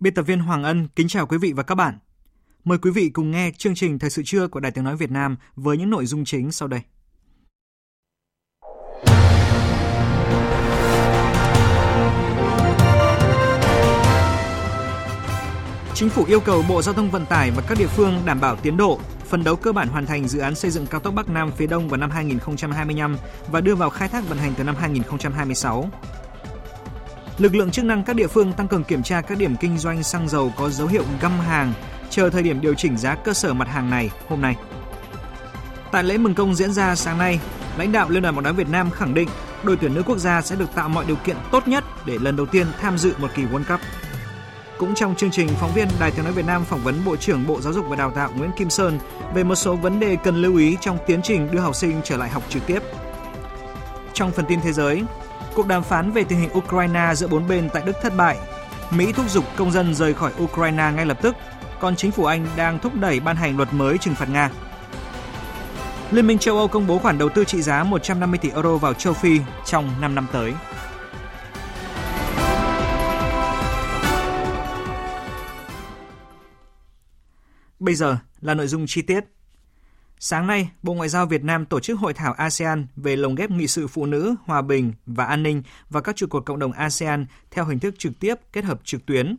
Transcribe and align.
Biên 0.00 0.14
tập 0.14 0.22
viên 0.22 0.40
Hoàng 0.40 0.62
Ân 0.62 0.88
kính 0.96 1.08
chào 1.08 1.26
quý 1.26 1.38
vị 1.38 1.52
và 1.52 1.62
các 1.62 1.74
bạn. 1.74 1.98
Mời 2.64 2.78
quý 2.78 2.90
vị 2.90 3.08
cùng 3.08 3.30
nghe 3.30 3.50
chương 3.58 3.74
trình 3.74 3.98
Thời 3.98 4.10
sự 4.10 4.22
trưa 4.24 4.48
của 4.48 4.60
Đài 4.60 4.72
Tiếng 4.72 4.84
Nói 4.84 4.96
Việt 4.96 5.10
Nam 5.10 5.36
với 5.56 5.76
những 5.76 5.90
nội 5.90 6.06
dung 6.06 6.24
chính 6.24 6.52
sau 6.52 6.68
đây. 6.68 6.80
Chính 15.94 16.08
phủ 16.08 16.24
yêu 16.28 16.40
cầu 16.40 16.64
Bộ 16.68 16.82
Giao 16.82 16.94
thông 16.94 17.10
Vận 17.10 17.26
tải 17.26 17.50
và 17.50 17.62
các 17.68 17.78
địa 17.78 17.86
phương 17.86 18.22
đảm 18.24 18.40
bảo 18.40 18.56
tiến 18.56 18.76
độ, 18.76 19.00
phân 19.24 19.44
đấu 19.44 19.56
cơ 19.56 19.72
bản 19.72 19.88
hoàn 19.88 20.06
thành 20.06 20.28
dự 20.28 20.38
án 20.38 20.54
xây 20.54 20.70
dựng 20.70 20.86
cao 20.86 21.00
tốc 21.00 21.14
Bắc 21.14 21.28
Nam 21.28 21.50
phía 21.56 21.66
Đông 21.66 21.88
vào 21.88 22.00
năm 22.00 22.10
2025 22.10 23.16
và 23.50 23.60
đưa 23.60 23.74
vào 23.74 23.90
khai 23.90 24.08
thác 24.08 24.28
vận 24.28 24.38
hành 24.38 24.54
từ 24.56 24.64
năm 24.64 24.76
2026. 24.76 25.90
Lực 27.38 27.54
lượng 27.54 27.70
chức 27.70 27.84
năng 27.84 28.04
các 28.04 28.16
địa 28.16 28.26
phương 28.26 28.52
tăng 28.52 28.68
cường 28.68 28.84
kiểm 28.84 29.02
tra 29.02 29.20
các 29.20 29.38
điểm 29.38 29.56
kinh 29.60 29.78
doanh 29.78 30.02
xăng 30.02 30.28
dầu 30.28 30.52
có 30.56 30.70
dấu 30.70 30.86
hiệu 30.86 31.02
găm 31.20 31.40
hàng, 31.40 31.72
chờ 32.10 32.30
thời 32.30 32.42
điểm 32.42 32.60
điều 32.60 32.74
chỉnh 32.74 32.96
giá 32.96 33.14
cơ 33.14 33.34
sở 33.34 33.54
mặt 33.54 33.68
hàng 33.68 33.90
này 33.90 34.10
hôm 34.28 34.40
nay. 34.40 34.56
Tại 35.92 36.04
lễ 36.04 36.18
mừng 36.18 36.34
công 36.34 36.54
diễn 36.54 36.72
ra 36.72 36.94
sáng 36.94 37.18
nay, 37.18 37.40
lãnh 37.78 37.92
đạo 37.92 38.10
Liên 38.10 38.22
đoàn 38.22 38.34
bóng 38.34 38.44
đá 38.44 38.52
Việt 38.52 38.68
Nam 38.68 38.90
khẳng 38.90 39.14
định 39.14 39.28
đội 39.62 39.76
tuyển 39.76 39.94
nữ 39.94 40.02
quốc 40.06 40.18
gia 40.18 40.42
sẽ 40.42 40.56
được 40.56 40.74
tạo 40.74 40.88
mọi 40.88 41.04
điều 41.04 41.16
kiện 41.16 41.36
tốt 41.50 41.68
nhất 41.68 41.84
để 42.06 42.18
lần 42.20 42.36
đầu 42.36 42.46
tiên 42.46 42.66
tham 42.80 42.98
dự 42.98 43.14
một 43.18 43.28
kỳ 43.34 43.42
World 43.42 43.64
Cup. 43.64 43.80
Cũng 44.78 44.94
trong 44.94 45.14
chương 45.14 45.30
trình, 45.30 45.48
phóng 45.60 45.72
viên 45.74 45.88
Đài 46.00 46.10
Tiếng 46.10 46.24
nói 46.24 46.32
Việt 46.32 46.46
Nam 46.46 46.64
phỏng 46.64 46.80
vấn 46.80 47.04
Bộ 47.04 47.16
trưởng 47.16 47.46
Bộ 47.46 47.60
Giáo 47.60 47.72
dục 47.72 47.86
và 47.88 47.96
Đào 47.96 48.10
tạo 48.10 48.30
Nguyễn 48.36 48.50
Kim 48.56 48.70
Sơn 48.70 48.98
về 49.34 49.44
một 49.44 49.54
số 49.54 49.76
vấn 49.76 50.00
đề 50.00 50.16
cần 50.24 50.42
lưu 50.42 50.56
ý 50.56 50.76
trong 50.80 50.98
tiến 51.06 51.20
trình 51.22 51.50
đưa 51.52 51.60
học 51.60 51.74
sinh 51.74 52.00
trở 52.04 52.16
lại 52.16 52.30
học 52.30 52.42
trực 52.48 52.66
tiếp. 52.66 52.82
Trong 54.12 54.32
phần 54.32 54.44
tin 54.48 54.60
thế 54.60 54.72
giới, 54.72 55.02
Cuộc 55.56 55.66
đàm 55.66 55.82
phán 55.82 56.12
về 56.12 56.24
tình 56.24 56.38
hình 56.38 56.50
Ukraine 56.58 57.14
giữa 57.14 57.26
bốn 57.28 57.48
bên 57.48 57.68
tại 57.72 57.82
Đức 57.86 57.96
thất 58.02 58.16
bại. 58.16 58.38
Mỹ 58.90 59.12
thúc 59.12 59.30
giục 59.30 59.44
công 59.56 59.72
dân 59.72 59.94
rời 59.94 60.14
khỏi 60.14 60.32
Ukraine 60.42 60.92
ngay 60.96 61.06
lập 61.06 61.18
tức, 61.22 61.36
còn 61.80 61.96
chính 61.96 62.10
phủ 62.10 62.24
Anh 62.24 62.46
đang 62.56 62.78
thúc 62.78 62.92
đẩy 62.94 63.20
ban 63.20 63.36
hành 63.36 63.56
luật 63.56 63.74
mới 63.74 63.98
trừng 63.98 64.14
phạt 64.14 64.28
Nga. 64.28 64.50
Liên 66.10 66.26
minh 66.26 66.38
châu 66.38 66.56
Âu 66.56 66.68
công 66.68 66.86
bố 66.86 66.98
khoản 66.98 67.18
đầu 67.18 67.28
tư 67.28 67.44
trị 67.44 67.62
giá 67.62 67.84
150 67.84 68.38
tỷ 68.38 68.50
euro 68.50 68.76
vào 68.76 68.94
châu 68.94 69.12
Phi 69.12 69.40
trong 69.64 70.00
5 70.00 70.14
năm 70.14 70.26
tới. 70.32 70.52
Bây 77.78 77.94
giờ 77.94 78.16
là 78.40 78.54
nội 78.54 78.66
dung 78.66 78.84
chi 78.86 79.02
tiết. 79.02 79.35
Sáng 80.20 80.46
nay, 80.46 80.70
Bộ 80.82 80.94
Ngoại 80.94 81.08
giao 81.08 81.26
Việt 81.26 81.44
Nam 81.44 81.66
tổ 81.66 81.80
chức 81.80 81.98
hội 81.98 82.14
thảo 82.14 82.32
ASEAN 82.32 82.86
về 82.96 83.16
lồng 83.16 83.34
ghép 83.34 83.50
nghị 83.50 83.66
sự 83.66 83.86
phụ 83.86 84.06
nữ, 84.06 84.34
hòa 84.44 84.62
bình 84.62 84.92
và 85.06 85.24
an 85.24 85.42
ninh 85.42 85.62
và 85.90 86.00
các 86.00 86.16
trụ 86.16 86.26
cột 86.26 86.46
cộng 86.46 86.58
đồng 86.58 86.72
ASEAN 86.72 87.26
theo 87.50 87.64
hình 87.64 87.78
thức 87.78 87.94
trực 87.98 88.12
tiếp 88.20 88.34
kết 88.52 88.64
hợp 88.64 88.80
trực 88.84 89.06
tuyến. 89.06 89.36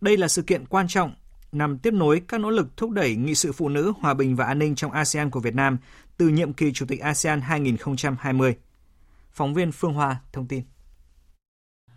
Đây 0.00 0.16
là 0.16 0.28
sự 0.28 0.42
kiện 0.42 0.66
quan 0.66 0.88
trọng 0.88 1.14
nằm 1.52 1.78
tiếp 1.78 1.94
nối 1.94 2.22
các 2.28 2.40
nỗ 2.40 2.50
lực 2.50 2.76
thúc 2.76 2.90
đẩy 2.90 3.16
nghị 3.16 3.34
sự 3.34 3.52
phụ 3.52 3.68
nữ, 3.68 3.92
hòa 4.00 4.14
bình 4.14 4.36
và 4.36 4.46
an 4.46 4.58
ninh 4.58 4.74
trong 4.74 4.92
ASEAN 4.92 5.30
của 5.30 5.40
Việt 5.40 5.54
Nam 5.54 5.78
từ 6.16 6.28
nhiệm 6.28 6.52
kỳ 6.52 6.72
Chủ 6.72 6.86
tịch 6.86 7.00
ASEAN 7.00 7.40
2020. 7.40 8.56
Phóng 9.32 9.54
viên 9.54 9.72
Phương 9.72 9.94
Hoa 9.94 10.16
thông 10.32 10.46
tin. 10.46 10.62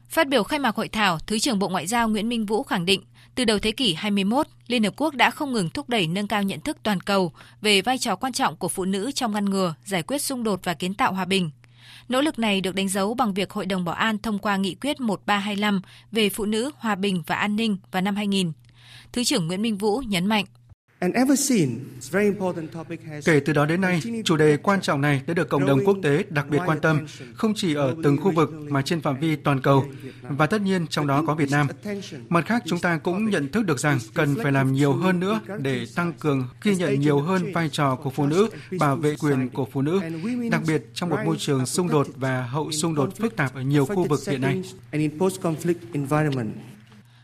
Phát 0.09 0.27
biểu 0.27 0.43
khai 0.43 0.59
mạc 0.59 0.75
hội 0.75 0.87
thảo, 0.87 1.19
Thứ 1.19 1.39
trưởng 1.39 1.59
Bộ 1.59 1.69
Ngoại 1.69 1.87
giao 1.87 2.09
Nguyễn 2.09 2.29
Minh 2.29 2.45
Vũ 2.45 2.63
khẳng 2.63 2.85
định, 2.85 3.01
từ 3.35 3.45
đầu 3.45 3.59
thế 3.59 3.71
kỷ 3.71 3.93
21, 3.93 4.47
Liên 4.67 4.83
Hợp 4.83 4.93
Quốc 4.97 5.15
đã 5.15 5.31
không 5.31 5.53
ngừng 5.53 5.69
thúc 5.69 5.89
đẩy 5.89 6.07
nâng 6.07 6.27
cao 6.27 6.43
nhận 6.43 6.59
thức 6.59 6.77
toàn 6.83 7.01
cầu 7.01 7.31
về 7.61 7.81
vai 7.81 7.97
trò 7.97 8.15
quan 8.15 8.33
trọng 8.33 8.55
của 8.55 8.67
phụ 8.67 8.85
nữ 8.85 9.11
trong 9.11 9.31
ngăn 9.31 9.45
ngừa, 9.45 9.73
giải 9.85 10.03
quyết 10.03 10.17
xung 10.17 10.43
đột 10.43 10.59
và 10.63 10.73
kiến 10.73 10.93
tạo 10.93 11.13
hòa 11.13 11.25
bình. 11.25 11.49
Nỗ 12.09 12.21
lực 12.21 12.39
này 12.39 12.61
được 12.61 12.75
đánh 12.75 12.89
dấu 12.89 13.13
bằng 13.13 13.33
việc 13.33 13.51
Hội 13.51 13.65
đồng 13.65 13.85
Bảo 13.85 13.95
an 13.95 14.17
thông 14.17 14.39
qua 14.39 14.57
nghị 14.57 14.75
quyết 14.75 14.99
1325 14.99 15.81
về 16.11 16.29
phụ 16.29 16.45
nữ, 16.45 16.71
hòa 16.77 16.95
bình 16.95 17.23
và 17.27 17.35
an 17.35 17.55
ninh 17.55 17.77
vào 17.91 18.01
năm 18.01 18.15
2000. 18.15 18.51
Thứ 19.11 19.23
trưởng 19.23 19.47
Nguyễn 19.47 19.61
Minh 19.61 19.77
Vũ 19.77 19.97
nhấn 19.97 20.25
mạnh. 20.25 20.45
Kể 23.25 23.39
từ 23.45 23.53
đó 23.53 23.65
đến 23.65 23.81
nay, 23.81 24.01
chủ 24.25 24.37
đề 24.37 24.57
quan 24.57 24.81
trọng 24.81 25.01
này 25.01 25.21
đã 25.27 25.33
được 25.33 25.49
cộng 25.49 25.65
đồng 25.65 25.79
quốc 25.85 25.97
tế 26.03 26.23
đặc 26.29 26.45
biệt 26.49 26.59
quan 26.65 26.79
tâm, 26.79 27.05
không 27.33 27.53
chỉ 27.55 27.75
ở 27.75 27.95
từng 28.03 28.17
khu 28.17 28.31
vực 28.31 28.53
mà 28.69 28.81
trên 28.81 29.01
phạm 29.01 29.19
vi 29.19 29.35
toàn 29.35 29.61
cầu, 29.61 29.85
và 30.21 30.45
tất 30.47 30.61
nhiên 30.61 30.87
trong 30.87 31.07
đó 31.07 31.23
có 31.27 31.35
Việt 31.35 31.51
Nam. 31.51 31.67
Mặt 32.29 32.45
khác, 32.45 32.63
chúng 32.65 32.79
ta 32.79 32.97
cũng 32.97 33.29
nhận 33.29 33.51
thức 33.51 33.65
được 33.65 33.79
rằng 33.79 33.99
cần 34.13 34.35
phải 34.43 34.51
làm 34.51 34.73
nhiều 34.73 34.93
hơn 34.93 35.19
nữa 35.19 35.39
để 35.59 35.85
tăng 35.95 36.13
cường 36.13 36.47
ghi 36.61 36.75
nhận 36.75 36.99
nhiều 36.99 37.19
hơn 37.19 37.53
vai 37.53 37.69
trò 37.69 37.95
của 37.95 38.09
phụ 38.09 38.27
nữ, 38.27 38.49
bảo 38.79 38.95
vệ 38.95 39.15
quyền 39.15 39.49
của 39.49 39.67
phụ 39.71 39.81
nữ, 39.81 40.01
đặc 40.51 40.61
biệt 40.67 40.83
trong 40.93 41.09
một 41.09 41.17
môi 41.25 41.37
trường 41.39 41.65
xung 41.65 41.89
đột 41.89 42.07
và 42.15 42.43
hậu 42.43 42.71
xung 42.71 42.95
đột 42.95 43.17
phức 43.17 43.35
tạp 43.35 43.55
ở 43.55 43.61
nhiều 43.61 43.85
khu 43.85 44.07
vực 44.07 44.19
hiện 44.27 44.41
nay. 44.41 44.61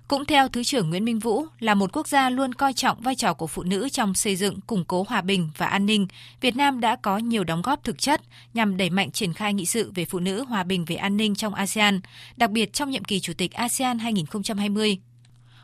Cũng 0.10 0.26
theo 0.26 0.48
Thứ 0.48 0.64
trưởng 0.64 0.90
Nguyễn 0.90 1.06
Minh 1.06 1.20
Vũ, 1.20 1.46
là 1.60 1.74
một 1.74 1.90
quốc 1.94 2.08
gia 2.08 2.30
luôn 2.30 2.54
coi 2.54 2.74
trọng 2.74 3.02
vai 3.02 3.16
trò 3.16 3.34
của 3.34 3.48
phụ 3.48 3.64
nữ 3.64 3.90
trong 3.90 4.14
xây 4.14 4.36
dựng, 4.36 4.62
củng 4.62 4.86
cố 4.86 5.06
hòa 5.10 5.22
bình 5.22 5.50
và 5.58 5.66
an 5.66 5.86
ninh, 5.86 6.08
Việt 6.42 6.56
Nam 6.56 6.80
đã 6.80 6.96
có 6.96 7.18
nhiều 7.18 7.44
đóng 7.44 7.62
góp 7.62 7.84
thực 7.84 8.00
chất 8.00 8.22
nhằm 8.54 8.78
đẩy 8.78 8.90
mạnh 8.90 9.12
triển 9.12 9.34
khai 9.34 9.54
nghị 9.54 9.66
sự 9.66 9.92
về 9.96 10.06
phụ 10.06 10.20
nữ 10.20 10.44
hòa 10.44 10.64
bình 10.64 10.86
về 10.86 10.96
an 10.96 11.18
ninh 11.18 11.36
trong 11.36 11.54
ASEAN, 11.54 12.00
đặc 12.38 12.52
biệt 12.52 12.74
trong 12.74 12.90
nhiệm 12.90 13.04
kỳ 13.04 13.20
Chủ 13.20 13.34
tịch 13.38 13.54
ASEAN 13.54 14.00
2020. 14.00 14.98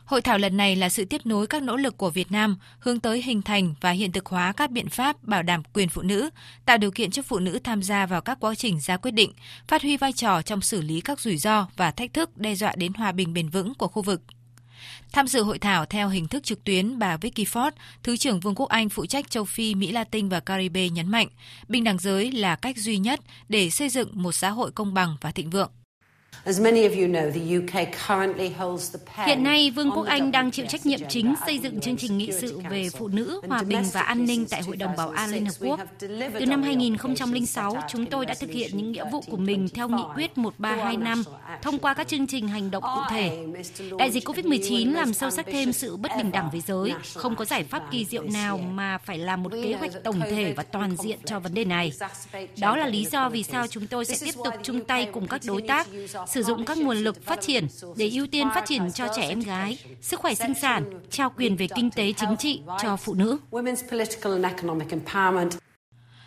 Hội 0.06 0.22
thảo 0.22 0.38
lần 0.38 0.58
này 0.58 0.76
là 0.76 0.90
sự 0.90 1.06
tiếp 1.06 1.22
nối 1.26 1.48
các 1.48 1.64
nỗ 1.64 1.78
lực 1.78 1.98
của 1.98 2.10
Việt 2.10 2.32
Nam 2.32 2.58
hướng 2.80 3.00
tới 3.00 3.22
hình 3.22 3.42
thành 3.42 3.74
và 3.82 3.92
hiện 3.92 4.12
thực 4.12 4.26
hóa 4.26 4.54
các 4.58 4.72
biện 4.72 4.90
pháp 4.90 5.24
bảo 5.24 5.44
đảm 5.44 5.64
quyền 5.74 5.90
phụ 5.90 6.02
nữ, 6.02 6.30
tạo 6.66 6.78
điều 6.78 6.92
kiện 6.92 7.12
cho 7.12 7.22
phụ 7.22 7.40
nữ 7.40 7.60
tham 7.64 7.84
gia 7.84 8.06
vào 8.06 8.22
các 8.22 8.40
quá 8.40 8.56
trình 8.56 8.80
ra 8.80 8.98
quyết 8.98 9.12
định, 9.12 9.32
phát 9.68 9.82
huy 9.82 9.98
vai 9.98 10.14
trò 10.14 10.42
trong 10.42 10.62
xử 10.62 10.82
lý 10.82 11.02
các 11.02 11.20
rủi 11.20 11.38
ro 11.38 11.68
và 11.78 11.92
thách 11.92 12.14
thức 12.14 12.38
đe 12.38 12.56
dọa 12.56 12.74
đến 12.78 12.94
hòa 12.94 13.12
bình 13.12 13.34
bền 13.34 13.50
vững 13.50 13.74
của 13.74 13.88
khu 13.88 14.02
vực. 14.02 14.22
Tham 15.12 15.28
dự 15.28 15.44
hội 15.44 15.60
thảo 15.60 15.86
theo 15.86 16.10
hình 16.10 16.28
thức 16.28 16.44
trực 16.44 16.64
tuyến, 16.64 17.00
bà 17.00 17.18
Vicky 17.18 17.44
Ford, 17.44 17.72
Thứ 18.04 18.18
trưởng 18.18 18.40
Vương 18.40 18.56
quốc 18.56 18.70
Anh 18.70 18.90
phụ 18.90 19.06
trách 19.06 19.30
châu 19.30 19.46
Phi, 19.46 19.76
Mỹ 19.76 19.92
Latin 19.92 20.30
và 20.30 20.40
Caribe 20.40 20.90
nhấn 20.90 21.08
mạnh, 21.08 21.28
bình 21.68 21.84
đẳng 21.84 22.00
giới 22.00 22.32
là 22.32 22.56
cách 22.56 22.78
duy 22.78 22.98
nhất 22.98 23.20
để 23.50 23.70
xây 23.70 23.90
dựng 23.90 24.10
một 24.14 24.32
xã 24.32 24.50
hội 24.50 24.72
công 24.72 24.94
bằng 24.94 25.18
và 25.22 25.32
thịnh 25.32 25.50
vượng. 25.50 25.70
Hiện 29.26 29.44
nay, 29.44 29.72
Vương 29.72 29.92
quốc 29.92 30.06
Anh 30.06 30.32
đang 30.32 30.52
chịu 30.52 30.66
trách 30.66 30.86
nhiệm 30.86 31.00
chính 31.10 31.34
xây 31.46 31.60
dựng 31.60 31.80
chương 31.80 31.98
trình 31.98 32.18
nghị 32.18 32.32
sự 32.32 32.60
về 32.70 32.90
phụ 32.98 33.08
nữ, 33.08 33.42
hòa 33.48 33.64
bình 33.64 33.84
và 33.94 34.02
an 34.02 34.26
ninh 34.26 34.46
tại 34.50 34.62
Hội 34.62 34.78
đồng 34.78 34.96
Bảo 34.98 35.10
an 35.10 35.30
Liên 35.30 35.46
Hợp 35.46 35.54
Quốc. 35.60 35.80
Từ 36.40 36.46
năm 36.48 36.64
2006, 36.64 37.78
chúng 37.90 38.06
tôi 38.06 38.26
đã 38.26 38.34
thực 38.40 38.50
hiện 38.50 38.72
những 38.74 38.92
nghĩa 38.92 39.06
vụ 39.12 39.22
của 39.22 39.38
mình 39.38 39.70
theo 39.74 39.90
nghị 39.90 40.04
quyết 40.16 40.38
1325 40.38 41.24
thông 41.62 41.80
qua 41.80 41.94
các 41.94 42.08
chương 42.08 42.28
trình 42.28 42.48
hành 42.48 42.72
động 42.72 42.84
cụ 42.84 43.02
thể. 43.10 43.46
Đại 44.00 44.12
dịch 44.12 44.28
COVID-19 44.28 44.94
làm 44.94 45.14
sâu 45.14 45.30
sắc 45.30 45.46
thêm 45.52 45.74
sự 45.74 45.98
bất 45.98 46.12
bình 46.18 46.32
đẳng 46.32 46.50
với 46.52 46.62
giới. 46.68 46.94
Không 47.14 47.36
có 47.36 47.46
giải 47.46 47.64
pháp 47.64 47.84
kỳ 47.92 48.06
diệu 48.06 48.24
nào 48.24 48.58
mà 48.58 48.98
phải 48.98 49.18
làm 49.18 49.44
một 49.44 49.52
kế 49.64 49.74
hoạch 49.74 49.92
tổng 50.04 50.20
thể 50.20 50.54
và 50.54 50.64
toàn 50.64 50.96
diện 50.98 51.20
cho 51.26 51.40
vấn 51.40 51.54
đề 51.54 51.66
này. 51.66 51.92
Đó 52.60 52.78
là 52.78 52.88
lý 52.88 53.06
do 53.06 53.30
vì 53.30 53.44
sao 53.44 53.68
chúng 53.68 53.88
tôi 53.88 54.06
sẽ 54.06 54.16
tiếp 54.26 54.36
tục 54.46 54.54
chung 54.64 54.86
tay 54.86 55.10
cùng 55.14 55.28
các 55.28 55.42
đối 55.46 55.62
tác 55.62 55.88
sử 56.36 56.44
dụng 56.44 56.66
các 56.66 56.78
nguồn 56.78 56.98
lực 56.98 57.26
phát 57.26 57.42
triển 57.42 57.68
để 57.98 58.10
ưu 58.10 58.28
tiên 58.28 58.48
phát 58.56 58.66
triển 58.68 58.92
cho 58.92 59.08
trẻ 59.16 59.28
em 59.30 59.40
gái, 59.40 59.78
sức 60.02 60.20
khỏe 60.20 60.34
sinh 60.34 60.54
sản, 60.62 60.84
trao 61.12 61.30
quyền 61.38 61.56
về 61.56 61.68
kinh 61.76 61.92
tế 61.92 62.14
chính 62.14 62.36
trị 62.40 62.62
cho 62.82 62.98
phụ 62.98 63.14
nữ. 63.14 63.38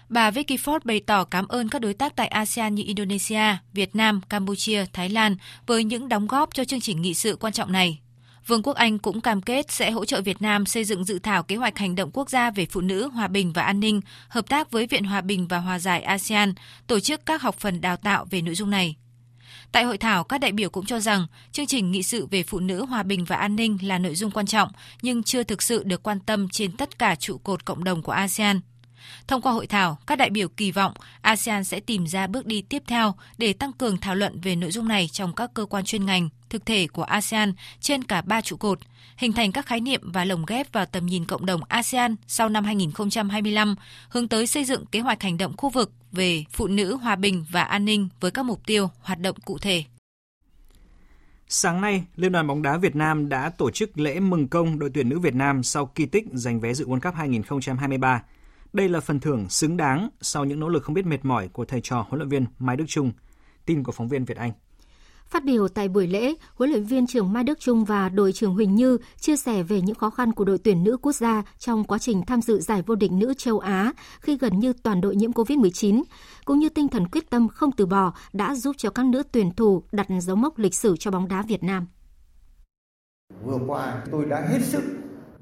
Bà 0.09 0.31
Vicky 0.31 0.57
Ford 0.57 0.79
bày 0.85 1.01
tỏ 1.01 1.25
cảm 1.25 1.49
ơn 1.49 1.69
các 1.69 1.79
đối 1.79 1.95
tác 1.95 2.17
tại 2.17 2.29
ASEAN 2.29 2.75
như 2.75 2.83
Indonesia, 2.87 3.57
Việt 3.73 3.97
Nam, 3.97 4.21
Campuchia, 4.29 4.85
Thái 4.93 5.09
Lan 5.09 5.37
với 5.67 5.85
những 5.85 6.09
đóng 6.09 6.27
góp 6.27 6.55
cho 6.55 6.65
chương 6.65 6.81
trình 6.81 7.03
nghị 7.03 7.15
sự 7.15 7.37
quan 7.41 7.53
trọng 7.53 7.73
này. 7.73 8.01
Vương 8.47 8.63
quốc 8.63 8.77
Anh 8.77 8.99
cũng 8.99 9.21
cam 9.21 9.43
kết 9.43 9.73
sẽ 9.73 9.91
hỗ 9.91 10.05
trợ 10.05 10.21
Việt 10.21 10.43
Nam 10.43 10.67
xây 10.67 10.85
dựng 10.85 11.05
dự 11.05 11.19
thảo 11.19 11.43
kế 11.43 11.57
hoạch 11.57 11.79
hành 11.79 11.95
động 11.95 12.11
quốc 12.13 12.31
gia 12.31 12.51
về 12.51 12.67
phụ 12.71 12.81
nữ, 12.81 13.09
hòa 13.09 13.29
bình 13.29 13.53
và 13.53 13.63
an 13.63 13.81
ninh, 13.81 14.01
hợp 14.29 14.49
tác 14.49 14.71
với 14.71 14.87
Viện 14.87 15.05
Hòa 15.05 15.21
bình 15.21 15.49
và 15.49 15.59
Hòa 15.59 15.79
giải 15.79 16.03
ASEAN, 16.03 16.55
tổ 16.87 17.01
chức 17.01 17.27
các 17.27 17.43
học 17.43 17.57
phần 17.59 17.81
đào 17.81 17.97
tạo 17.97 18.27
về 18.31 18.43
nội 18.43 18.55
dung 18.55 18.71
này. 18.71 18.97
Tại 19.73 19.85
hội 19.85 19.99
thảo, 19.99 20.25
các 20.25 20.41
đại 20.41 20.53
biểu 20.53 20.71
cũng 20.71 20.87
cho 20.87 21.01
rằng 21.01 21.27
chương 21.53 21.67
trình 21.67 21.91
nghị 21.91 22.03
sự 22.03 22.27
về 22.27 22.43
phụ 22.43 22.61
nữ, 22.61 22.85
hòa 22.85 23.03
bình 23.03 23.25
và 23.25 23.37
an 23.37 23.57
ninh 23.57 23.79
là 23.83 23.99
nội 23.99 24.15
dung 24.15 24.31
quan 24.31 24.47
trọng 24.47 24.69
nhưng 25.03 25.23
chưa 25.23 25.43
thực 25.43 25.63
sự 25.63 25.83
được 25.85 26.03
quan 26.03 26.21
tâm 26.21 26.49
trên 26.49 26.73
tất 26.73 26.99
cả 26.99 27.15
trụ 27.15 27.39
cột 27.39 27.65
cộng 27.65 27.85
đồng 27.85 28.03
của 28.03 28.13
ASEAN. 28.13 28.61
Thông 29.27 29.43
qua 29.43 29.53
hội 29.53 29.67
thảo, 29.67 29.99
các 30.07 30.19
đại 30.19 30.31
biểu 30.31 30.49
kỳ 30.49 30.73
vọng 30.73 30.93
ASEAN 31.21 31.65
sẽ 31.65 31.81
tìm 31.81 32.07
ra 32.07 32.27
bước 32.27 32.47
đi 32.47 32.63
tiếp 32.63 32.83
theo 32.87 33.15
để 33.39 33.53
tăng 33.53 33.73
cường 33.73 33.99
thảo 33.99 34.15
luận 34.15 34.41
về 34.41 34.57
nội 34.57 34.71
dung 34.71 34.89
này 34.89 35.09
trong 35.13 35.35
các 35.35 35.51
cơ 35.55 35.65
quan 35.65 35.85
chuyên 35.85 36.07
ngành, 36.07 36.29
thực 36.51 36.67
thể 36.67 36.87
của 36.87 37.03
ASEAN 37.03 37.53
trên 37.81 38.05
cả 38.05 38.21
ba 38.21 38.41
trụ 38.41 38.57
cột, 38.57 38.79
hình 39.17 39.33
thành 39.33 39.53
các 39.53 39.67
khái 39.67 39.81
niệm 39.81 40.01
và 40.13 40.25
lồng 40.25 40.47
ghép 40.47 40.73
vào 40.73 40.87
tầm 40.87 41.07
nhìn 41.07 41.25
cộng 41.25 41.47
đồng 41.47 41.61
ASEAN 41.69 42.17
sau 42.27 42.49
năm 42.49 42.65
2025, 42.65 43.75
hướng 44.09 44.29
tới 44.29 44.47
xây 44.47 44.65
dựng 44.65 44.87
kế 44.87 45.01
hoạch 45.01 45.23
hành 45.23 45.39
động 45.39 45.57
khu 45.57 45.69
vực 45.69 45.93
về 46.13 46.45
phụ 46.51 46.67
nữ, 46.67 46.97
hòa 46.97 47.17
bình 47.17 47.45
và 47.51 47.63
an 47.63 47.85
ninh 47.85 48.09
với 48.21 48.31
các 48.31 48.43
mục 48.43 48.67
tiêu, 48.67 48.91
hoạt 49.01 49.21
động 49.21 49.37
cụ 49.45 49.59
thể. 49.59 49.85
Sáng 51.49 51.81
nay, 51.81 52.05
Liên 52.17 52.33
đoàn 52.33 52.47
bóng 52.47 52.63
đá 52.63 52.77
Việt 52.77 52.97
Nam 52.97 53.29
đã 53.29 53.51
tổ 53.51 53.71
chức 53.71 53.99
lễ 53.99 54.21
mừng 54.21 54.49
công 54.49 54.79
đội 54.79 54.91
tuyển 54.95 55.09
nữ 55.09 55.19
Việt 55.19 55.35
Nam 55.35 55.63
sau 55.63 55.87
kỳ 55.87 56.07
tích 56.07 56.25
giành 56.33 56.61
vé 56.61 56.75
dự 56.75 56.87
World 56.87 57.01
Cup 57.01 57.15
2023. 57.15 58.23
Đây 58.73 58.89
là 58.89 59.01
phần 59.01 59.21
thưởng 59.21 59.49
xứng 59.49 59.77
đáng 59.77 60.09
sau 60.21 60.45
những 60.45 60.61
nỗ 60.61 60.69
lực 60.69 60.83
không 60.83 60.95
biết 60.95 61.07
mệt 61.07 61.25
mỏi 61.25 61.49
của 61.49 61.65
thầy 61.65 61.81
trò 61.81 62.07
huấn 62.09 62.19
luyện 62.19 62.29
viên 62.29 62.47
Mai 62.59 62.77
Đức 62.77 62.85
Trung. 62.89 63.13
Tin 63.67 63.83
của 63.83 63.93
phóng 63.93 64.09
viên 64.09 64.25
Việt 64.25 64.37
Anh. 64.37 64.53
Phát 65.27 65.45
biểu 65.45 65.69
tại 65.69 65.89
buổi 65.89 66.07
lễ, 66.07 66.35
huấn 66.55 66.71
luyện 66.71 66.85
viên 66.85 67.07
trưởng 67.07 67.33
Mai 67.33 67.45
Đức 67.45 67.61
Trung 67.61 67.85
và 67.85 68.09
đội 68.09 68.33
trưởng 68.33 68.55
Huỳnh 68.55 68.75
Như 68.75 68.99
chia 69.21 69.37
sẻ 69.37 69.63
về 69.63 69.81
những 69.81 69.95
khó 69.95 70.11
khăn 70.11 70.33
của 70.33 70.45
đội 70.45 70.59
tuyển 70.59 70.85
nữ 70.85 70.97
quốc 71.03 71.13
gia 71.13 71.43
trong 71.59 71.85
quá 71.85 71.99
trình 71.99 72.23
tham 72.27 72.43
dự 72.43 72.61
giải 72.61 72.83
vô 72.83 72.95
địch 72.95 73.13
nữ 73.13 73.35
châu 73.39 73.59
Á 73.59 73.93
khi 74.21 74.39
gần 74.39 74.59
như 74.59 74.73
toàn 74.73 75.01
đội 75.01 75.17
nhiễm 75.17 75.33
COVID-19, 75.33 76.03
cũng 76.45 76.59
như 76.59 76.69
tinh 76.69 76.89
thần 76.89 77.09
quyết 77.09 77.31
tâm 77.31 77.49
không 77.49 77.73
từ 77.73 77.87
bỏ 77.87 78.13
đã 78.33 78.55
giúp 78.55 78.77
cho 78.79 78.91
các 78.91 79.07
nữ 79.07 79.23
tuyển 79.33 79.53
thủ 79.53 79.83
đặt 79.93 80.07
dấu 80.21 80.37
mốc 80.37 80.59
lịch 80.59 80.75
sử 80.75 80.97
cho 80.97 81.11
bóng 81.11 81.29
đá 81.29 81.43
Việt 81.43 81.63
Nam. 81.63 81.87
Vừa 83.45 83.59
qua 83.67 84.03
tôi 84.11 84.25
đã 84.25 84.47
hết 84.51 84.61
sức 84.63 84.83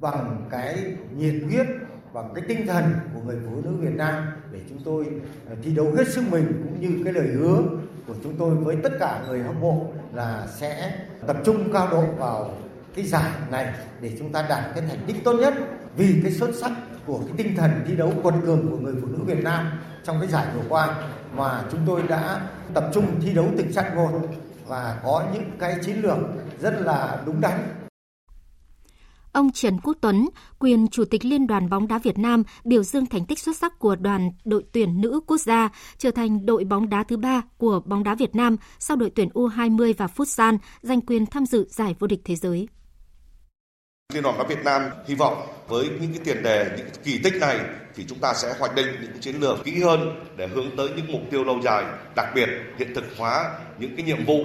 bằng 0.00 0.48
cái 0.50 0.96
nhiệt 1.16 1.34
huyết 1.44 1.66
bằng 2.16 2.30
cái 2.34 2.44
tinh 2.48 2.66
thần 2.66 2.84
của 3.14 3.20
người 3.26 3.36
phụ 3.46 3.60
nữ 3.64 3.70
Việt 3.80 3.94
Nam 3.94 4.26
để 4.52 4.60
chúng 4.68 4.78
tôi 4.84 5.06
à, 5.50 5.54
thi 5.62 5.74
đấu 5.74 5.92
hết 5.96 6.08
sức 6.08 6.24
mình 6.30 6.62
cũng 6.64 6.80
như 6.80 7.04
cái 7.04 7.12
lời 7.12 7.26
hứa 7.26 7.62
của 8.06 8.14
chúng 8.22 8.34
tôi 8.38 8.54
với 8.54 8.76
tất 8.82 8.92
cả 9.00 9.22
người 9.28 9.42
hâm 9.42 9.60
mộ 9.60 9.86
là 10.14 10.46
sẽ 10.56 10.98
tập 11.26 11.36
trung 11.44 11.72
cao 11.72 11.88
độ 11.90 12.04
vào 12.18 12.50
cái 12.94 13.04
giải 13.04 13.30
này 13.50 13.74
để 14.00 14.12
chúng 14.18 14.32
ta 14.32 14.46
đạt 14.48 14.64
cái 14.74 14.84
thành 14.88 14.98
tích 15.06 15.16
tốt 15.24 15.32
nhất. 15.32 15.54
Vì 15.96 16.20
cái 16.22 16.32
xuất 16.32 16.50
sắc 16.54 16.72
của 17.06 17.18
cái 17.18 17.34
tinh 17.36 17.56
thần 17.56 17.70
thi 17.86 17.96
đấu 17.96 18.12
quật 18.22 18.34
cường 18.46 18.70
của 18.70 18.76
người 18.76 18.94
phụ 19.00 19.06
nữ 19.06 19.18
Việt 19.24 19.44
Nam 19.44 19.70
trong 20.04 20.20
cái 20.20 20.28
giải 20.28 20.46
vừa 20.54 20.64
qua 20.68 20.96
mà 21.36 21.62
chúng 21.72 21.80
tôi 21.86 22.02
đã 22.08 22.40
tập 22.74 22.84
trung 22.94 23.20
thi 23.20 23.34
đấu 23.34 23.46
từng 23.58 23.72
trận 23.72 23.84
một 23.94 24.10
và 24.66 25.00
có 25.04 25.24
những 25.32 25.50
cái 25.58 25.76
chiến 25.82 26.02
lược 26.02 26.18
rất 26.60 26.74
là 26.80 27.22
đúng 27.26 27.40
đắn 27.40 27.85
Ông 29.36 29.52
Trần 29.52 29.80
Quốc 29.82 29.96
Tuấn, 30.00 30.28
quyền 30.58 30.88
Chủ 30.88 31.04
tịch 31.04 31.24
Liên 31.24 31.46
đoàn 31.46 31.68
bóng 31.70 31.88
đá 31.88 31.98
Việt 31.98 32.18
Nam, 32.18 32.42
biểu 32.64 32.82
dương 32.82 33.06
thành 33.06 33.26
tích 33.26 33.38
xuất 33.38 33.56
sắc 33.56 33.78
của 33.78 33.96
đoàn 33.96 34.30
đội 34.44 34.64
tuyển 34.72 35.00
nữ 35.00 35.20
quốc 35.26 35.36
gia, 35.36 35.68
trở 35.98 36.10
thành 36.10 36.46
đội 36.46 36.64
bóng 36.64 36.88
đá 36.88 37.04
thứ 37.08 37.16
ba 37.16 37.42
của 37.58 37.80
bóng 37.84 38.04
đá 38.04 38.14
Việt 38.14 38.34
Nam 38.34 38.56
sau 38.78 38.96
đội 38.96 39.10
tuyển 39.14 39.28
U20 39.28 39.94
và 39.98 40.06
Futsal 40.16 40.58
giành 40.82 41.00
quyền 41.00 41.26
tham 41.26 41.46
dự 41.46 41.66
giải 41.70 41.94
vô 41.98 42.06
địch 42.06 42.20
thế 42.24 42.36
giới. 42.36 42.68
Liên 44.14 44.22
đoàn 44.22 44.38
bóng 44.38 44.48
đá 44.48 44.54
Việt 44.54 44.64
Nam 44.64 44.82
hy 45.06 45.14
vọng 45.14 45.46
với 45.68 45.88
những 46.00 46.12
cái 46.12 46.20
tiền 46.24 46.42
đề, 46.42 46.74
những 46.76 46.86
kỳ 47.04 47.18
tích 47.24 47.34
này 47.40 47.60
thì 47.94 48.04
chúng 48.08 48.18
ta 48.18 48.34
sẽ 48.34 48.54
hoạch 48.58 48.74
định 48.74 48.86
những 49.02 49.20
chiến 49.20 49.36
lược 49.40 49.64
kỹ 49.64 49.82
hơn 49.82 50.00
để 50.36 50.48
hướng 50.48 50.76
tới 50.76 50.88
những 50.96 51.12
mục 51.12 51.22
tiêu 51.30 51.44
lâu 51.44 51.60
dài, 51.64 51.84
đặc 52.16 52.26
biệt 52.34 52.48
hiện 52.78 52.94
thực 52.94 53.04
hóa 53.18 53.58
những 53.78 53.96
cái 53.96 54.06
nhiệm 54.06 54.24
vụ 54.24 54.44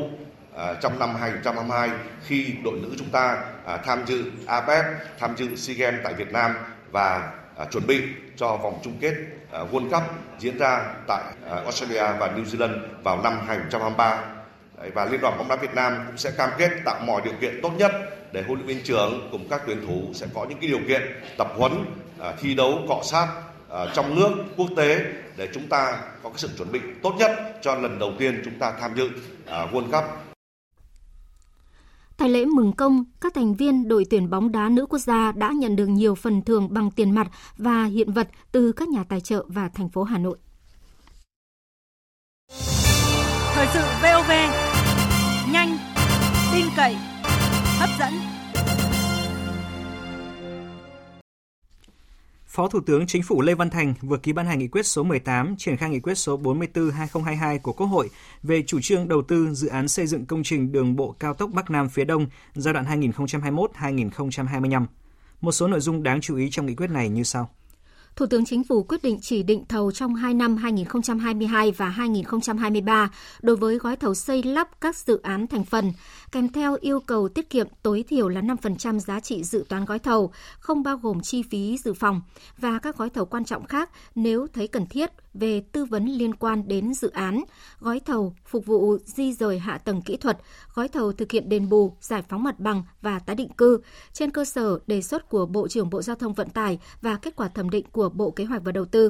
À, 0.56 0.74
trong 0.82 1.00
năm 1.00 1.16
2022 1.16 1.90
khi 2.26 2.54
đội 2.64 2.80
nữ 2.82 2.90
chúng 2.98 3.10
ta 3.10 3.44
à, 3.66 3.78
tham 3.78 4.04
dự 4.06 4.24
APEC, 4.46 4.86
tham 5.20 5.36
dự 5.38 5.56
SEA 5.56 5.76
Games 5.76 6.00
tại 6.04 6.14
Việt 6.14 6.32
Nam 6.32 6.54
và 6.92 7.32
à, 7.58 7.66
chuẩn 7.72 7.88
bị 7.88 8.02
cho 8.38 8.58
vòng 8.58 8.80
chung 8.84 8.98
kết 9.02 9.14
à, 9.52 9.60
World 9.72 9.90
Cup 9.90 10.04
diễn 10.40 10.58
ra 10.58 10.86
tại 11.08 11.24
à, 11.50 11.56
Australia 11.56 12.04
và 12.20 12.32
New 12.36 12.44
Zealand 12.44 12.80
vào 13.04 13.22
năm 13.22 13.34
2023. 13.48 14.24
Và 14.94 15.06
Liên 15.06 15.22
đoàn 15.22 15.38
bóng 15.38 15.48
đá 15.48 15.56
Việt 15.56 15.74
Nam 15.76 16.04
cũng 16.08 16.18
sẽ 16.18 16.32
cam 16.32 16.50
kết 16.58 16.70
tạo 16.86 17.00
mọi 17.06 17.22
điều 17.22 17.34
kiện 17.42 17.60
tốt 17.64 17.72
nhất 17.78 17.92
để 18.32 18.44
huấn 18.48 18.60
luyện 18.60 18.68
viên 18.68 18.84
trưởng 18.84 19.30
cùng 19.32 19.48
các 19.50 19.62
tuyển 19.68 19.88
thủ 19.88 20.02
sẽ 20.14 20.28
có 20.34 20.46
những 20.50 20.58
cái 20.62 20.70
điều 20.70 20.80
kiện 20.88 21.02
tập 21.38 21.48
huấn, 21.56 21.86
à, 22.20 22.34
thi 22.40 22.56
đấu 22.56 22.80
cọ 22.90 23.00
sát 23.04 23.28
trong 23.94 24.16
nước 24.16 24.32
quốc 24.58 24.68
tế 24.78 25.00
để 25.38 25.48
chúng 25.54 25.68
ta 25.68 25.98
có 26.24 26.30
cái 26.30 26.38
sự 26.38 26.50
chuẩn 26.58 26.72
bị 26.72 26.80
tốt 27.04 27.14
nhất 27.18 27.32
cho 27.62 27.76
lần 27.76 28.00
đầu 28.00 28.14
tiên 28.20 28.42
chúng 28.46 28.60
ta 28.60 28.74
tham 28.82 28.96
dự 28.96 29.10
World 29.48 29.92
Cup 29.92 30.31
Tại 32.18 32.30
lễ 32.30 32.46
mừng 32.46 32.74
công, 32.74 33.04
các 33.22 33.34
thành 33.34 33.54
viên 33.56 33.88
đội 33.88 34.06
tuyển 34.10 34.30
bóng 34.30 34.52
đá 34.52 34.70
nữ 34.70 34.86
quốc 34.86 35.00
gia 35.00 35.32
đã 35.32 35.52
nhận 35.52 35.76
được 35.76 35.88
nhiều 35.88 36.16
phần 36.16 36.42
thưởng 36.42 36.68
bằng 36.74 36.92
tiền 36.92 37.12
mặt 37.12 37.28
và 37.58 37.86
hiện 37.86 38.14
vật 38.14 38.30
từ 38.52 38.72
các 38.72 38.90
nhà 38.90 39.04
tài 39.04 39.22
trợ 39.22 39.46
và 39.48 39.70
thành 39.70 39.90
phố 39.90 40.04
Hà 40.04 40.18
Nội. 40.18 40.38
Thời 43.54 43.68
sự 43.74 43.80
VOV, 44.04 44.32
nhanh, 45.54 45.78
tin 46.54 46.66
cậy, 46.76 46.96
Phó 52.52 52.68
Thủ 52.68 52.80
tướng 52.86 53.08
Chính 53.08 53.24
phủ 53.24 53.42
Lê 53.42 53.54
Văn 53.54 53.70
Thành 53.70 53.94
vừa 54.02 54.18
ký 54.18 54.34
ban 54.34 54.46
hành 54.46 54.60
nghị 54.60 54.68
quyết 54.68 54.86
số 54.86 55.04
18 55.04 55.56
triển 55.58 55.78
khai 55.78 55.90
nghị 55.90 56.00
quyết 56.00 56.16
số 56.16 56.38
44/2022 56.38 57.60
của 57.60 57.74
Quốc 57.74 57.88
hội 57.88 58.10
về 58.44 58.64
chủ 58.68 58.80
trương 58.82 59.08
đầu 59.08 59.22
tư 59.22 59.54
dự 59.54 59.68
án 59.68 59.88
xây 59.88 60.08
dựng 60.08 60.26
công 60.26 60.44
trình 60.44 60.72
đường 60.72 60.96
bộ 60.96 61.16
cao 61.20 61.34
tốc 61.34 61.50
Bắc 61.54 61.72
Nam 61.72 61.90
phía 61.90 62.06
Đông 62.06 62.26
giai 62.56 62.74
đoạn 62.74 62.86
2021-2025. 62.86 64.86
Một 65.42 65.52
số 65.52 65.68
nội 65.68 65.80
dung 65.80 66.04
đáng 66.04 66.22
chú 66.22 66.38
ý 66.38 66.50
trong 66.52 66.66
nghị 66.66 66.76
quyết 66.76 66.90
này 66.90 67.10
như 67.10 67.24
sau. 67.24 67.50
Thủ 68.16 68.26
tướng 68.26 68.46
Chính 68.46 68.64
phủ 68.64 68.84
quyết 68.84 69.04
định 69.04 69.20
chỉ 69.22 69.44
định 69.44 69.64
thầu 69.70 69.92
trong 69.92 70.16
2 70.16 70.34
năm 70.34 70.58
2022 70.58 71.72
và 71.72 71.90
2023 71.90 73.12
đối 73.42 73.56
với 73.56 73.78
gói 73.78 73.96
thầu 73.96 74.16
xây 74.16 74.44
lắp 74.44 74.70
các 74.82 74.96
dự 74.96 75.20
án 75.24 75.48
thành 75.48 75.66
phần, 75.66 75.94
kèm 76.32 76.50
theo 76.50 76.78
yêu 76.82 77.00
cầu 77.00 77.30
tiết 77.30 77.50
kiệm 77.50 77.68
tối 77.84 78.04
thiểu 78.08 78.30
là 78.30 78.42
5% 78.42 79.00
giá 79.00 79.20
trị 79.20 79.44
dự 79.44 79.66
toán 79.70 79.86
gói 79.86 80.00
thầu, 80.00 80.32
không 80.60 80.84
bao 80.84 80.98
gồm 80.98 81.22
chi 81.22 81.44
phí 81.44 81.78
dự 81.78 81.94
phòng. 81.94 82.22
Và 82.58 82.80
các 82.80 82.98
gói 82.98 83.10
thầu 83.10 83.26
quan 83.26 83.46
trọng 83.46 83.66
khác 83.66 83.90
nếu 84.16 84.48
thấy 84.54 84.68
cần 84.68 84.88
thiết 84.88 85.12
về 85.34 85.62
tư 85.72 85.86
vấn 85.86 86.06
liên 86.06 86.36
quan 86.36 86.68
đến 86.68 86.94
dự 86.94 87.10
án, 87.10 87.44
gói 87.80 88.00
thầu 88.00 88.36
phục 88.46 88.66
vụ 88.66 88.98
di 89.06 89.34
rời 89.34 89.60
hạ 89.60 89.78
tầng 89.78 90.02
kỹ 90.02 90.18
thuật, 90.18 90.38
gói 90.74 90.88
thầu 90.88 91.12
thực 91.12 91.32
hiện 91.32 91.50
đền 91.50 91.70
bù, 91.70 91.98
giải 92.02 92.22
phóng 92.30 92.44
mặt 92.44 92.60
bằng 92.60 92.84
và 93.02 93.20
tái 93.20 93.36
định 93.36 93.54
cư. 93.54 93.82
Trên 94.14 94.32
cơ 94.32 94.46
sở 94.46 94.80
đề 94.88 95.02
xuất 95.02 95.30
của 95.30 95.46
Bộ 95.46 95.68
trưởng 95.68 95.90
Bộ 95.90 96.02
Giao 96.02 96.16
thông 96.16 96.34
Vận 96.34 96.50
tải 96.50 96.80
và 97.02 97.16
kết 97.16 97.36
quả 97.36 97.48
thẩm 97.48 97.70
định 97.70 97.86
của 97.92 98.10
Bộ 98.10 98.32
Kế 98.32 98.46
hoạch 98.46 98.64
và 98.64 98.72
Đầu 98.72 98.86
tư 98.86 99.10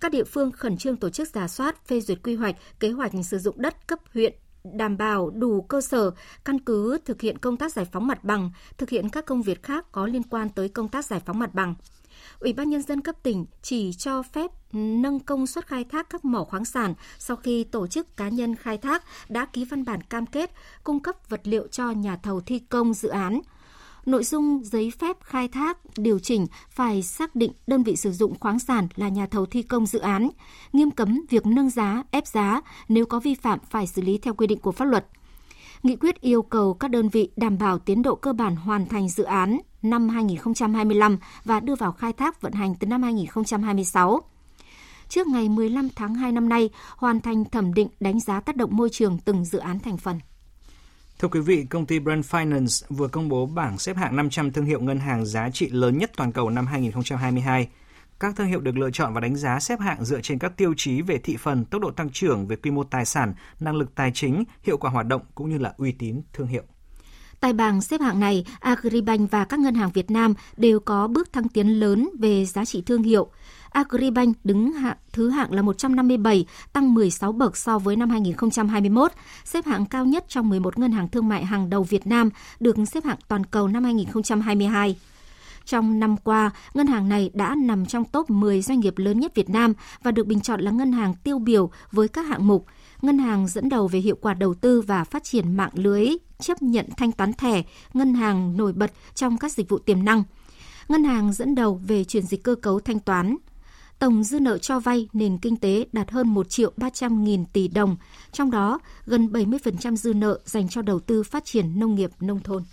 các 0.00 0.12
địa 0.12 0.24
phương 0.24 0.52
khẩn 0.52 0.76
trương 0.76 0.96
tổ 0.96 1.10
chức 1.10 1.28
giả 1.28 1.48
soát, 1.48 1.86
phê 1.88 2.00
duyệt 2.00 2.18
quy 2.22 2.34
hoạch, 2.34 2.56
kế 2.80 2.90
hoạch 2.90 3.12
sử 3.24 3.38
dụng 3.38 3.62
đất 3.62 3.88
cấp 3.88 3.98
huyện, 4.14 4.34
đảm 4.64 4.96
bảo 4.96 5.30
đủ 5.30 5.62
cơ 5.62 5.80
sở 5.80 6.10
căn 6.44 6.60
cứ 6.60 6.98
thực 7.04 7.20
hiện 7.20 7.38
công 7.38 7.56
tác 7.56 7.72
giải 7.72 7.84
phóng 7.84 8.06
mặt 8.06 8.24
bằng, 8.24 8.50
thực 8.78 8.90
hiện 8.90 9.08
các 9.08 9.26
công 9.26 9.42
việc 9.42 9.62
khác 9.62 9.92
có 9.92 10.06
liên 10.06 10.22
quan 10.22 10.48
tới 10.48 10.68
công 10.68 10.88
tác 10.88 11.04
giải 11.04 11.20
phóng 11.26 11.38
mặt 11.38 11.54
bằng. 11.54 11.74
Ủy 12.38 12.52
ban 12.52 12.70
Nhân 12.70 12.82
dân 12.82 13.00
cấp 13.00 13.16
tỉnh 13.22 13.46
chỉ 13.62 13.92
cho 13.92 14.22
phép 14.22 14.50
nâng 14.72 15.20
công 15.20 15.46
suất 15.46 15.66
khai 15.66 15.84
thác 15.84 16.10
các 16.10 16.24
mỏ 16.24 16.44
khoáng 16.44 16.64
sản 16.64 16.94
sau 17.18 17.36
khi 17.36 17.64
tổ 17.64 17.86
chức 17.86 18.16
cá 18.16 18.28
nhân 18.28 18.54
khai 18.54 18.78
thác 18.78 19.04
đã 19.28 19.44
ký 19.44 19.64
văn 19.64 19.84
bản 19.84 20.02
cam 20.02 20.26
kết 20.26 20.50
cung 20.84 21.00
cấp 21.00 21.16
vật 21.28 21.40
liệu 21.44 21.66
cho 21.68 21.90
nhà 21.90 22.16
thầu 22.16 22.40
thi 22.40 22.58
công 22.58 22.94
dự 22.94 23.08
án. 23.08 23.40
Nội 24.06 24.24
dung 24.24 24.60
giấy 24.64 24.92
phép 24.98 25.16
khai 25.20 25.48
thác 25.48 25.78
điều 25.96 26.18
chỉnh 26.18 26.46
phải 26.70 27.02
xác 27.02 27.34
định 27.34 27.52
đơn 27.66 27.82
vị 27.82 27.96
sử 27.96 28.12
dụng 28.12 28.38
khoáng 28.40 28.58
sản 28.58 28.88
là 28.96 29.08
nhà 29.08 29.26
thầu 29.26 29.46
thi 29.46 29.62
công 29.62 29.86
dự 29.86 29.98
án, 29.98 30.28
nghiêm 30.72 30.90
cấm 30.90 31.20
việc 31.30 31.46
nâng 31.46 31.70
giá, 31.70 32.02
ép 32.10 32.26
giá, 32.26 32.60
nếu 32.88 33.06
có 33.06 33.20
vi 33.20 33.34
phạm 33.34 33.58
phải 33.70 33.86
xử 33.86 34.02
lý 34.02 34.18
theo 34.18 34.34
quy 34.34 34.46
định 34.46 34.58
của 34.58 34.72
pháp 34.72 34.84
luật. 34.84 35.06
Nghị 35.82 35.96
quyết 35.96 36.20
yêu 36.20 36.42
cầu 36.42 36.74
các 36.74 36.90
đơn 36.90 37.08
vị 37.08 37.30
đảm 37.36 37.58
bảo 37.58 37.78
tiến 37.78 38.02
độ 38.02 38.14
cơ 38.14 38.32
bản 38.32 38.56
hoàn 38.56 38.86
thành 38.86 39.08
dự 39.08 39.24
án 39.24 39.58
năm 39.82 40.08
2025 40.08 41.18
và 41.44 41.60
đưa 41.60 41.74
vào 41.74 41.92
khai 41.92 42.12
thác 42.12 42.40
vận 42.40 42.52
hành 42.52 42.74
từ 42.74 42.86
năm 42.86 43.02
2026 43.02 44.20
trước 45.08 45.26
ngày 45.26 45.48
15 45.48 45.88
tháng 45.96 46.14
2 46.14 46.32
năm 46.32 46.48
nay 46.48 46.70
hoàn 46.96 47.20
thành 47.20 47.44
thẩm 47.44 47.74
định 47.74 47.88
đánh 48.00 48.20
giá 48.20 48.40
tác 48.40 48.56
động 48.56 48.76
môi 48.76 48.90
trường 48.90 49.18
từng 49.24 49.44
dự 49.44 49.58
án 49.58 49.78
thành 49.78 49.96
phần. 49.96 50.20
Thưa 51.22 51.28
quý 51.28 51.40
vị, 51.40 51.64
công 51.70 51.86
ty 51.86 51.98
Brand 51.98 52.26
Finance 52.30 52.86
vừa 52.88 53.08
công 53.08 53.28
bố 53.28 53.46
bảng 53.46 53.78
xếp 53.78 53.96
hạng 53.96 54.16
500 54.16 54.52
thương 54.52 54.64
hiệu 54.64 54.80
ngân 54.80 54.98
hàng 54.98 55.26
giá 55.26 55.50
trị 55.50 55.68
lớn 55.70 55.98
nhất 55.98 56.10
toàn 56.16 56.32
cầu 56.32 56.50
năm 56.50 56.66
2022. 56.66 57.68
Các 58.20 58.36
thương 58.36 58.46
hiệu 58.46 58.60
được 58.60 58.76
lựa 58.76 58.90
chọn 58.90 59.14
và 59.14 59.20
đánh 59.20 59.36
giá 59.36 59.60
xếp 59.60 59.80
hạng 59.80 60.04
dựa 60.04 60.20
trên 60.20 60.38
các 60.38 60.56
tiêu 60.56 60.74
chí 60.76 61.02
về 61.02 61.18
thị 61.18 61.36
phần, 61.36 61.64
tốc 61.64 61.82
độ 61.82 61.90
tăng 61.90 62.10
trưởng, 62.10 62.46
về 62.46 62.56
quy 62.56 62.70
mô 62.70 62.84
tài 62.84 63.04
sản, 63.04 63.34
năng 63.60 63.76
lực 63.76 63.94
tài 63.94 64.10
chính, 64.14 64.44
hiệu 64.62 64.76
quả 64.76 64.90
hoạt 64.90 65.06
động 65.06 65.22
cũng 65.34 65.50
như 65.50 65.58
là 65.58 65.74
uy 65.76 65.92
tín 65.92 66.22
thương 66.32 66.46
hiệu. 66.46 66.62
Tại 67.40 67.52
bảng 67.52 67.80
xếp 67.80 68.00
hạng 68.00 68.20
này, 68.20 68.44
Agribank 68.60 69.30
và 69.30 69.44
các 69.44 69.60
ngân 69.60 69.74
hàng 69.74 69.90
Việt 69.90 70.10
Nam 70.10 70.34
đều 70.56 70.80
có 70.80 71.08
bước 71.08 71.32
thăng 71.32 71.48
tiến 71.48 71.68
lớn 71.68 72.10
về 72.18 72.44
giá 72.44 72.64
trị 72.64 72.82
thương 72.86 73.02
hiệu. 73.02 73.30
Agribank 73.72 74.36
đứng 74.44 74.72
hạng 74.72 74.96
thứ 75.12 75.30
hạng 75.30 75.52
là 75.52 75.62
157, 75.62 76.46
tăng 76.72 76.94
16 76.94 77.32
bậc 77.32 77.56
so 77.56 77.78
với 77.78 77.96
năm 77.96 78.10
2021, 78.10 79.12
xếp 79.44 79.66
hạng 79.66 79.86
cao 79.86 80.04
nhất 80.04 80.24
trong 80.28 80.48
11 80.48 80.78
ngân 80.78 80.92
hàng 80.92 81.08
thương 81.08 81.28
mại 81.28 81.44
hàng 81.44 81.70
đầu 81.70 81.82
Việt 81.82 82.06
Nam, 82.06 82.30
được 82.60 82.76
xếp 82.92 83.04
hạng 83.04 83.18
toàn 83.28 83.46
cầu 83.46 83.68
năm 83.68 83.84
2022. 83.84 84.96
Trong 85.64 86.00
năm 86.00 86.16
qua, 86.16 86.50
ngân 86.74 86.86
hàng 86.86 87.08
này 87.08 87.30
đã 87.34 87.54
nằm 87.54 87.86
trong 87.86 88.04
top 88.04 88.30
10 88.30 88.62
doanh 88.62 88.80
nghiệp 88.80 88.98
lớn 88.98 89.20
nhất 89.20 89.34
Việt 89.34 89.50
Nam 89.50 89.72
và 90.02 90.10
được 90.10 90.26
bình 90.26 90.40
chọn 90.40 90.60
là 90.60 90.70
ngân 90.70 90.92
hàng 90.92 91.14
tiêu 91.14 91.38
biểu 91.38 91.70
với 91.92 92.08
các 92.08 92.22
hạng 92.22 92.46
mục. 92.46 92.66
Ngân 93.02 93.18
hàng 93.18 93.48
dẫn 93.48 93.68
đầu 93.68 93.88
về 93.88 93.98
hiệu 93.98 94.16
quả 94.20 94.34
đầu 94.34 94.54
tư 94.54 94.80
và 94.80 95.04
phát 95.04 95.24
triển 95.24 95.56
mạng 95.56 95.70
lưới 95.74 96.08
chấp 96.40 96.62
nhận 96.62 96.86
thanh 96.96 97.12
toán 97.12 97.32
thẻ, 97.32 97.62
ngân 97.94 98.14
hàng 98.14 98.56
nổi 98.56 98.72
bật 98.72 98.92
trong 99.14 99.38
các 99.38 99.52
dịch 99.52 99.68
vụ 99.68 99.78
tiềm 99.78 100.04
năng. 100.04 100.22
Ngân 100.88 101.04
hàng 101.04 101.32
dẫn 101.32 101.54
đầu 101.54 101.80
về 101.86 102.04
chuyển 102.04 102.22
dịch 102.22 102.42
cơ 102.42 102.54
cấu 102.54 102.80
thanh 102.80 102.98
toán, 102.98 103.36
tổng 104.02 104.22
dư 104.22 104.40
nợ 104.40 104.58
cho 104.58 104.80
vay 104.80 105.08
nền 105.12 105.38
kinh 105.38 105.56
tế 105.56 105.86
đạt 105.92 106.10
hơn 106.10 106.28
1 106.28 106.48
triệu 106.48 106.72
300 106.76 107.24
nghìn 107.24 107.44
tỷ 107.44 107.68
đồng, 107.68 107.96
trong 108.32 108.50
đó 108.50 108.78
gần 109.06 109.26
70% 109.26 109.96
dư 109.96 110.14
nợ 110.14 110.38
dành 110.44 110.68
cho 110.68 110.82
đầu 110.82 111.00
tư 111.00 111.22
phát 111.22 111.44
triển 111.44 111.80
nông 111.80 111.94
nghiệp 111.94 112.10
nông 112.20 112.40
thôn. 112.40 112.64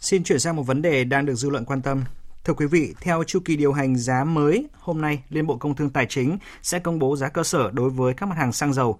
Xin 0.00 0.24
chuyển 0.24 0.38
sang 0.38 0.56
một 0.56 0.62
vấn 0.62 0.82
đề 0.82 1.04
đang 1.04 1.26
được 1.26 1.34
dư 1.34 1.50
luận 1.50 1.64
quan 1.64 1.82
tâm. 1.82 2.04
Thưa 2.44 2.54
quý 2.54 2.66
vị, 2.66 2.94
theo 3.00 3.24
chu 3.24 3.40
kỳ 3.44 3.56
điều 3.56 3.72
hành 3.72 3.96
giá 3.96 4.24
mới, 4.24 4.68
hôm 4.78 5.00
nay 5.00 5.22
Liên 5.28 5.46
Bộ 5.46 5.56
Công 5.56 5.74
Thương 5.74 5.90
Tài 5.90 6.06
chính 6.06 6.38
sẽ 6.62 6.78
công 6.78 6.98
bố 6.98 7.16
giá 7.16 7.28
cơ 7.28 7.42
sở 7.42 7.70
đối 7.70 7.90
với 7.90 8.14
các 8.14 8.26
mặt 8.26 8.38
hàng 8.38 8.52
xăng 8.52 8.72
dầu. 8.72 8.98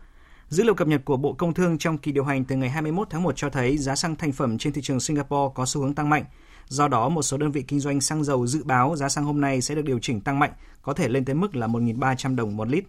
Dữ 0.49 0.65
liệu 0.65 0.75
cập 0.75 0.89
nhật 0.89 1.05
của 1.05 1.17
Bộ 1.17 1.33
Công 1.33 1.55
Thương 1.55 1.79
trong 1.79 1.99
kỳ 1.99 2.13
điều 2.13 2.25
hành 2.25 2.45
từ 2.45 2.57
ngày 2.57 2.71
21 2.71 3.09
tháng 3.11 3.23
1 3.23 3.33
cho 3.37 3.51
thấy 3.51 3.79
giá 3.79 3.97
xăng 3.97 4.17
thành 4.17 4.33
phẩm 4.33 4.59
trên 4.59 4.73
thị 4.73 4.83
trường 4.83 5.01
Singapore 5.01 5.53
có 5.55 5.67
xu 5.67 5.81
hướng 5.81 5.95
tăng 5.95 6.09
mạnh. 6.09 6.25
Do 6.71 6.89
đó, 6.89 7.09
một 7.09 7.23
số 7.23 7.37
đơn 7.37 7.53
vị 7.53 7.63
kinh 7.63 7.81
doanh 7.81 8.01
xăng 8.01 8.25
dầu 8.25 8.47
dự 8.47 8.65
báo 8.65 8.97
giá 8.97 9.09
xăng 9.09 9.25
hôm 9.25 9.41
nay 9.41 9.61
sẽ 9.61 9.75
được 9.75 9.85
điều 9.85 9.99
chỉnh 9.99 10.21
tăng 10.21 10.39
mạnh, 10.39 10.53
có 10.83 10.93
thể 10.93 11.09
lên 11.09 11.25
tới 11.25 11.35
mức 11.35 11.57
là 11.57 11.67
1.300 11.67 12.37
đồng 12.37 12.57
một 12.57 12.69
lít. 12.69 12.85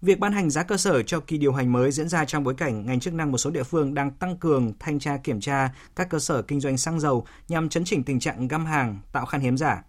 Việc 0.00 0.18
ban 0.18 0.32
hành 0.32 0.50
giá 0.50 0.62
cơ 0.62 0.76
sở 0.76 1.02
cho 1.02 1.20
kỳ 1.20 1.38
điều 1.38 1.52
hành 1.52 1.72
mới 1.72 1.92
diễn 1.92 2.08
ra 2.08 2.24
trong 2.24 2.44
bối 2.44 2.54
cảnh 2.54 2.86
ngành 2.86 3.00
chức 3.00 3.14
năng 3.14 3.32
một 3.32 3.38
số 3.38 3.50
địa 3.50 3.62
phương 3.62 3.94
đang 3.94 4.10
tăng 4.10 4.36
cường 4.36 4.72
thanh 4.78 4.98
tra 4.98 5.16
kiểm 5.16 5.40
tra 5.40 5.70
các 5.96 6.10
cơ 6.10 6.18
sở 6.18 6.42
kinh 6.42 6.60
doanh 6.60 6.76
xăng 6.76 7.00
dầu 7.00 7.26
nhằm 7.48 7.68
chấn 7.68 7.84
chỉnh 7.84 8.02
tình 8.04 8.20
trạng 8.20 8.48
găm 8.48 8.66
hàng, 8.66 8.98
tạo 9.12 9.26
khan 9.26 9.40
hiếm 9.40 9.56
giả. 9.56 9.84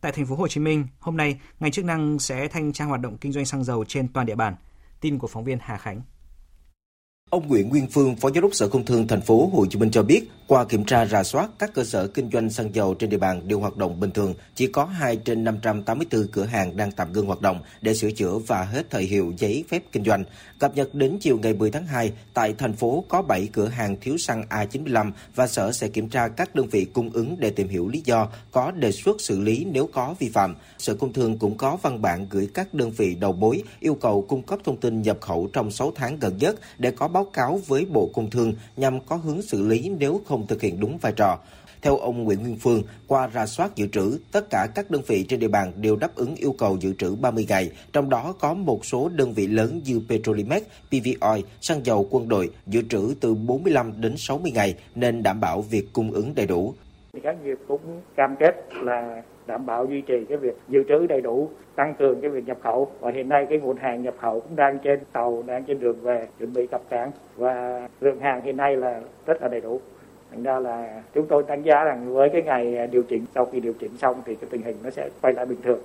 Tại 0.00 0.12
thành 0.12 0.26
phố 0.26 0.36
Hồ 0.36 0.48
Chí 0.48 0.60
Minh, 0.60 0.86
hôm 1.00 1.16
nay 1.16 1.40
ngành 1.60 1.70
chức 1.70 1.84
năng 1.84 2.18
sẽ 2.18 2.48
thanh 2.48 2.72
tra 2.72 2.84
hoạt 2.84 3.00
động 3.00 3.18
kinh 3.18 3.32
doanh 3.32 3.46
xăng 3.46 3.64
dầu 3.64 3.84
trên 3.88 4.08
toàn 4.08 4.26
địa 4.26 4.34
bàn. 4.34 4.56
Tin 5.00 5.18
của 5.18 5.26
phóng 5.28 5.44
viên 5.44 5.58
Hà 5.60 5.76
Khánh. 5.76 6.02
Ông 7.30 7.48
Nguyễn 7.48 7.68
Nguyên 7.68 7.86
Phương, 7.86 8.16
Phó 8.16 8.30
Giám 8.30 8.42
đốc 8.42 8.54
Sở 8.54 8.68
Công 8.68 8.84
Thương 8.84 9.08
thành 9.08 9.20
phố 9.20 9.50
Hồ 9.52 9.66
Chí 9.70 9.78
Minh 9.78 9.90
cho 9.90 10.02
biết, 10.02 10.20
qua 10.46 10.64
kiểm 10.64 10.84
tra 10.84 11.06
rà 11.06 11.22
soát, 11.22 11.50
các 11.58 11.74
cơ 11.74 11.84
sở 11.84 12.06
kinh 12.06 12.30
doanh 12.32 12.50
xăng 12.50 12.74
dầu 12.74 12.94
trên 12.94 13.10
địa 13.10 13.16
bàn 13.16 13.48
đều 13.48 13.60
hoạt 13.60 13.76
động 13.76 14.00
bình 14.00 14.10
thường, 14.10 14.34
chỉ 14.54 14.66
có 14.66 14.84
2 14.84 15.16
trên 15.16 15.44
584 15.44 16.26
cửa 16.32 16.44
hàng 16.44 16.76
đang 16.76 16.92
tạm 16.92 17.12
ngưng 17.12 17.26
hoạt 17.26 17.40
động 17.40 17.60
để 17.80 17.94
sửa 17.94 18.10
chữa 18.10 18.38
và 18.46 18.64
hết 18.64 18.90
thời 18.90 19.02
hiệu 19.02 19.32
giấy 19.38 19.64
phép 19.68 19.82
kinh 19.92 20.04
doanh. 20.04 20.24
Cập 20.58 20.76
nhật 20.76 20.94
đến 20.94 21.18
chiều 21.20 21.38
ngày 21.38 21.54
10 21.54 21.70
tháng 21.70 21.86
2, 21.86 22.12
tại 22.34 22.54
thành 22.58 22.72
phố 22.72 23.04
có 23.08 23.22
7 23.22 23.48
cửa 23.52 23.68
hàng 23.68 23.96
thiếu 24.00 24.18
xăng 24.18 24.44
A95 24.50 25.12
và 25.34 25.46
Sở 25.46 25.72
sẽ 25.72 25.88
kiểm 25.88 26.08
tra 26.08 26.28
các 26.28 26.54
đơn 26.54 26.66
vị 26.68 26.84
cung 26.84 27.10
ứng 27.10 27.36
để 27.38 27.50
tìm 27.50 27.68
hiểu 27.68 27.88
lý 27.88 28.02
do, 28.04 28.28
có 28.52 28.70
đề 28.70 28.92
xuất 28.92 29.20
xử 29.20 29.40
lý 29.40 29.64
nếu 29.64 29.88
có 29.92 30.14
vi 30.18 30.28
phạm. 30.28 30.54
Sở 30.78 30.94
Công 30.94 31.12
Thương 31.12 31.38
cũng 31.38 31.56
có 31.56 31.76
văn 31.82 32.02
bản 32.02 32.26
gửi 32.30 32.48
các 32.54 32.74
đơn 32.74 32.90
vị 32.90 33.14
đầu 33.14 33.32
mối 33.32 33.62
yêu 33.80 33.94
cầu 33.94 34.26
cung 34.28 34.42
cấp 34.42 34.58
thông 34.64 34.76
tin 34.76 35.02
nhập 35.02 35.18
khẩu 35.20 35.48
trong 35.52 35.70
6 35.70 35.92
tháng 35.94 36.18
gần 36.18 36.36
nhất 36.38 36.60
để 36.78 36.90
có 36.90 37.08
báo 37.18 37.24
cáo 37.24 37.60
với 37.66 37.86
Bộ 37.92 38.10
Công 38.14 38.30
Thương 38.30 38.52
nhằm 38.76 39.00
có 39.00 39.16
hướng 39.16 39.42
xử 39.42 39.66
lý 39.66 39.90
nếu 39.98 40.20
không 40.26 40.46
thực 40.46 40.62
hiện 40.62 40.80
đúng 40.80 40.98
vai 40.98 41.12
trò. 41.16 41.38
Theo 41.82 41.96
ông 41.96 42.24
Nguyễn 42.24 42.42
Nguyên 42.42 42.56
Phương, 42.56 42.82
qua 43.06 43.26
ra 43.26 43.46
soát 43.46 43.76
dự 43.76 43.86
trữ, 43.86 44.18
tất 44.32 44.50
cả 44.50 44.66
các 44.74 44.90
đơn 44.90 45.02
vị 45.06 45.24
trên 45.28 45.40
địa 45.40 45.48
bàn 45.48 45.72
đều 45.76 45.96
đáp 45.96 46.14
ứng 46.14 46.34
yêu 46.34 46.54
cầu 46.58 46.76
dự 46.80 46.92
trữ 46.98 47.14
30 47.14 47.46
ngày, 47.48 47.70
trong 47.92 48.08
đó 48.08 48.34
có 48.40 48.54
một 48.54 48.84
số 48.84 49.08
đơn 49.08 49.32
vị 49.32 49.46
lớn 49.46 49.80
như 49.84 50.00
Petrolimex, 50.08 50.62
PVOI, 50.88 51.42
xăng 51.60 51.86
dầu 51.86 52.08
quân 52.10 52.28
đội 52.28 52.50
dự 52.66 52.82
trữ 52.88 53.14
từ 53.20 53.34
45 53.34 53.92
đến 54.00 54.14
60 54.16 54.52
ngày 54.54 54.74
nên 54.94 55.22
đảm 55.22 55.40
bảo 55.40 55.62
việc 55.62 55.92
cung 55.92 56.12
ứng 56.12 56.34
đầy 56.34 56.46
đủ. 56.46 56.74
Các 57.22 57.36
nghiệp 57.44 57.58
cũng 57.68 58.02
cam 58.16 58.36
kết 58.40 58.54
là 58.82 59.22
đảm 59.48 59.66
bảo 59.66 59.86
duy 59.86 60.00
trì 60.00 60.24
cái 60.28 60.38
việc 60.38 60.56
dự 60.68 60.82
trữ 60.88 61.06
đầy 61.06 61.20
đủ 61.20 61.50
tăng 61.74 61.94
cường 61.98 62.20
cái 62.20 62.30
việc 62.30 62.46
nhập 62.46 62.58
khẩu. 62.62 62.90
Và 63.00 63.10
hiện 63.10 63.28
nay 63.28 63.46
cái 63.50 63.58
nguồn 63.58 63.76
hàng 63.76 64.02
nhập 64.02 64.14
khẩu 64.20 64.40
cũng 64.40 64.56
đang 64.56 64.78
trên 64.78 65.00
tàu 65.12 65.42
đang 65.46 65.64
trên 65.64 65.80
đường 65.80 66.00
về 66.00 66.28
chuẩn 66.38 66.52
bị 66.52 66.66
cập 66.66 66.82
cảng. 66.90 67.10
Và 67.36 67.88
lượng 68.00 68.20
hàng 68.20 68.42
hiện 68.42 68.56
nay 68.56 68.76
là 68.76 69.00
rất 69.26 69.42
là 69.42 69.48
đầy 69.48 69.60
đủ. 69.60 69.80
Thành 70.30 70.42
ra 70.42 70.60
là 70.60 71.02
chúng 71.14 71.26
tôi 71.28 71.44
đánh 71.48 71.62
giá 71.62 71.84
rằng 71.84 72.14
với 72.14 72.28
cái 72.32 72.42
ngày 72.42 72.86
điều 72.86 73.02
chỉnh 73.02 73.24
sau 73.34 73.46
khi 73.46 73.60
điều 73.60 73.72
chỉnh 73.80 73.96
xong 73.96 74.22
thì 74.26 74.34
cái 74.34 74.50
tình 74.50 74.62
hình 74.62 74.76
nó 74.82 74.90
sẽ 74.90 75.08
quay 75.22 75.34
lại 75.34 75.46
bình 75.46 75.62
thường. 75.62 75.80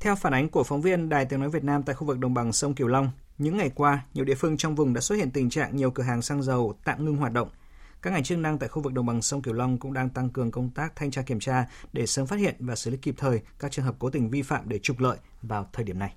Theo 0.00 0.14
phản 0.14 0.34
ánh 0.34 0.48
của 0.48 0.62
phóng 0.62 0.80
viên 0.80 1.08
Đài 1.08 1.24
Tiếng 1.24 1.40
Nói 1.40 1.48
Việt 1.48 1.64
Nam 1.64 1.82
tại 1.86 1.94
khu 1.94 2.06
vực 2.06 2.18
đồng 2.18 2.34
bằng 2.34 2.52
sông 2.52 2.74
Kiều 2.74 2.86
Long, 2.86 3.10
những 3.38 3.56
ngày 3.56 3.70
qua, 3.74 4.00
nhiều 4.14 4.24
địa 4.24 4.34
phương 4.34 4.56
trong 4.56 4.74
vùng 4.74 4.94
đã 4.94 5.00
xuất 5.00 5.16
hiện 5.16 5.30
tình 5.30 5.50
trạng 5.50 5.76
nhiều 5.76 5.90
cửa 5.90 6.02
hàng 6.02 6.22
xăng 6.22 6.42
dầu 6.42 6.74
tạm 6.84 7.04
ngưng 7.04 7.16
hoạt 7.16 7.32
động 7.32 7.48
các 8.02 8.10
ngành 8.12 8.22
chức 8.22 8.38
năng 8.38 8.58
tại 8.58 8.68
khu 8.68 8.82
vực 8.82 8.92
đồng 8.92 9.06
bằng 9.06 9.22
sông 9.22 9.42
Cửu 9.42 9.54
Long 9.54 9.78
cũng 9.78 9.92
đang 9.92 10.10
tăng 10.10 10.30
cường 10.30 10.50
công 10.50 10.70
tác 10.70 10.96
thanh 10.96 11.10
tra 11.10 11.22
kiểm 11.22 11.40
tra 11.40 11.66
để 11.92 12.06
sớm 12.06 12.26
phát 12.26 12.36
hiện 12.36 12.54
và 12.58 12.76
xử 12.76 12.90
lý 12.90 12.96
kịp 12.96 13.14
thời 13.18 13.40
các 13.58 13.72
trường 13.72 13.84
hợp 13.84 13.94
cố 13.98 14.10
tình 14.10 14.30
vi 14.30 14.42
phạm 14.42 14.68
để 14.68 14.78
trục 14.82 15.00
lợi 15.00 15.16
vào 15.42 15.66
thời 15.72 15.84
điểm 15.84 15.98
này. 15.98 16.14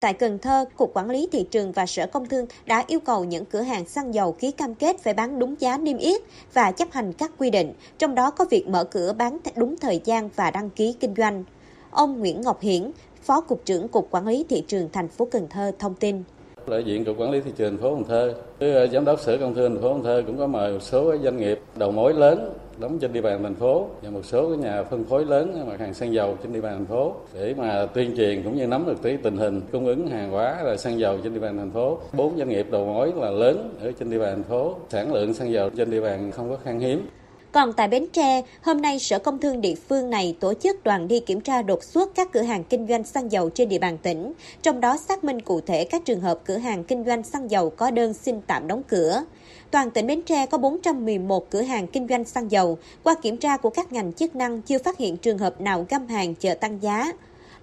Tại 0.00 0.14
Cần 0.14 0.38
Thơ, 0.38 0.64
Cục 0.76 0.90
Quản 0.94 1.10
lý 1.10 1.28
Thị 1.32 1.46
trường 1.50 1.72
và 1.72 1.86
Sở 1.86 2.06
Công 2.06 2.28
Thương 2.28 2.46
đã 2.66 2.84
yêu 2.86 3.00
cầu 3.00 3.24
những 3.24 3.44
cửa 3.44 3.62
hàng 3.62 3.88
xăng 3.88 4.14
dầu 4.14 4.32
ký 4.32 4.50
cam 4.50 4.74
kết 4.74 4.96
phải 5.02 5.14
bán 5.14 5.38
đúng 5.38 5.54
giá 5.60 5.78
niêm 5.78 5.98
yết 5.98 6.22
và 6.52 6.72
chấp 6.72 6.92
hành 6.92 7.12
các 7.12 7.32
quy 7.38 7.50
định, 7.50 7.72
trong 7.98 8.14
đó 8.14 8.30
có 8.30 8.44
việc 8.50 8.68
mở 8.68 8.84
cửa 8.84 9.12
bán 9.12 9.38
đúng 9.56 9.76
thời 9.80 10.00
gian 10.04 10.28
và 10.36 10.50
đăng 10.50 10.70
ký 10.70 10.96
kinh 11.00 11.14
doanh. 11.16 11.44
Ông 11.90 12.18
Nguyễn 12.18 12.40
Ngọc 12.40 12.60
Hiển, 12.60 12.90
Phó 13.22 13.40
Cục 13.40 13.62
trưởng 13.64 13.88
Cục 13.88 14.08
Quản 14.10 14.26
lý 14.26 14.44
Thị 14.48 14.64
trường 14.68 14.88
thành 14.92 15.08
phố 15.08 15.28
Cần 15.30 15.48
Thơ 15.50 15.72
thông 15.78 15.94
tin. 15.94 16.22
Đại 16.66 16.84
diện 16.84 17.04
cục 17.04 17.18
quản 17.18 17.30
lý 17.30 17.40
thị 17.40 17.50
trường 17.56 17.70
thành 17.70 17.82
phố 17.82 17.94
Cần 17.94 18.04
Thơ, 18.04 18.34
ờ, 18.58 18.86
giám 18.86 19.04
đốc 19.04 19.20
sở 19.20 19.38
công 19.38 19.54
thương 19.54 19.74
thành 19.74 19.82
phố 19.82 19.92
Cần 19.92 20.04
Thơ 20.04 20.22
cũng 20.26 20.38
có 20.38 20.46
mời 20.46 20.72
một 20.72 20.82
số 20.82 21.16
doanh 21.22 21.36
nghiệp 21.36 21.60
đầu 21.76 21.92
mối 21.92 22.14
lớn 22.14 22.52
đóng 22.78 22.98
trên 22.98 23.12
địa 23.12 23.20
bàn 23.20 23.42
thành 23.42 23.54
phố 23.54 23.86
và 24.02 24.10
một 24.10 24.24
số 24.24 24.48
cái 24.48 24.58
nhà 24.58 24.82
phân 24.82 25.04
phối 25.04 25.24
lớn 25.24 25.64
mặt 25.66 25.80
hàng 25.80 25.94
xăng 25.94 26.12
dầu 26.12 26.36
trên 26.42 26.52
địa 26.52 26.60
bàn 26.60 26.74
thành 26.74 26.86
phố 26.86 27.14
để 27.34 27.54
mà 27.58 27.86
tuyên 27.86 28.16
truyền 28.16 28.42
cũng 28.42 28.56
như 28.56 28.66
nắm 28.66 28.84
được 28.86 28.96
cái 29.02 29.18
tình 29.22 29.36
hình 29.36 29.60
cung 29.72 29.86
ứng 29.86 30.06
hàng 30.06 30.30
hóa 30.30 30.62
là 30.62 30.76
xăng 30.76 30.98
dầu 30.98 31.18
trên 31.24 31.34
địa 31.34 31.40
bàn 31.40 31.58
thành 31.58 31.70
phố. 31.70 31.98
Bốn 32.12 32.38
doanh 32.38 32.48
nghiệp 32.48 32.66
đầu 32.70 32.86
mối 32.86 33.12
là 33.16 33.30
lớn 33.30 33.74
ở 33.80 33.92
trên 33.98 34.10
địa 34.10 34.18
bàn 34.18 34.34
thành 34.34 34.42
phố, 34.42 34.74
sản 34.88 35.12
lượng 35.12 35.34
xăng 35.34 35.52
dầu 35.52 35.70
trên 35.76 35.90
địa 35.90 36.00
bàn 36.00 36.30
không 36.30 36.50
có 36.50 36.56
khan 36.64 36.80
hiếm. 36.80 37.06
Còn 37.54 37.72
tại 37.72 37.88
Bến 37.88 38.06
Tre, 38.12 38.42
hôm 38.62 38.82
nay 38.82 38.98
Sở 38.98 39.18
Công 39.18 39.38
Thương 39.38 39.60
địa 39.60 39.74
phương 39.88 40.10
này 40.10 40.36
tổ 40.40 40.54
chức 40.54 40.84
đoàn 40.84 41.08
đi 41.08 41.20
kiểm 41.20 41.40
tra 41.40 41.62
đột 41.62 41.84
xuất 41.84 42.14
các 42.14 42.32
cửa 42.32 42.42
hàng 42.42 42.64
kinh 42.64 42.86
doanh 42.88 43.04
xăng 43.04 43.32
dầu 43.32 43.50
trên 43.50 43.68
địa 43.68 43.78
bàn 43.78 43.98
tỉnh, 43.98 44.32
trong 44.62 44.80
đó 44.80 44.96
xác 45.08 45.24
minh 45.24 45.40
cụ 45.40 45.60
thể 45.60 45.84
các 45.84 46.04
trường 46.04 46.20
hợp 46.20 46.40
cửa 46.44 46.56
hàng 46.56 46.84
kinh 46.84 47.04
doanh 47.04 47.22
xăng 47.22 47.50
dầu 47.50 47.70
có 47.70 47.90
đơn 47.90 48.14
xin 48.14 48.40
tạm 48.46 48.66
đóng 48.66 48.82
cửa. 48.88 49.24
Toàn 49.70 49.90
tỉnh 49.90 50.06
Bến 50.06 50.22
Tre 50.22 50.46
có 50.46 50.58
411 50.58 51.50
cửa 51.50 51.62
hàng 51.62 51.86
kinh 51.86 52.08
doanh 52.08 52.24
xăng 52.24 52.50
dầu. 52.50 52.78
Qua 53.02 53.14
kiểm 53.22 53.36
tra 53.36 53.56
của 53.56 53.70
các 53.70 53.92
ngành 53.92 54.12
chức 54.12 54.36
năng 54.36 54.62
chưa 54.62 54.78
phát 54.78 54.98
hiện 54.98 55.16
trường 55.16 55.38
hợp 55.38 55.60
nào 55.60 55.86
găm 55.88 56.08
hàng 56.08 56.34
chờ 56.34 56.54
tăng 56.54 56.82
giá. 56.82 57.12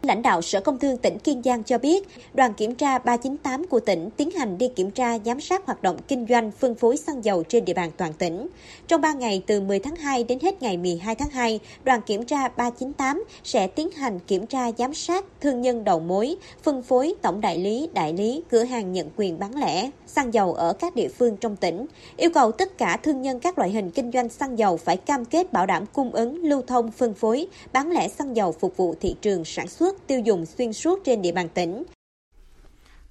Lãnh 0.02 0.22
đạo 0.22 0.42
Sở 0.42 0.62
Công 0.62 0.80
Thương 0.80 0.98
tỉnh 0.98 1.20
Kiên 1.20 1.42
Giang 1.44 1.64
cho 1.64 1.78
biết, 1.78 2.08
đoàn 2.34 2.54
kiểm 2.54 2.76
tra 2.76 2.98
398 2.98 3.68
của 3.68 3.80
tỉnh 3.80 4.10
tiến 4.18 4.32
hành 4.32 4.58
đi 4.58 4.68
kiểm 4.76 4.92
tra 4.92 5.20
giám 5.26 5.42
sát 5.42 5.66
hoạt 5.66 5.84
động 5.84 5.98
kinh 6.08 6.26
doanh 6.30 6.52
phân 6.52 6.76
phối 6.76 6.98
xăng 6.98 7.26
dầu 7.26 7.44
trên 7.44 7.66
địa 7.66 7.74
bàn 7.74 7.92
toàn 7.98 8.14
tỉnh. 8.14 8.48
Trong 8.88 9.02
3 9.02 9.14
ngày 9.14 9.44
từ 9.48 9.62
10 9.62 9.80
tháng 9.80 9.96
2 9.96 10.24
đến 10.24 10.40
hết 10.42 10.62
ngày 10.62 10.78
12 10.78 11.16
tháng 11.16 11.30
2, 11.30 11.60
đoàn 11.84 12.02
kiểm 12.02 12.26
tra 12.26 12.48
398 12.48 13.24
sẽ 13.44 13.68
tiến 13.68 13.92
hành 13.92 14.20
kiểm 14.20 14.48
tra 14.48 14.72
giám 14.78 14.94
sát 14.94 15.26
thương 15.42 15.62
nhân 15.62 15.84
đầu 15.84 16.00
mối, 16.00 16.36
phân 16.64 16.82
phối 16.84 17.14
tổng 17.22 17.42
đại 17.42 17.58
lý, 17.58 17.90
đại 17.94 18.14
lý, 18.14 18.44
cửa 18.50 18.64
hàng 18.64 18.94
nhận 18.94 19.10
quyền 19.16 19.40
bán 19.40 19.56
lẻ 19.56 19.90
xăng 20.12 20.34
dầu 20.34 20.54
ở 20.54 20.74
các 20.74 20.96
địa 20.96 21.08
phương 21.08 21.38
trong 21.38 21.56
tỉnh, 21.56 21.86
yêu 22.18 22.30
cầu 22.34 22.52
tất 22.52 22.78
cả 22.78 22.98
thương 23.04 23.22
nhân 23.22 23.40
các 23.40 23.58
loại 23.58 23.70
hình 23.70 23.92
kinh 23.92 24.12
doanh 24.12 24.30
xăng 24.30 24.60
dầu 24.60 24.78
phải 24.78 24.98
cam 24.98 25.26
kết 25.26 25.54
bảo 25.54 25.66
đảm 25.66 25.86
cung 25.94 26.12
ứng, 26.12 26.44
lưu 26.44 26.62
thông, 26.68 26.92
phân 26.92 27.14
phối, 27.14 27.48
bán 27.74 27.92
lẻ 27.92 28.08
xăng 28.08 28.36
dầu 28.36 28.52
phục 28.52 28.78
vụ 28.78 28.96
thị 29.02 29.16
trường 29.22 29.46
sản 29.46 29.68
xuất, 29.68 30.08
tiêu 30.08 30.20
dùng 30.20 30.46
xuyên 30.46 30.74
suốt 30.74 31.00
trên 31.06 31.22
địa 31.22 31.32
bàn 31.32 31.50
tỉnh. 31.50 31.84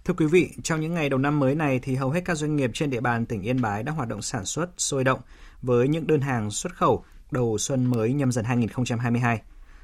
Thưa 0.05 0.15
quý 0.15 0.27
vị, 0.27 0.49
trong 0.63 0.81
những 0.81 0.95
ngày 0.95 1.09
đầu 1.09 1.19
năm 1.19 1.41
mới 1.41 1.55
này 1.55 1.81
thì 1.83 1.95
hầu 1.95 2.11
hết 2.11 2.21
các 2.25 2.35
doanh 2.35 2.57
nghiệp 2.57 2.71
trên 2.75 2.91
địa 2.91 3.01
bàn 3.01 3.27
tỉnh 3.27 3.43
Yên 3.43 3.61
Bái 3.61 3.83
đã 3.83 3.93
hoạt 3.93 4.09
động 4.09 4.23
sản 4.23 4.45
xuất 4.45 4.71
sôi 4.79 5.05
động 5.05 5.21
với 5.63 5.89
những 5.89 6.07
đơn 6.07 6.21
hàng 6.21 6.51
xuất 6.51 6.75
khẩu 6.75 7.05
đầu 7.31 7.59
xuân 7.59 7.85
mới 7.85 8.13
nhâm 8.13 8.33
dần 8.33 8.45
2022. 8.45 9.41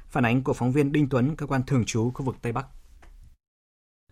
Phản 0.09 0.25
ánh 0.25 0.43
của 0.43 0.53
phóng 0.53 0.71
viên 0.71 0.91
Đinh 0.91 1.09
Tuấn, 1.09 1.35
cơ 1.35 1.45
quan 1.45 1.61
thường 1.67 1.83
trú 1.85 2.11
khu 2.13 2.25
vực 2.25 2.35
Tây 2.41 2.51
Bắc. 2.51 2.65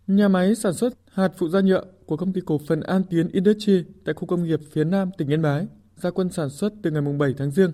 Nhà 0.07 0.27
máy 0.27 0.55
sản 0.55 0.73
xuất 0.73 0.93
hạt 1.13 1.29
phụ 1.37 1.49
gia 1.49 1.59
nhựa 1.59 1.83
của 2.05 2.17
công 2.17 2.33
ty 2.33 2.41
cổ 2.45 2.57
phần 2.67 2.81
An 2.81 3.03
Tiến 3.03 3.29
Industry 3.31 3.83
tại 4.05 4.15
khu 4.15 4.25
công 4.25 4.43
nghiệp 4.43 4.59
phía 4.71 4.83
Nam 4.83 5.11
tỉnh 5.17 5.27
Yên 5.27 5.41
Bái 5.41 5.67
ra 5.95 6.09
quân 6.11 6.29
sản 6.29 6.49
xuất 6.49 6.73
từ 6.83 6.91
ngày 6.91 7.01
7 7.19 7.33
tháng 7.37 7.51
Giêng. 7.51 7.71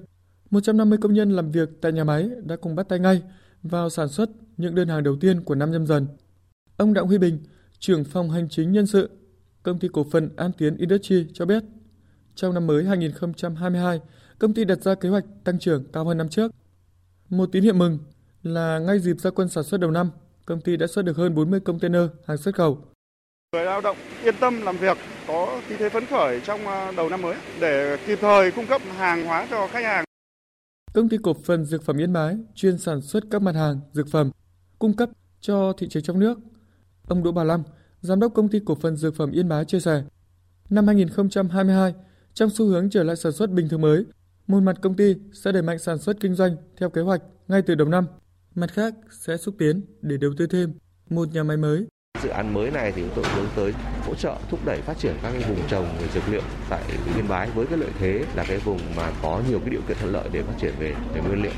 150 0.50 0.98
công 1.02 1.14
nhân 1.14 1.32
làm 1.32 1.52
việc 1.52 1.70
tại 1.82 1.92
nhà 1.92 2.04
máy 2.04 2.30
đã 2.44 2.56
cùng 2.56 2.76
bắt 2.76 2.90
tay 2.90 3.00
ngay 3.00 3.22
vào 3.64 3.90
sản 3.90 4.10
xuất 4.10 4.30
những 4.58 4.76
đơn 4.76 4.88
hàng 4.88 5.04
đầu 5.04 5.16
tiên 5.16 5.42
của 5.44 5.56
năm 5.56 5.72
nhâm 5.72 5.88
dần. 5.88 6.08
Ông 6.78 6.94
Đặng 6.94 7.08
Huy 7.08 7.18
Bình, 7.18 7.40
trưởng 7.80 8.04
phòng 8.04 8.30
hành 8.30 8.50
chính 8.50 8.72
nhân 8.72 8.88
sự, 8.88 9.10
công 9.64 9.80
ty 9.80 9.88
cổ 9.88 10.06
phần 10.12 10.30
An 10.36 10.52
Tiến 10.58 10.78
Industry 10.78 11.28
cho 11.34 11.46
biết, 11.46 11.64
trong 12.36 12.54
năm 12.54 12.68
mới 12.68 12.84
2022, 12.84 14.02
công 14.40 14.54
ty 14.54 14.66
đặt 14.66 14.82
ra 14.82 14.96
kế 14.96 15.10
hoạch 15.10 15.26
tăng 15.44 15.60
trưởng 15.60 15.84
cao 15.94 16.06
hơn 16.06 16.18
năm 16.18 16.30
trước. 16.30 16.52
Một 17.30 17.50
tín 17.52 17.64
hiệu 17.64 17.74
mừng 17.74 18.00
là 18.44 18.80
ngay 18.80 19.00
dịp 19.00 19.20
ra 19.20 19.30
quân 19.32 19.50
sản 19.50 19.64
xuất 19.64 19.80
đầu 19.82 19.92
năm, 19.92 20.12
công 20.46 20.62
ty 20.62 20.78
đã 20.78 20.88
xuất 20.88 21.06
được 21.06 21.18
hơn 21.18 21.36
40 21.36 21.60
container 21.60 22.04
hàng 22.26 22.38
xuất 22.38 22.56
khẩu. 22.56 22.91
Người 23.56 23.66
lao 23.66 23.82
động 23.82 23.98
yên 24.24 24.36
tâm 24.40 24.62
làm 24.62 24.78
việc, 24.78 24.98
có 25.28 25.62
khí 25.68 25.76
thế 25.80 25.90
phấn 25.90 26.06
khởi 26.06 26.42
trong 26.42 26.68
à, 26.68 26.92
đầu 26.92 27.10
năm 27.10 27.22
mới 27.22 27.36
để 27.60 27.98
kịp 28.08 28.18
thời 28.22 28.52
cung 28.52 28.68
cấp 28.68 28.82
hàng 28.98 29.26
hóa 29.26 29.48
cho 29.50 29.68
khách 29.68 29.84
hàng. 29.84 30.06
Công 30.94 31.10
ty 31.10 31.18
cổ 31.24 31.34
phần 31.44 31.66
Dược 31.66 31.84
phẩm 31.84 31.98
Yên 31.98 32.14
Bái 32.14 32.38
chuyên 32.56 32.78
sản 32.78 33.02
xuất 33.02 33.24
các 33.32 33.42
mặt 33.42 33.56
hàng 33.56 33.80
dược 33.92 34.08
phẩm 34.12 34.32
cung 34.80 34.96
cấp 34.96 35.10
cho 35.42 35.74
thị 35.78 35.88
trường 35.90 36.04
trong 36.04 36.20
nước. 36.20 36.40
Ông 37.08 37.24
Đỗ 37.24 37.32
Bà 37.32 37.44
Lâm, 37.44 37.64
giám 38.02 38.20
đốc 38.20 38.34
công 38.34 38.50
ty 38.50 38.60
cổ 38.66 38.76
phần 38.76 38.96
Dược 38.96 39.16
phẩm 39.16 39.32
Yên 39.32 39.50
Bái 39.50 39.66
chia 39.66 39.80
sẻ, 39.80 40.04
năm 40.70 40.88
2022, 40.88 41.94
trong 42.34 42.50
xu 42.50 42.66
hướng 42.66 42.90
trở 42.90 43.04
lại 43.04 43.16
sản 43.16 43.32
xuất 43.32 43.50
bình 43.50 43.70
thường 43.70 43.82
mới, 43.82 44.06
một 44.48 44.60
mặt 44.60 44.76
công 44.82 44.96
ty 44.96 45.16
sẽ 45.34 45.52
đẩy 45.52 45.62
mạnh 45.62 45.80
sản 45.80 45.98
xuất 45.98 46.18
kinh 46.20 46.36
doanh 46.36 46.56
theo 46.78 46.90
kế 46.90 47.02
hoạch 47.02 47.22
ngay 47.48 47.62
từ 47.62 47.76
đầu 47.76 47.88
năm, 47.88 48.06
mặt 48.56 48.72
khác 48.72 48.94
sẽ 49.10 49.38
xúc 49.38 49.56
tiến 49.60 49.82
để 50.02 50.18
đầu 50.18 50.32
tư 50.38 50.48
thêm 50.48 50.74
một 51.10 51.34
nhà 51.34 51.44
máy 51.44 51.58
mới 51.58 51.88
Dự 52.24 52.30
án 52.30 52.54
mới 52.54 52.72
này 52.72 52.92
thì 52.96 53.02
chúng 53.02 53.12
tôi 53.16 53.26
hướng 53.36 53.48
tới 53.56 53.74
hỗ 54.02 54.16
trợ 54.16 54.36
thúc 54.50 54.60
đẩy 54.66 54.82
phát 54.82 54.98
triển 54.98 55.16
các 55.22 55.32
cái 55.32 55.50
vùng 55.50 55.68
trồng 55.68 55.86
về 56.02 56.08
dược 56.14 56.24
liệu 56.30 56.42
tại 56.70 56.84
Yên 57.16 57.28
Bái 57.28 57.50
với 57.56 57.66
cái 57.66 57.78
lợi 57.78 57.90
thế 58.00 58.26
là 58.36 58.46
cái 58.48 58.58
vùng 58.58 58.80
mà 58.96 59.12
có 59.22 59.42
nhiều 59.50 59.60
cái 59.60 59.70
điều 59.70 59.82
kiện 59.88 59.98
thuận 60.00 60.14
lợi 60.14 60.30
để 60.32 60.44
phát 60.44 60.54
triển 60.62 60.74
về 60.80 60.96
về 61.14 61.22
nguyên 61.22 61.44
liệu. 61.44 61.52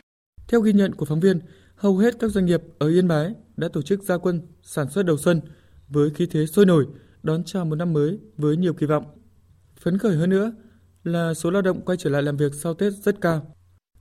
Theo 0.47 0.61
ghi 0.61 0.73
nhận 0.73 0.95
của 0.95 1.05
phóng 1.05 1.19
viên, 1.19 1.39
hầu 1.75 1.97
hết 1.97 2.19
các 2.19 2.27
doanh 2.27 2.45
nghiệp 2.45 2.61
ở 2.79 2.87
Yên 2.87 3.07
Bái 3.07 3.33
đã 3.57 3.67
tổ 3.73 3.81
chức 3.81 4.03
gia 4.03 4.17
quân 4.17 4.41
sản 4.61 4.89
xuất 4.89 5.05
đầu 5.05 5.17
xuân 5.17 5.41
với 5.87 6.09
khí 6.09 6.27
thế 6.31 6.45
sôi 6.45 6.65
nổi 6.65 6.85
đón 7.23 7.43
chào 7.43 7.65
một 7.65 7.75
năm 7.75 7.93
mới 7.93 8.19
với 8.37 8.57
nhiều 8.57 8.73
kỳ 8.73 8.85
vọng. 8.85 9.05
Phấn 9.79 9.97
khởi 9.97 10.15
hơn 10.15 10.29
nữa 10.29 10.51
là 11.03 11.33
số 11.33 11.51
lao 11.51 11.61
động 11.61 11.81
quay 11.81 11.97
trở 11.97 12.09
lại 12.09 12.23
làm 12.23 12.37
việc 12.37 12.53
sau 12.53 12.73
Tết 12.73 12.93
rất 12.93 13.21
cao. 13.21 13.55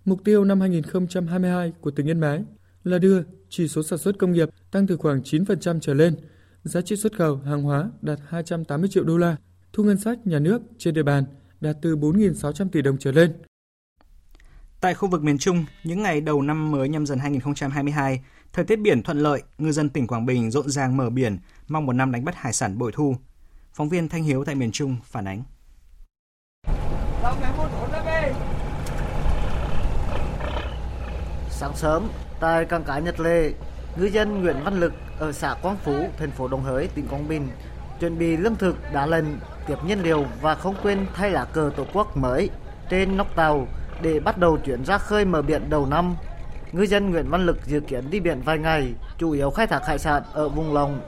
Mục 0.05 0.25
tiêu 0.25 0.45
năm 0.45 0.61
2022 0.61 1.73
của 1.81 1.91
tỉnh 1.91 2.07
Yên 2.07 2.21
Bái 2.21 2.45
là 2.85 2.99
đưa 2.99 3.23
chỉ 3.49 3.69
số 3.69 3.83
sản 3.83 3.99
xuất 3.99 4.19
công 4.19 4.33
nghiệp 4.33 4.49
tăng 4.71 4.87
từ 4.87 4.97
khoảng 4.97 5.21
9% 5.21 5.81
trở 5.81 5.95
lên– 5.95 6.17
giá 6.65 6.81
trị 6.81 6.97
xuất 6.97 7.17
khẩu 7.17 7.37
hàng 7.37 7.63
hóa 7.63 7.91
đạt 8.03 8.19
280 8.29 8.91
triệu 8.93 9.05
đô 9.05 9.19
la, 9.19 9.37
thu 9.73 9.85
ngân 9.85 9.99
sách 9.99 10.27
nhà 10.27 10.39
nước 10.39 10.63
trên 10.79 10.95
địa 10.95 11.03
bàn 11.03 11.25
đạt 11.61 11.77
từ 11.83 11.97
4.600 11.97 12.69
tỷ 12.69 12.83
đồng 12.83 12.99
trở 12.99 13.13
lên. 13.13 13.33
Tại 14.81 14.95
khu 14.95 15.09
vực 15.09 15.23
miền 15.23 15.39
Trung, 15.39 15.65
những 15.85 16.03
ngày 16.03 16.21
đầu 16.21 16.43
năm 16.43 16.71
mới 16.71 16.89
nhâm 16.89 17.07
dần 17.07 17.19
2022, 17.19 18.23
thời 18.53 18.65
tiết 18.65 18.77
biển 18.77 19.03
thuận 19.03 19.19
lợi, 19.19 19.43
ngư 19.59 19.73
dân 19.73 19.89
tỉnh 19.89 20.07
Quảng 20.07 20.27
Bình 20.27 20.51
rộn 20.51 20.71
ràng 20.71 20.97
mở 20.97 21.11
biển, 21.11 21.39
mong 21.69 21.87
một 21.87 21.93
năm 21.93 22.13
đánh 22.13 22.25
bắt 22.25 22.35
hải 22.37 22.53
sản 22.53 22.79
bội 22.79 22.93
thu. 22.95 23.17
Phóng 23.73 23.89
viên 23.89 24.09
Thanh 24.09 24.25
Hiếu 24.25 24.45
tại 24.45 24.55
miền 24.55 24.73
Trung 24.73 24.97
phản 25.05 25.25
ánh. 25.25 25.43
Sáng 31.51 31.77
sớm, 31.77 32.09
tại 32.41 32.65
cảng 32.65 32.85
cá 32.85 32.99
Nhật 32.99 33.21
Lệ, 33.21 33.53
ngư 33.97 34.07
dân 34.07 34.43
Nguyễn 34.43 34.57
Văn 34.65 34.81
Lực 34.81 34.93
ở 35.19 35.33
xã 35.33 35.55
Quang 35.63 35.77
Phú, 35.77 36.09
thành 36.19 36.31
phố 36.31 36.49
Đồng 36.49 36.63
Hới, 36.63 36.89
tỉnh 36.95 37.07
Quảng 37.09 37.29
Bình 37.29 37.49
chuẩn 38.01 38.19
bị 38.19 38.37
lương 38.37 38.57
thực, 38.57 38.77
đá 38.93 39.07
lần 39.07 39.39
tiếp 39.67 39.75
nhiên 39.87 40.03
liệu 40.03 40.25
và 40.41 40.55
không 40.55 40.75
quên 40.83 41.07
thay 41.15 41.31
lá 41.31 41.45
cờ 41.45 41.71
tổ 41.77 41.85
quốc 41.93 42.17
mới 42.17 42.51
trên 42.89 43.17
nóc 43.17 43.37
tàu 43.37 43.67
để 44.03 44.21
bắt 44.21 44.39
đầu 44.39 44.59
chuyển 44.59 44.85
ra 44.85 44.99
khơi 44.99 45.25
mở 45.25 45.43
biển 45.43 45.71
đầu 45.71 45.87
năm. 45.87 46.17
Ngư 46.73 46.83
dân 46.83 47.11
Nguyễn 47.11 47.31
Văn 47.31 47.47
Lực 47.47 47.67
dự 47.67 47.81
kiến 47.81 48.05
đi 48.11 48.21
biển 48.21 48.41
vài 48.45 48.59
ngày, 48.59 48.93
chủ 49.19 49.31
yếu 49.31 49.51
khai 49.51 49.67
thác 49.67 49.87
hải 49.87 49.99
sản 49.99 50.23
ở 50.33 50.49
vùng 50.49 50.75
lòng. 50.75 51.01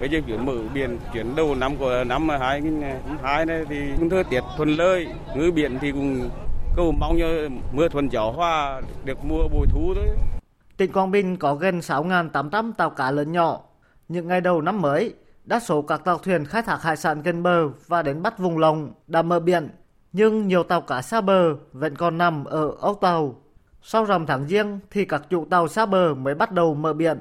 Cái 0.00 0.08
dự 0.08 0.20
kiến 0.26 0.46
mở 0.46 0.54
biển 0.74 0.98
chuyển 1.12 1.36
đầu 1.36 1.54
năm 1.54 1.76
của 1.76 2.04
năm 2.06 2.28
2022 2.28 3.46
này 3.46 3.64
thì 3.68 3.76
cũng 3.98 4.10
thời 4.10 4.24
tiết 4.24 4.40
thuận 4.56 4.68
lợi, 4.68 5.06
ngư 5.36 5.52
biển 5.52 5.78
thì 5.80 5.92
cũng 5.92 6.30
cầu 6.76 6.92
mong 6.92 7.16
cho 7.20 7.26
mưa 7.72 7.88
thuận 7.88 8.12
gió 8.12 8.30
hoa 8.36 8.80
được 9.04 9.24
mua 9.24 9.48
bồi 9.48 9.66
thú 9.72 9.94
thôi. 9.94 10.39
Tỉnh 10.80 10.92
Quảng 10.92 11.10
Bình 11.10 11.36
có 11.36 11.54
gần 11.54 11.78
6.800 11.78 12.72
tàu 12.72 12.90
cá 12.90 13.10
lớn 13.10 13.32
nhỏ. 13.32 13.60
Những 14.08 14.28
ngày 14.28 14.40
đầu 14.40 14.62
năm 14.62 14.82
mới, 14.82 15.14
đa 15.44 15.60
số 15.60 15.82
các 15.82 16.04
tàu 16.04 16.18
thuyền 16.18 16.44
khai 16.44 16.62
thác 16.62 16.82
hải 16.82 16.96
sản 16.96 17.22
gần 17.22 17.42
bờ 17.42 17.68
và 17.86 18.02
đến 18.02 18.22
bắt 18.22 18.38
vùng 18.38 18.58
lồng 18.58 18.92
đã 19.06 19.22
mở 19.22 19.40
biển, 19.40 19.68
nhưng 20.12 20.48
nhiều 20.48 20.62
tàu 20.62 20.80
cá 20.80 21.02
xa 21.02 21.20
bờ 21.20 21.54
vẫn 21.72 21.96
còn 21.96 22.18
nằm 22.18 22.44
ở 22.44 22.70
ốc 22.80 22.98
tàu. 23.00 23.34
Sau 23.82 24.04
rằm 24.04 24.26
tháng 24.26 24.46
riêng 24.46 24.78
thì 24.90 25.04
các 25.04 25.22
chủ 25.30 25.46
tàu 25.50 25.68
xa 25.68 25.86
bờ 25.86 26.14
mới 26.14 26.34
bắt 26.34 26.52
đầu 26.52 26.74
mở 26.74 26.92
biển. 26.92 27.18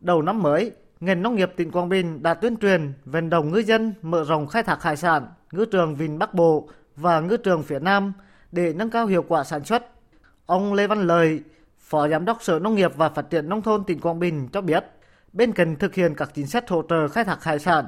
Đầu 0.00 0.22
năm 0.22 0.42
mới, 0.42 0.72
ngành 1.00 1.22
nông 1.22 1.34
nghiệp 1.34 1.52
tỉnh 1.56 1.70
Quảng 1.70 1.88
Bình 1.88 2.22
đã 2.22 2.34
tuyên 2.34 2.56
truyền 2.56 2.92
vận 3.04 3.30
động 3.30 3.50
ngư 3.50 3.58
dân 3.58 3.94
mở 4.02 4.24
rộng 4.24 4.46
khai 4.46 4.62
thác 4.62 4.82
hải 4.82 4.96
sản, 4.96 5.26
ngư 5.52 5.64
trường 5.64 5.94
Vịnh 5.94 6.18
Bắc 6.18 6.34
Bộ 6.34 6.68
và 6.96 7.20
ngư 7.20 7.36
trường 7.36 7.62
phía 7.62 7.78
Nam 7.78 8.12
để 8.52 8.72
nâng 8.72 8.90
cao 8.90 9.06
hiệu 9.06 9.24
quả 9.28 9.44
sản 9.44 9.64
xuất. 9.64 9.86
Ông 10.46 10.74
Lê 10.74 10.86
Văn 10.86 11.06
Lời, 11.06 11.42
Phó 11.92 12.08
Giám 12.08 12.24
đốc 12.24 12.42
Sở 12.42 12.58
Nông 12.58 12.74
nghiệp 12.74 12.92
và 12.96 13.08
Phát 13.08 13.30
triển 13.30 13.48
Nông 13.48 13.62
thôn 13.62 13.84
tỉnh 13.84 14.00
Quảng 14.00 14.18
Bình 14.18 14.48
cho 14.52 14.60
biết, 14.60 14.84
bên 15.32 15.52
cạnh 15.52 15.76
thực 15.76 15.94
hiện 15.94 16.14
các 16.14 16.30
chính 16.34 16.46
sách 16.46 16.68
hỗ 16.68 16.82
trợ 16.88 17.08
khai 17.08 17.24
thác 17.24 17.44
hải 17.44 17.58
sản, 17.58 17.84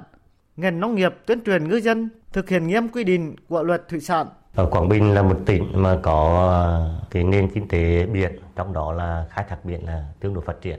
ngành 0.57 0.81
nông 0.81 0.95
nghiệp 0.95 1.15
tuyên 1.27 1.45
truyền 1.45 1.69
ngư 1.69 1.77
dân 1.77 2.09
thực 2.33 2.49
hiện 2.49 2.67
nghiêm 2.67 2.89
quy 2.89 3.05
định 3.05 3.37
của 3.49 3.63
luật 3.63 3.89
thủy 3.89 4.01
sản. 4.01 4.27
Ở 4.55 4.67
Quảng 4.67 4.89
Bình 4.89 5.15
là 5.15 5.23
một 5.23 5.37
tỉnh 5.47 5.83
mà 5.83 5.99
có 6.03 6.49
ờ, 6.49 6.95
cái 7.11 7.25
nền 7.25 7.49
kinh 7.49 7.69
tế 7.69 8.07
biển, 8.07 8.39
trong 8.57 8.73
đó 8.73 8.93
là 8.93 9.27
khai 9.31 9.45
thác 9.49 9.65
biển 9.65 9.87
là 9.87 10.05
tương 10.21 10.35
đối 10.35 10.45
phát 10.45 10.61
triển. 10.61 10.79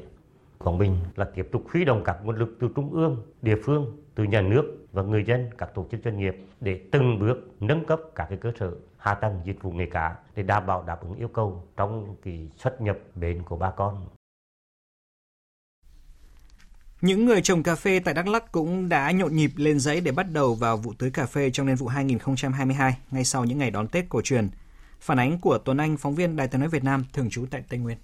Quảng 0.57 0.77
Bình 0.77 0.97
là 1.15 1.25
tiếp 1.35 1.49
tục 1.51 1.63
huy 1.73 1.85
động 1.85 2.01
các 2.05 2.17
nguồn 2.23 2.35
lực 2.35 2.57
từ 2.61 2.69
trung 2.75 2.93
ương, 2.93 3.23
địa 3.41 3.57
phương, 3.63 3.97
từ 4.15 4.23
nhà 4.23 4.41
nước 4.41 4.87
và 4.91 5.03
người 5.03 5.23
dân, 5.27 5.49
các 5.57 5.75
tổ 5.75 5.85
chức 5.91 6.01
doanh 6.05 6.17
nghiệp 6.17 6.35
để 6.61 6.79
từng 6.91 7.19
bước 7.19 7.37
nâng 7.59 7.85
cấp 7.85 7.99
các 8.15 8.25
cái 8.29 8.37
cơ 8.41 8.51
sở 8.59 8.71
hạ 9.05 9.13
tầng 9.13 9.41
dịch 9.43 9.61
vụ 9.61 9.71
nghề 9.71 9.85
cá 9.85 10.15
để 10.35 10.43
đảm 10.43 10.65
bảo 10.65 10.83
đáp 10.83 11.01
ứng 11.01 11.15
yêu 11.15 11.27
cầu 11.27 11.63
trong 11.77 12.15
cái 12.23 12.49
xuất 12.57 12.81
nhập 12.81 12.97
bến 13.15 13.43
của 13.43 13.57
bà 13.57 13.71
con. 13.71 14.07
Những 17.01 17.25
người 17.25 17.41
trồng 17.41 17.63
cà 17.63 17.75
phê 17.75 17.99
tại 18.05 18.13
Đắk 18.13 18.27
Lắk 18.27 18.51
cũng 18.51 18.89
đã 18.89 19.11
nhộn 19.11 19.35
nhịp 19.35 19.51
lên 19.55 19.79
giấy 19.79 20.01
để 20.01 20.11
bắt 20.11 20.25
đầu 20.31 20.55
vào 20.55 20.77
vụ 20.77 20.93
tưới 20.99 21.11
cà 21.11 21.25
phê 21.25 21.49
trong 21.51 21.67
niên 21.67 21.75
vụ 21.75 21.87
2022 21.87 22.97
ngay 23.11 23.23
sau 23.23 23.45
những 23.45 23.57
ngày 23.57 23.71
đón 23.71 23.87
Tết 23.87 24.05
cổ 24.09 24.21
truyền. 24.21 24.49
Phản 24.99 25.19
ánh 25.19 25.39
của 25.39 25.57
Tuấn 25.57 25.77
Anh, 25.77 25.97
phóng 25.97 26.15
viên 26.15 26.35
Đài 26.35 26.47
tiếng 26.47 26.61
nói 26.61 26.69
Việt 26.69 26.83
Nam 26.83 27.05
thường 27.13 27.29
trú 27.29 27.45
tại 27.51 27.63
Tây 27.69 27.79
Nguyên. 27.79 27.97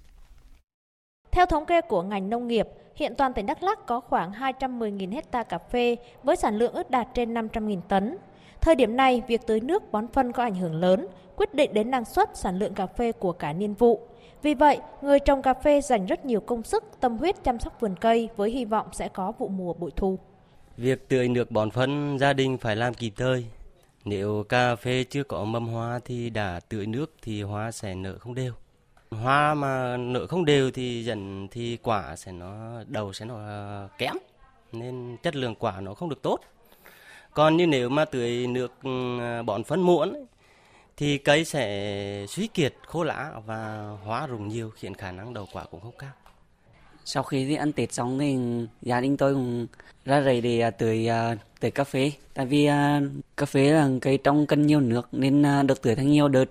Theo 1.30 1.46
thống 1.46 1.66
kê 1.66 1.80
của 1.80 2.02
ngành 2.02 2.30
nông 2.30 2.48
nghiệp, 2.48 2.66
hiện 2.96 3.14
toàn 3.18 3.32
tỉnh 3.32 3.46
Đắk 3.46 3.62
Lắk 3.62 3.86
có 3.86 4.00
khoảng 4.00 4.32
210.000 4.32 5.12
hecta 5.12 5.42
cà 5.42 5.58
phê 5.58 5.96
với 6.22 6.36
sản 6.36 6.58
lượng 6.58 6.72
ước 6.72 6.90
đạt 6.90 7.08
trên 7.14 7.34
500.000 7.34 7.80
tấn. 7.80 8.16
Thời 8.62 8.74
điểm 8.74 8.96
này, 8.96 9.22
việc 9.28 9.46
tưới 9.46 9.60
nước 9.60 9.92
bón 9.92 10.08
phân 10.08 10.32
có 10.32 10.42
ảnh 10.42 10.54
hưởng 10.54 10.74
lớn, 10.74 11.06
quyết 11.36 11.54
định 11.54 11.74
đến 11.74 11.90
năng 11.90 12.04
suất 12.04 12.30
sản 12.34 12.58
lượng 12.58 12.74
cà 12.74 12.86
phê 12.86 13.12
của 13.12 13.32
cả 13.32 13.52
niên 13.52 13.74
vụ. 13.74 14.00
Vì 14.42 14.54
vậy, 14.54 14.78
người 15.02 15.20
trồng 15.20 15.42
cà 15.42 15.54
phê 15.54 15.80
dành 15.80 16.06
rất 16.06 16.24
nhiều 16.24 16.40
công 16.40 16.62
sức, 16.62 16.84
tâm 17.00 17.18
huyết 17.18 17.44
chăm 17.44 17.58
sóc 17.58 17.80
vườn 17.80 17.94
cây 18.00 18.28
với 18.36 18.50
hy 18.50 18.64
vọng 18.64 18.86
sẽ 18.92 19.08
có 19.08 19.32
vụ 19.38 19.48
mùa 19.48 19.74
bội 19.74 19.90
thu. 19.96 20.18
Việc 20.76 21.08
tưới 21.08 21.28
nước 21.28 21.50
bón 21.50 21.70
phân 21.70 22.18
gia 22.18 22.32
đình 22.32 22.58
phải 22.58 22.76
làm 22.76 22.94
kịp 22.94 23.12
thời. 23.16 23.46
Nếu 24.04 24.44
cà 24.48 24.76
phê 24.76 25.04
chưa 25.04 25.22
có 25.22 25.44
mầm 25.44 25.68
hoa 25.68 26.00
thì 26.04 26.30
đã 26.30 26.60
tưới 26.68 26.86
nước 26.86 27.14
thì 27.22 27.42
hoa 27.42 27.70
sẽ 27.70 27.94
nở 27.94 28.18
không 28.18 28.34
đều. 28.34 28.52
Hoa 29.10 29.54
mà 29.54 29.96
nở 29.96 30.26
không 30.26 30.44
đều 30.44 30.70
thì 30.70 31.04
dần 31.04 31.48
thì 31.50 31.78
quả 31.82 32.16
sẽ 32.16 32.32
nó 32.32 32.82
đầu 32.86 33.12
sẽ 33.12 33.24
nó 33.24 33.36
à, 33.36 33.88
kém 33.98 34.14
nên 34.72 35.16
chất 35.22 35.36
lượng 35.36 35.54
quả 35.54 35.80
nó 35.80 35.94
không 35.94 36.08
được 36.08 36.22
tốt 36.22 36.40
còn 37.34 37.56
như 37.56 37.66
nếu 37.66 37.88
mà 37.88 38.04
tưới 38.04 38.46
nước 38.46 38.72
ừ, 38.82 38.90
bón 39.46 39.64
phân 39.64 39.82
muộn 39.82 40.26
thì 40.96 41.18
cây 41.18 41.44
sẽ 41.44 42.26
suy 42.28 42.46
kiệt 42.46 42.74
khô 42.86 43.04
lá 43.04 43.32
và 43.46 43.90
hóa 44.04 44.26
rụng 44.26 44.48
nhiều, 44.48 44.70
khiến 44.70 44.94
khả 44.94 45.12
năng 45.12 45.34
đầu 45.34 45.46
quả 45.52 45.64
cũng 45.70 45.80
không 45.80 45.94
cao. 45.98 46.10
Sau 47.04 47.22
khi 47.22 47.48
đi 47.48 47.54
ăn 47.54 47.72
tết 47.72 47.92
xong 47.92 48.18
thì 48.18 48.36
gia 48.82 49.00
đình 49.00 49.16
tôi 49.16 49.34
cũng 49.34 49.66
ra 50.04 50.22
rầy 50.22 50.40
để 50.40 50.60
à, 50.60 50.70
tưới 50.70 51.08
à, 51.08 51.36
tưới 51.60 51.70
cà 51.70 51.84
phê. 51.84 52.12
Tại 52.34 52.46
vì 52.46 52.66
à, 52.66 53.00
cà 53.36 53.46
phê 53.46 53.70
là 53.70 53.88
cây 54.00 54.18
trong 54.24 54.46
cần 54.46 54.66
nhiều 54.66 54.80
nước 54.80 55.08
nên 55.12 55.66
được 55.66 55.82
tưới 55.82 55.94
thành 55.94 56.10
nhiều 56.10 56.28
đợt. 56.28 56.50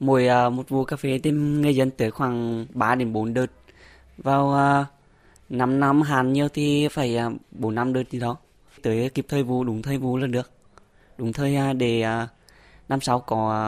Mỗi 0.00 0.50
một 0.50 0.68
vụ 0.68 0.84
cà 0.84 0.96
phê 0.96 1.20
thì 1.22 1.30
người 1.30 1.76
dân 1.76 1.90
tưới 1.90 2.10
khoảng 2.10 2.66
3 2.74 2.94
đến 2.94 3.12
4 3.12 3.34
đợt. 3.34 3.50
Vào 4.18 4.54
5 5.48 5.80
năm 5.80 6.02
hạn 6.02 6.32
nhiều 6.32 6.48
thì 6.48 6.88
phải 6.88 7.18
4 7.50 7.74
năm 7.74 7.92
đợt 7.92 8.10
gì 8.10 8.20
đó 8.20 8.36
tới 8.86 9.10
kịp 9.10 9.26
thời 9.28 9.42
vụ 9.42 9.64
đúng 9.64 9.82
thời 9.82 9.98
vụ 9.98 10.16
là 10.16 10.26
được 10.26 10.50
đúng 11.18 11.32
thời 11.32 11.56
à, 11.56 11.72
để 11.72 12.02
à, 12.02 12.28
năm 12.88 13.00
sau 13.00 13.20
có 13.20 13.50
à, 13.50 13.64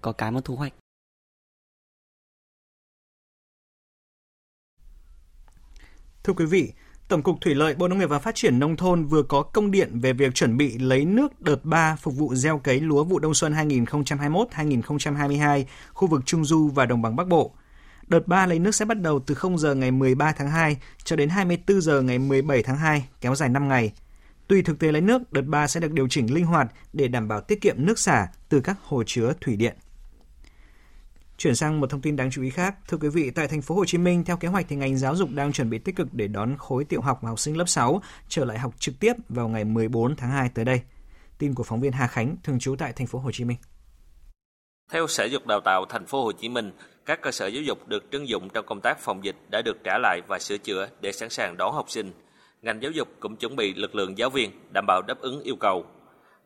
có 0.00 0.12
cái 0.12 0.30
mà 0.30 0.40
thu 0.44 0.56
hoạch 0.56 0.72
Thưa 6.24 6.32
quý 6.32 6.44
vị, 6.44 6.72
Tổng 7.08 7.22
cục 7.22 7.40
Thủy 7.40 7.54
lợi 7.54 7.74
Bộ 7.74 7.88
Nông 7.88 7.98
nghiệp 7.98 8.06
và 8.06 8.18
Phát 8.18 8.34
triển 8.34 8.58
Nông 8.58 8.76
thôn 8.76 9.04
vừa 9.04 9.22
có 9.22 9.42
công 9.42 9.70
điện 9.70 10.00
về 10.00 10.12
việc 10.12 10.34
chuẩn 10.34 10.56
bị 10.56 10.78
lấy 10.78 11.04
nước 11.04 11.40
đợt 11.40 11.64
3 11.64 11.96
phục 11.96 12.16
vụ 12.16 12.34
gieo 12.34 12.58
cấy 12.58 12.80
lúa 12.80 13.04
vụ 13.04 13.18
đông 13.18 13.34
xuân 13.34 13.52
2021-2022 13.52 15.64
khu 15.92 16.08
vực 16.08 16.22
Trung 16.26 16.44
Du 16.44 16.68
và 16.68 16.86
Đồng 16.86 17.02
bằng 17.02 17.16
Bắc 17.16 17.26
Bộ. 17.26 17.52
Đợt 18.06 18.28
3 18.28 18.46
lấy 18.46 18.58
nước 18.58 18.74
sẽ 18.74 18.84
bắt 18.84 19.00
đầu 19.00 19.20
từ 19.26 19.34
0 19.34 19.58
giờ 19.58 19.74
ngày 19.74 19.90
13 19.90 20.32
tháng 20.32 20.50
2 20.50 20.76
cho 21.04 21.16
đến 21.16 21.28
24 21.28 21.80
giờ 21.80 22.02
ngày 22.02 22.18
17 22.18 22.62
tháng 22.62 22.76
2, 22.76 23.08
kéo 23.20 23.34
dài 23.34 23.48
5 23.48 23.68
ngày. 23.68 23.92
Tùy 24.48 24.62
thực 24.62 24.78
tế 24.78 24.92
lấy 24.92 25.00
nước, 25.00 25.32
đợt 25.32 25.42
3 25.42 25.66
sẽ 25.66 25.80
được 25.80 25.92
điều 25.92 26.08
chỉnh 26.08 26.34
linh 26.34 26.46
hoạt 26.46 26.72
để 26.92 27.08
đảm 27.08 27.28
bảo 27.28 27.40
tiết 27.40 27.60
kiệm 27.60 27.74
nước 27.78 27.98
xả 27.98 28.28
từ 28.48 28.60
các 28.60 28.76
hồ 28.82 29.02
chứa 29.06 29.32
thủy 29.40 29.56
điện. 29.56 29.76
Chuyển 31.38 31.54
sang 31.54 31.80
một 31.80 31.90
thông 31.90 32.00
tin 32.00 32.16
đáng 32.16 32.30
chú 32.30 32.42
ý 32.42 32.50
khác, 32.50 32.74
thưa 32.88 32.96
quý 32.96 33.08
vị, 33.08 33.30
tại 33.30 33.48
thành 33.48 33.62
phố 33.62 33.74
Hồ 33.74 33.84
Chí 33.84 33.98
Minh 33.98 34.24
theo 34.24 34.36
kế 34.36 34.48
hoạch 34.48 34.66
thì 34.68 34.76
ngành 34.76 34.98
giáo 34.98 35.16
dục 35.16 35.30
đang 35.30 35.52
chuẩn 35.52 35.70
bị 35.70 35.78
tích 35.78 35.96
cực 35.96 36.14
để 36.14 36.28
đón 36.28 36.56
khối 36.58 36.84
tiểu 36.84 37.00
học 37.00 37.18
và 37.22 37.28
học 37.28 37.40
sinh 37.40 37.56
lớp 37.56 37.68
6 37.68 38.02
trở 38.28 38.44
lại 38.44 38.58
học 38.58 38.74
trực 38.78 38.94
tiếp 39.00 39.12
vào 39.28 39.48
ngày 39.48 39.64
14 39.64 40.16
tháng 40.16 40.30
2 40.30 40.48
tới 40.48 40.64
đây. 40.64 40.80
Tin 41.38 41.54
của 41.54 41.62
phóng 41.62 41.80
viên 41.80 41.92
Hà 41.92 42.06
Khánh 42.06 42.36
thường 42.44 42.58
trú 42.58 42.76
tại 42.76 42.92
thành 42.92 43.06
phố 43.06 43.18
Hồ 43.18 43.30
Chí 43.32 43.44
Minh. 43.44 43.56
Theo 44.92 45.06
Sở 45.06 45.24
Dục 45.24 45.46
Đào 45.46 45.60
tạo 45.60 45.84
thành 45.88 46.06
phố 46.06 46.24
Hồ 46.24 46.32
Chí 46.32 46.48
Minh, 46.48 46.72
các 47.06 47.20
cơ 47.22 47.30
sở 47.30 47.46
giáo 47.46 47.62
dục 47.62 47.88
được 47.88 48.04
trưng 48.12 48.28
dụng 48.28 48.48
trong 48.48 48.66
công 48.66 48.80
tác 48.80 48.98
phòng 49.00 49.24
dịch 49.24 49.36
đã 49.50 49.62
được 49.62 49.76
trả 49.84 49.98
lại 49.98 50.20
và 50.28 50.38
sửa 50.38 50.58
chữa 50.58 50.88
để 51.00 51.12
sẵn 51.12 51.30
sàng 51.30 51.56
đón 51.56 51.74
học 51.74 51.90
sinh. 51.90 52.12
Ngành 52.62 52.82
giáo 52.82 52.92
dục 52.92 53.08
cũng 53.20 53.36
chuẩn 53.36 53.56
bị 53.56 53.74
lực 53.74 53.94
lượng 53.94 54.18
giáo 54.18 54.30
viên 54.30 54.50
đảm 54.72 54.84
bảo 54.86 55.02
đáp 55.02 55.20
ứng 55.20 55.42
yêu 55.42 55.56
cầu. 55.56 55.84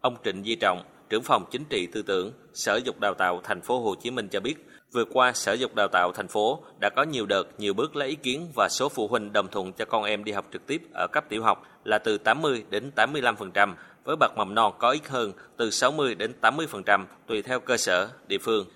Ông 0.01 0.17
Trịnh 0.25 0.45
Di 0.45 0.55
Trọng, 0.55 0.83
trưởng 1.09 1.23
phòng 1.23 1.45
chính 1.51 1.65
trị 1.65 1.87
tư 1.87 2.03
tưởng, 2.03 2.33
Sở 2.55 2.81
Dục 2.85 3.01
Đào 3.01 3.15
tạo 3.15 3.41
thành 3.45 3.61
phố 3.61 3.81
Hồ 3.81 3.95
Chí 3.95 4.11
Minh 4.11 4.29
cho 4.29 4.41
biết, 4.41 4.55
vừa 4.93 5.05
qua 5.05 5.33
Sở 5.33 5.53
Dục 5.53 5.75
Đào 5.75 5.89
tạo 5.89 6.13
thành 6.15 6.29
phố 6.29 6.63
đã 6.81 6.91
có 6.97 7.03
nhiều 7.03 7.27
đợt, 7.27 7.45
nhiều 7.59 7.75
bước 7.75 7.97
lấy 7.97 8.09
ý 8.09 8.15
kiến 8.15 8.49
và 8.55 8.69
số 8.71 8.89
phụ 8.89 9.09
huynh 9.09 9.33
đồng 9.33 9.49
thuận 9.49 9.73
cho 9.73 9.85
con 9.85 10.05
em 10.05 10.25
đi 10.25 10.33
học 10.33 10.47
trực 10.53 10.67
tiếp 10.67 10.83
ở 10.95 11.07
cấp 11.13 11.25
tiểu 11.29 11.43
học 11.43 11.67
là 11.85 11.99
từ 11.99 12.19
80 12.19 12.65
đến 12.71 12.91
85%, 12.97 13.75
với 14.05 14.17
bậc 14.17 14.37
mầm 14.37 14.55
non 14.55 14.73
có 14.79 14.91
ít 14.91 15.09
hơn 15.09 15.33
từ 15.57 15.71
60 15.71 16.15
đến 16.15 16.33
80% 16.41 17.05
tùy 17.27 17.43
theo 17.43 17.61
cơ 17.61 17.77
sở, 17.77 18.09
địa 18.27 18.39
phương. 18.39 18.67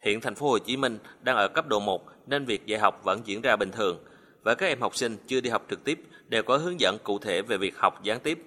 Hiện 0.00 0.20
thành 0.20 0.34
phố 0.34 0.48
Hồ 0.48 0.58
Chí 0.58 0.76
Minh 0.76 0.98
đang 1.20 1.36
ở 1.36 1.48
cấp 1.48 1.68
độ 1.68 1.80
1 1.80 2.06
nên 2.26 2.44
việc 2.44 2.66
dạy 2.66 2.80
học 2.80 3.00
vẫn 3.04 3.20
diễn 3.24 3.40
ra 3.40 3.56
bình 3.56 3.70
thường. 3.70 3.98
Và 4.44 4.54
các 4.54 4.66
em 4.66 4.80
học 4.80 4.96
sinh 4.96 5.12
chưa 5.26 5.40
đi 5.40 5.50
học 5.50 5.62
trực 5.70 5.84
tiếp 5.84 5.98
đều 6.28 6.42
có 6.42 6.56
hướng 6.56 6.80
dẫn 6.80 6.96
cụ 7.04 7.18
thể 7.18 7.42
về 7.42 7.56
việc 7.56 7.76
học 7.76 8.02
gián 8.02 8.18
tiếp. 8.22 8.38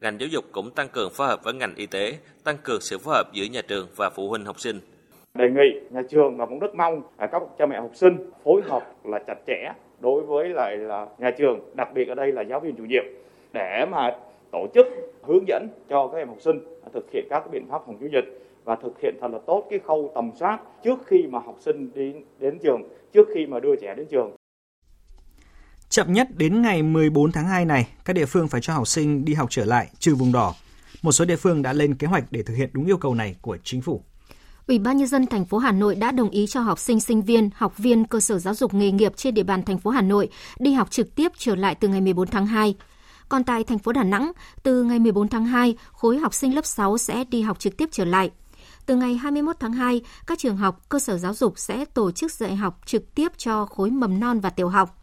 Ngành 0.00 0.20
giáo 0.20 0.28
dục 0.28 0.44
cũng 0.52 0.70
tăng 0.70 0.88
cường 0.92 1.10
phối 1.10 1.28
hợp 1.28 1.44
với 1.44 1.54
ngành 1.54 1.74
y 1.76 1.86
tế, 1.86 2.18
tăng 2.44 2.56
cường 2.62 2.80
sự 2.80 2.98
phối 2.98 3.14
hợp 3.14 3.32
giữa 3.32 3.44
nhà 3.44 3.60
trường 3.68 3.88
và 3.96 4.10
phụ 4.10 4.28
huynh 4.28 4.44
học 4.44 4.60
sinh. 4.60 4.80
Đề 5.34 5.50
nghị 5.50 5.80
nhà 5.90 6.02
trường 6.10 6.36
và 6.36 6.46
cũng 6.46 6.58
rất 6.58 6.74
mong 6.74 7.02
các 7.18 7.42
cha 7.58 7.66
mẹ 7.66 7.80
học 7.80 7.90
sinh 7.94 8.30
phối 8.44 8.62
hợp 8.64 8.92
là 9.04 9.18
chặt 9.26 9.38
chẽ 9.46 9.72
đối 10.00 10.22
với 10.22 10.48
lại 10.48 10.76
là 10.76 11.06
nhà 11.18 11.30
trường, 11.38 11.60
đặc 11.74 11.88
biệt 11.94 12.08
ở 12.08 12.14
đây 12.14 12.32
là 12.32 12.42
giáo 12.42 12.60
viên 12.60 12.76
chủ 12.76 12.84
nhiệm 12.84 13.04
để 13.52 13.86
mà 13.90 14.16
tổ 14.52 14.66
chức 14.74 14.86
hướng 15.22 15.48
dẫn 15.48 15.68
cho 15.88 16.08
các 16.08 16.18
em 16.18 16.28
học 16.28 16.40
sinh 16.40 16.58
thực 16.92 17.10
hiện 17.12 17.26
các 17.30 17.50
biện 17.50 17.66
pháp 17.70 17.82
phòng 17.86 17.96
chống 18.00 18.12
dịch 18.12 18.24
và 18.64 18.76
thực 18.76 19.00
hiện 19.00 19.14
thật 19.20 19.28
là 19.32 19.38
tốt 19.46 19.66
cái 19.70 19.78
khâu 19.78 20.12
tầm 20.14 20.30
soát 20.34 20.58
trước 20.82 20.98
khi 21.06 21.26
mà 21.30 21.38
học 21.38 21.56
sinh 21.60 21.90
đi 21.94 22.12
đến 22.38 22.58
trường, 22.58 22.82
trước 23.12 23.28
khi 23.34 23.46
mà 23.46 23.60
đưa 23.60 23.76
trẻ 23.76 23.94
đến 23.94 24.06
trường. 24.06 24.32
Chậm 25.92 26.12
nhất 26.12 26.28
đến 26.36 26.62
ngày 26.62 26.82
14 26.82 27.32
tháng 27.32 27.48
2 27.48 27.64
này, 27.64 27.88
các 28.04 28.12
địa 28.12 28.26
phương 28.26 28.48
phải 28.48 28.60
cho 28.60 28.72
học 28.74 28.88
sinh 28.88 29.24
đi 29.24 29.34
học 29.34 29.48
trở 29.50 29.64
lại 29.64 29.90
trừ 29.98 30.14
vùng 30.14 30.32
đỏ. 30.32 30.54
Một 31.02 31.12
số 31.12 31.24
địa 31.24 31.36
phương 31.36 31.62
đã 31.62 31.72
lên 31.72 31.94
kế 31.94 32.06
hoạch 32.06 32.24
để 32.30 32.42
thực 32.42 32.54
hiện 32.54 32.70
đúng 32.72 32.86
yêu 32.86 32.96
cầu 32.96 33.14
này 33.14 33.36
của 33.40 33.56
chính 33.64 33.82
phủ. 33.82 34.04
Ủy 34.66 34.78
ban 34.78 34.96
nhân 34.96 35.06
dân 35.06 35.26
thành 35.26 35.44
phố 35.44 35.58
Hà 35.58 35.72
Nội 35.72 35.94
đã 35.94 36.12
đồng 36.12 36.30
ý 36.30 36.46
cho 36.46 36.60
học 36.60 36.78
sinh, 36.78 37.00
sinh 37.00 37.22
viên, 37.22 37.50
học 37.54 37.78
viên 37.78 38.04
cơ 38.04 38.20
sở 38.20 38.38
giáo 38.38 38.54
dục 38.54 38.74
nghề 38.74 38.90
nghiệp 38.90 39.12
trên 39.16 39.34
địa 39.34 39.42
bàn 39.42 39.62
thành 39.62 39.78
phố 39.78 39.90
Hà 39.90 40.02
Nội 40.02 40.28
đi 40.58 40.72
học 40.72 40.90
trực 40.90 41.14
tiếp 41.14 41.32
trở 41.38 41.54
lại 41.54 41.74
từ 41.74 41.88
ngày 41.88 42.00
14 42.00 42.28
tháng 42.28 42.46
2. 42.46 42.74
Còn 43.28 43.44
tại 43.44 43.64
thành 43.64 43.78
phố 43.78 43.92
Đà 43.92 44.02
Nẵng, 44.04 44.32
từ 44.62 44.82
ngày 44.82 44.98
14 44.98 45.28
tháng 45.28 45.44
2, 45.44 45.76
khối 45.92 46.18
học 46.18 46.34
sinh 46.34 46.54
lớp 46.54 46.66
6 46.66 46.98
sẽ 46.98 47.24
đi 47.24 47.42
học 47.42 47.58
trực 47.58 47.76
tiếp 47.76 47.88
trở 47.92 48.04
lại. 48.04 48.30
Từ 48.86 48.96
ngày 48.96 49.14
21 49.14 49.56
tháng 49.60 49.72
2, 49.72 50.00
các 50.26 50.38
trường 50.38 50.56
học, 50.56 50.80
cơ 50.88 50.98
sở 50.98 51.18
giáo 51.18 51.34
dục 51.34 51.58
sẽ 51.58 51.84
tổ 51.84 52.10
chức 52.10 52.32
dạy 52.32 52.56
học 52.56 52.80
trực 52.86 53.14
tiếp 53.14 53.32
cho 53.36 53.66
khối 53.66 53.90
mầm 53.90 54.20
non 54.20 54.40
và 54.40 54.50
tiểu 54.50 54.68
học. 54.68 55.01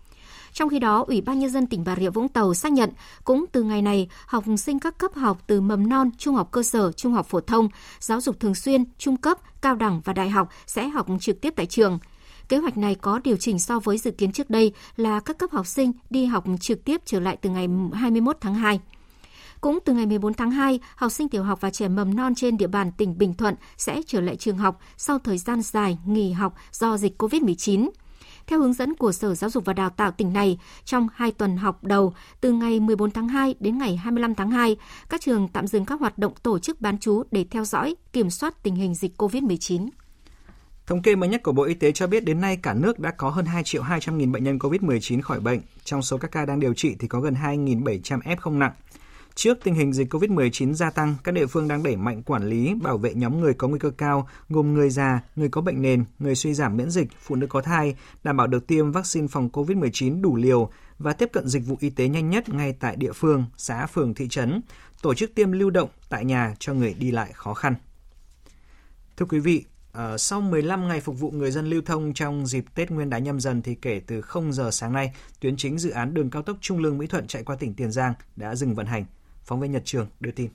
Trong 0.60 0.69
khi 0.69 0.80
đó, 0.80 1.04
Ủy 1.08 1.22
ban 1.22 1.39
Nhân 1.39 1.50
dân 1.50 1.67
tỉnh 1.67 1.84
Bà 1.84 1.95
Rịa 1.95 2.10
Vũng 2.10 2.28
Tàu 2.28 2.54
xác 2.54 2.72
nhận 2.72 2.89
cũng 3.24 3.45
từ 3.52 3.63
ngày 3.63 3.82
này, 3.82 4.08
học 4.26 4.43
sinh 4.58 4.80
các 4.80 4.98
cấp 4.98 5.13
học 5.15 5.38
từ 5.48 5.62
mầm 5.62 5.89
non, 5.89 6.10
trung 6.17 6.36
học 6.36 6.52
cơ 6.52 6.63
sở, 6.63 6.91
trung 6.91 7.13
học 7.13 7.28
phổ 7.30 7.39
thông, 7.39 7.69
giáo 8.00 8.22
dục 8.22 8.39
thường 8.39 8.56
xuyên, 8.56 8.84
trung 8.98 9.17
cấp, 9.17 9.38
cao 9.62 9.76
đẳng 9.76 10.02
và 10.06 10.13
đại 10.13 10.30
học 10.30 10.50
sẽ 10.67 10.88
học 10.88 11.08
trực 11.19 11.41
tiếp 11.41 11.54
tại 11.56 11.65
trường. 11.65 12.00
Kế 12.50 12.58
hoạch 12.58 12.78
này 12.78 12.95
có 12.95 13.19
điều 13.24 13.38
chỉnh 13.38 13.60
so 13.60 13.80
với 13.80 13.98
dự 13.98 14.12
kiến 14.12 14.32
trước 14.32 14.50
đây 14.50 14.74
là 14.95 15.19
các 15.19 15.38
cấp 15.38 15.52
học 15.52 15.67
sinh 15.67 15.91
đi 16.10 16.26
học 16.26 16.45
trực 16.60 16.84
tiếp 16.84 17.02
trở 17.06 17.19
lại 17.19 17.38
từ 17.41 17.50
ngày 17.50 17.67
21 17.93 18.38
tháng 18.41 18.56
2. 18.56 18.80
Cũng 19.62 19.80
từ 19.86 19.93
ngày 19.93 20.06
14 20.06 20.34
tháng 20.34 20.52
2, 20.52 20.80
học 20.95 21.12
sinh 21.12 21.30
tiểu 21.30 21.43
học 21.43 21.62
và 21.62 21.69
trẻ 21.69 21.88
mầm 21.88 22.15
non 22.15 22.36
trên 22.36 22.58
địa 22.58 22.67
bàn 22.67 22.91
tỉnh 22.98 23.17
Bình 23.17 23.34
Thuận 23.34 23.56
sẽ 23.78 24.02
trở 24.08 24.22
lại 24.22 24.36
trường 24.36 24.58
học 24.58 24.80
sau 24.98 25.19
thời 25.19 25.38
gian 25.38 25.62
dài 25.62 25.98
nghỉ 26.06 26.32
học 26.32 26.56
do 26.72 26.98
dịch 26.98 27.22
COVID-19. 27.22 27.89
Theo 28.49 28.59
hướng 28.59 28.73
dẫn 28.73 28.95
của 28.95 29.12
Sở 29.12 29.35
Giáo 29.35 29.49
dục 29.49 29.65
và 29.65 29.73
Đào 29.73 29.89
tạo 29.89 30.12
tỉnh 30.12 30.33
này, 30.33 30.59
trong 30.85 31.07
2 31.13 31.31
tuần 31.31 31.57
học 31.57 31.83
đầu, 31.83 32.13
từ 32.41 32.51
ngày 32.51 32.79
14 32.79 33.12
tháng 33.12 33.27
2 33.27 33.55
đến 33.59 33.77
ngày 33.77 33.95
25 33.95 34.35
tháng 34.35 34.51
2, 34.51 34.77
các 35.09 35.21
trường 35.21 35.47
tạm 35.47 35.67
dừng 35.67 35.85
các 35.85 35.99
hoạt 35.99 36.17
động 36.17 36.33
tổ 36.43 36.59
chức 36.59 36.81
bán 36.81 36.99
trú 36.99 37.23
để 37.31 37.45
theo 37.51 37.65
dõi, 37.65 37.95
kiểm 38.13 38.29
soát 38.29 38.63
tình 38.63 38.75
hình 38.75 38.95
dịch 38.95 39.21
COVID-19. 39.21 39.89
Thống 40.88 41.01
kê 41.01 41.15
mới 41.15 41.29
nhất 41.29 41.43
của 41.43 41.51
Bộ 41.51 41.63
Y 41.63 41.73
tế 41.73 41.91
cho 41.91 42.07
biết 42.07 42.25
đến 42.25 42.41
nay 42.41 42.57
cả 42.62 42.73
nước 42.73 42.99
đã 42.99 43.12
có 43.12 43.29
hơn 43.29 43.45
2 43.45 43.63
triệu 43.63 43.81
200 43.81 44.17
nghìn 44.17 44.31
bệnh 44.31 44.43
nhân 44.43 44.57
COVID-19 44.57 45.21
khỏi 45.21 45.39
bệnh. 45.39 45.59
Trong 45.83 46.01
số 46.01 46.17
các 46.17 46.31
ca 46.31 46.45
đang 46.45 46.59
điều 46.59 46.73
trị 46.73 46.95
thì 46.99 47.07
có 47.07 47.19
gần 47.19 47.33
2.700 47.33 48.19
F 48.19 48.35
không 48.39 48.59
nặng. 48.59 48.71
Trước 49.39 49.58
tình 49.63 49.75
hình 49.75 49.93
dịch 49.93 50.13
COVID-19 50.13 50.73
gia 50.73 50.89
tăng, 50.89 51.15
các 51.23 51.32
địa 51.32 51.45
phương 51.45 51.67
đang 51.67 51.84
đẩy 51.84 51.95
mạnh 51.95 52.23
quản 52.23 52.43
lý, 52.43 52.73
bảo 52.82 52.97
vệ 52.97 53.13
nhóm 53.13 53.39
người 53.39 53.54
có 53.54 53.67
nguy 53.67 53.80
cơ 53.80 53.89
cao, 53.89 54.30
gồm 54.49 54.73
người 54.73 54.89
già, 54.89 55.21
người 55.36 55.49
có 55.49 55.62
bệnh 55.62 55.82
nền, 55.82 56.06
người 56.19 56.36
suy 56.36 56.54
giảm 56.54 56.78
miễn 56.78 56.89
dịch, 56.89 57.08
phụ 57.19 57.36
nữ 57.36 57.47
có 57.47 57.62
thai, 57.62 57.95
đảm 58.23 58.38
bảo 58.38 58.47
được 58.47 58.67
tiêm 58.67 58.91
vaccine 58.91 59.28
phòng 59.28 59.49
COVID-19 59.54 60.21
đủ 60.21 60.36
liều 60.36 60.69
và 60.97 61.13
tiếp 61.13 61.30
cận 61.34 61.47
dịch 61.47 61.65
vụ 61.65 61.78
y 61.80 61.89
tế 61.89 62.08
nhanh 62.08 62.30
nhất 62.30 62.49
ngay 62.49 62.73
tại 62.80 62.95
địa 62.95 63.12
phương, 63.12 63.45
xã, 63.58 63.86
phường, 63.86 64.13
thị 64.13 64.28
trấn, 64.28 64.62
tổ 65.02 65.13
chức 65.13 65.36
tiêm 65.36 65.52
lưu 65.52 65.69
động 65.69 65.89
tại 66.10 66.25
nhà 66.25 66.56
cho 66.60 66.73
người 66.73 66.93
đi 66.99 67.12
lại 67.12 67.32
khó 67.34 67.54
khăn. 67.54 67.75
Thưa 69.17 69.25
quý 69.25 69.39
vị, 69.39 69.65
ờ, 69.91 70.17
sau 70.17 70.41
15 70.41 70.88
ngày 70.88 71.02
phục 71.02 71.19
vụ 71.19 71.32
người 71.32 71.52
dân 71.52 71.69
lưu 71.69 71.82
thông 71.86 72.13
trong 72.13 72.47
dịp 72.47 72.65
Tết 72.75 72.91
Nguyên 72.91 73.10
đán 73.10 73.23
nhâm 73.23 73.39
dần 73.39 73.62
thì 73.62 73.75
kể 73.75 74.02
từ 74.08 74.21
0 74.21 74.54
giờ 74.54 74.71
sáng 74.71 74.93
nay, 74.93 75.13
tuyến 75.39 75.58
chính 75.58 75.78
dự 75.78 75.89
án 75.89 76.13
đường 76.13 76.30
cao 76.30 76.41
tốc 76.41 76.58
Trung 76.62 76.80
Lương 76.80 76.97
Mỹ 76.97 77.08
Thuận 77.08 77.28
chạy 77.28 77.43
qua 77.43 77.56
tỉnh 77.56 77.73
Tiền 77.73 77.91
Giang 77.91 78.13
đã 78.36 78.56
dừng 78.56 78.75
vận 78.75 78.86
hành. 78.86 79.06
Phóng 79.49 79.59
viên 79.59 79.71
Nhật 79.71 79.81
Trường 79.85 80.07
đưa 80.19 80.31
tin. 80.31 80.49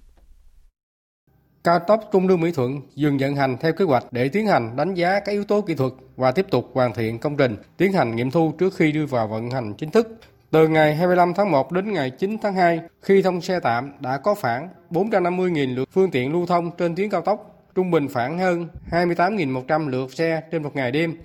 Cao 1.65 1.79
tốc 1.79 2.09
Trung 2.13 2.29
Lương 2.29 2.41
Mỹ 2.41 2.53
Thuận 2.53 2.81
dừng 2.95 3.19
vận 3.19 3.37
hành 3.37 3.57
theo 3.61 3.73
kế 3.73 3.85
hoạch 3.85 4.13
để 4.13 4.29
tiến 4.29 4.47
hành 4.47 4.77
đánh 4.77 4.95
giá 4.95 5.21
các 5.21 5.33
yếu 5.33 5.45
tố 5.45 5.61
kỹ 5.61 5.75
thuật 5.75 5.93
và 6.17 6.33
tiếp 6.33 6.47
tục 6.51 6.71
hoàn 6.75 6.95
thiện 6.95 7.19
công 7.19 7.37
trình, 7.37 7.57
tiến 7.77 7.93
hành 7.93 8.17
nghiệm 8.17 8.31
thu 8.31 8.53
trước 8.59 8.75
khi 8.77 8.93
đưa 8.93 9.07
vào 9.07 9.29
vận 9.29 9.51
hành 9.51 9.75
chính 9.75 9.91
thức. 9.91 10.21
Từ 10.51 10.69
ngày 10.69 10.97
25 10.97 11.35
tháng 11.35 11.51
1 11.51 11.73
đến 11.73 11.93
ngày 11.93 12.11
9 12.11 12.37
tháng 12.43 12.55
2, 12.55 12.81
khi 13.03 13.23
thông 13.23 13.41
xe 13.41 13.61
tạm 13.61 13.93
đã 14.01 14.19
có 14.19 14.35
khoảng 14.35 14.69
450.000 14.91 15.75
lượt 15.75 15.89
phương 15.93 16.11
tiện 16.11 16.33
lưu 16.33 16.47
thông 16.47 16.71
trên 16.77 16.95
tuyến 16.97 17.11
cao 17.11 17.21
tốc 17.21 17.55
trung 17.75 17.91
bình 17.91 18.09
khoảng 18.13 18.39
hơn 18.39 18.69
28.100 18.91 19.89
lượt 19.89 20.15
xe 20.15 20.43
trên 20.51 20.63
một 20.63 20.77
ngày 20.77 20.93
đêm. 20.93 21.17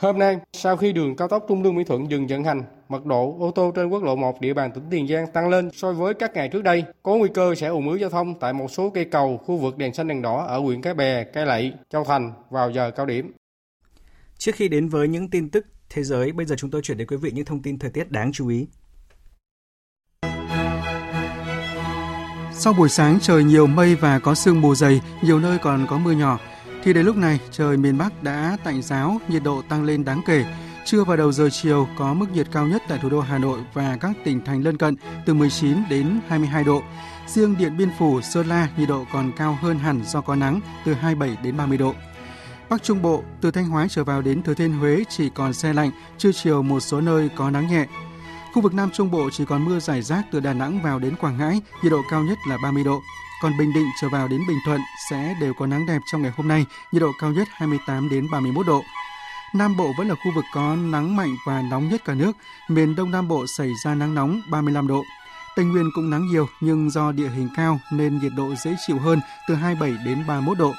Hôm 0.00 0.18
nay, 0.18 0.38
sau 0.52 0.76
khi 0.76 0.92
đường 0.92 1.16
cao 1.16 1.28
tốc 1.28 1.44
Trung 1.48 1.62
Lương 1.62 1.74
Mỹ 1.74 1.84
Thuận 1.84 2.10
dừng 2.10 2.26
vận 2.26 2.44
hành, 2.44 2.62
mật 2.88 3.04
độ 3.04 3.36
ô 3.40 3.50
tô 3.50 3.72
trên 3.76 3.88
quốc 3.88 4.02
lộ 4.02 4.16
1 4.16 4.40
địa 4.40 4.54
bàn 4.54 4.70
tỉnh 4.72 4.84
Tiền 4.90 5.08
Giang 5.08 5.26
tăng 5.32 5.48
lên 5.48 5.70
so 5.72 5.92
với 5.92 6.14
các 6.14 6.34
ngày 6.34 6.48
trước 6.48 6.62
đây, 6.62 6.84
có 7.02 7.16
nguy 7.16 7.28
cơ 7.34 7.54
sẽ 7.54 7.66
ủng 7.66 7.88
ứ 7.88 7.96
giao 7.96 8.10
thông 8.10 8.34
tại 8.40 8.52
một 8.52 8.70
số 8.70 8.90
cây 8.90 9.04
cầu, 9.04 9.40
khu 9.46 9.56
vực 9.56 9.78
đèn 9.78 9.94
xanh 9.94 10.08
đèn 10.08 10.22
đỏ 10.22 10.44
ở 10.48 10.58
huyện 10.58 10.82
Cái 10.82 10.94
Bè, 10.94 11.24
Cái 11.24 11.46
Lậy, 11.46 11.72
Châu 11.90 12.04
Thành 12.04 12.32
vào 12.50 12.70
giờ 12.70 12.90
cao 12.90 13.06
điểm. 13.06 13.32
Trước 14.38 14.54
khi 14.54 14.68
đến 14.68 14.88
với 14.88 15.08
những 15.08 15.30
tin 15.30 15.50
tức 15.50 15.66
thế 15.90 16.02
giới, 16.02 16.32
bây 16.32 16.46
giờ 16.46 16.56
chúng 16.58 16.70
tôi 16.70 16.82
chuyển 16.82 16.98
đến 16.98 17.06
quý 17.06 17.16
vị 17.16 17.30
những 17.34 17.44
thông 17.44 17.62
tin 17.62 17.78
thời 17.78 17.90
tiết 17.90 18.10
đáng 18.10 18.32
chú 18.32 18.48
ý. 18.48 18.66
Sau 22.52 22.72
buổi 22.72 22.88
sáng 22.88 23.18
trời 23.22 23.44
nhiều 23.44 23.66
mây 23.66 23.94
và 23.94 24.18
có 24.18 24.34
sương 24.34 24.60
mù 24.60 24.74
dày, 24.74 25.00
nhiều 25.22 25.38
nơi 25.38 25.58
còn 25.58 25.86
có 25.88 25.98
mưa 25.98 26.12
nhỏ, 26.12 26.38
thì 26.82 26.92
đến 26.92 27.06
lúc 27.06 27.16
này 27.16 27.40
trời 27.50 27.76
miền 27.76 27.98
Bắc 27.98 28.22
đã 28.22 28.56
tạnh 28.64 28.82
giáo, 28.82 29.20
nhiệt 29.28 29.42
độ 29.42 29.62
tăng 29.68 29.84
lên 29.84 30.04
đáng 30.04 30.22
kể. 30.26 30.44
Trưa 30.84 31.04
và 31.04 31.16
đầu 31.16 31.32
giờ 31.32 31.48
chiều 31.52 31.88
có 31.98 32.14
mức 32.14 32.26
nhiệt 32.32 32.46
cao 32.52 32.66
nhất 32.66 32.82
tại 32.88 32.98
thủ 33.02 33.08
đô 33.08 33.20
Hà 33.20 33.38
Nội 33.38 33.58
và 33.74 33.96
các 34.00 34.12
tỉnh 34.24 34.44
thành 34.44 34.64
lân 34.64 34.76
cận 34.76 34.96
từ 35.26 35.34
19 35.34 35.76
đến 35.90 36.20
22 36.28 36.64
độ. 36.64 36.82
Riêng 37.26 37.56
Điện 37.58 37.76
Biên 37.76 37.88
Phủ, 37.98 38.20
Sơn 38.20 38.46
La 38.46 38.68
nhiệt 38.76 38.88
độ 38.88 39.04
còn 39.12 39.32
cao 39.36 39.58
hơn 39.60 39.78
hẳn 39.78 40.00
do 40.04 40.20
có 40.20 40.36
nắng 40.36 40.60
từ 40.84 40.94
27 40.94 41.36
đến 41.42 41.56
30 41.56 41.78
độ. 41.78 41.94
Bắc 42.68 42.82
Trung 42.82 43.02
Bộ, 43.02 43.22
từ 43.40 43.50
Thanh 43.50 43.68
Hóa 43.68 43.86
trở 43.90 44.04
vào 44.04 44.22
đến 44.22 44.42
Thừa 44.42 44.54
Thiên 44.54 44.72
Huế 44.72 45.04
chỉ 45.08 45.30
còn 45.34 45.52
xe 45.52 45.72
lạnh, 45.72 45.90
trưa 46.18 46.32
chiều 46.32 46.62
một 46.62 46.80
số 46.80 47.00
nơi 47.00 47.28
có 47.36 47.50
nắng 47.50 47.68
nhẹ, 47.68 47.86
Khu 48.52 48.62
vực 48.62 48.74
Nam 48.74 48.90
Trung 48.90 49.10
Bộ 49.10 49.30
chỉ 49.32 49.44
còn 49.44 49.64
mưa 49.64 49.80
rải 49.80 50.02
rác 50.02 50.22
từ 50.30 50.40
Đà 50.40 50.52
Nẵng 50.52 50.82
vào 50.82 50.98
đến 50.98 51.16
Quảng 51.16 51.38
Ngãi, 51.38 51.60
nhiệt 51.82 51.92
độ 51.92 52.02
cao 52.10 52.22
nhất 52.22 52.38
là 52.48 52.56
30 52.62 52.84
độ. 52.84 53.00
Còn 53.42 53.56
Bình 53.58 53.72
Định 53.72 53.90
trở 54.00 54.08
vào 54.08 54.28
đến 54.28 54.40
Bình 54.48 54.58
Thuận 54.64 54.80
sẽ 55.10 55.34
đều 55.40 55.54
có 55.54 55.66
nắng 55.66 55.86
đẹp 55.86 55.98
trong 56.06 56.22
ngày 56.22 56.32
hôm 56.36 56.48
nay, 56.48 56.66
nhiệt 56.92 57.02
độ 57.02 57.12
cao 57.20 57.32
nhất 57.32 57.48
28 57.52 58.08
đến 58.08 58.26
31 58.32 58.66
độ. 58.66 58.82
Nam 59.54 59.76
Bộ 59.76 59.92
vẫn 59.98 60.08
là 60.08 60.14
khu 60.14 60.32
vực 60.34 60.44
có 60.54 60.76
nắng 60.76 61.16
mạnh 61.16 61.36
và 61.46 61.62
nóng 61.62 61.88
nhất 61.88 62.04
cả 62.04 62.14
nước, 62.14 62.32
miền 62.68 62.94
Đông 62.94 63.10
Nam 63.10 63.28
Bộ 63.28 63.46
xảy 63.46 63.72
ra 63.84 63.94
nắng 63.94 64.14
nóng 64.14 64.40
35 64.50 64.86
độ. 64.86 65.04
Tây 65.56 65.64
Nguyên 65.64 65.90
cũng 65.94 66.10
nắng 66.10 66.26
nhiều 66.26 66.48
nhưng 66.60 66.90
do 66.90 67.12
địa 67.12 67.28
hình 67.28 67.48
cao 67.56 67.80
nên 67.92 68.18
nhiệt 68.18 68.32
độ 68.36 68.54
dễ 68.64 68.74
chịu 68.86 68.98
hơn 68.98 69.20
từ 69.48 69.54
27 69.54 70.04
đến 70.04 70.24
31 70.26 70.58
độ. 70.58 70.74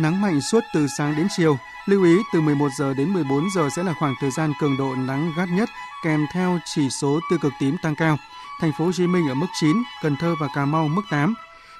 Nắng 0.00 0.20
mạnh 0.20 0.40
suốt 0.40 0.64
từ 0.74 0.86
sáng 0.98 1.16
đến 1.16 1.26
chiều, 1.36 1.58
Lưu 1.86 2.04
ý 2.04 2.22
từ 2.32 2.40
11 2.40 2.68
giờ 2.78 2.94
đến 2.94 3.12
14 3.12 3.50
giờ 3.54 3.68
sẽ 3.76 3.82
là 3.82 3.92
khoảng 3.92 4.14
thời 4.20 4.30
gian 4.30 4.52
cường 4.60 4.76
độ 4.76 4.94
nắng 4.94 5.32
gắt 5.36 5.48
nhất 5.48 5.68
kèm 6.04 6.26
theo 6.32 6.58
chỉ 6.64 6.90
số 6.90 7.20
tiêu 7.30 7.38
cực 7.42 7.52
tím 7.60 7.76
tăng 7.82 7.94
cao. 7.94 8.16
Thành 8.60 8.72
phố 8.78 8.84
Hồ 8.84 8.92
Chí 8.92 9.06
Minh 9.06 9.28
ở 9.28 9.34
mức 9.34 9.46
9, 9.60 9.76
Cần 10.02 10.16
Thơ 10.16 10.34
và 10.40 10.48
Cà 10.54 10.64
Mau 10.64 10.88
mức 10.88 11.02
8. 11.10 11.34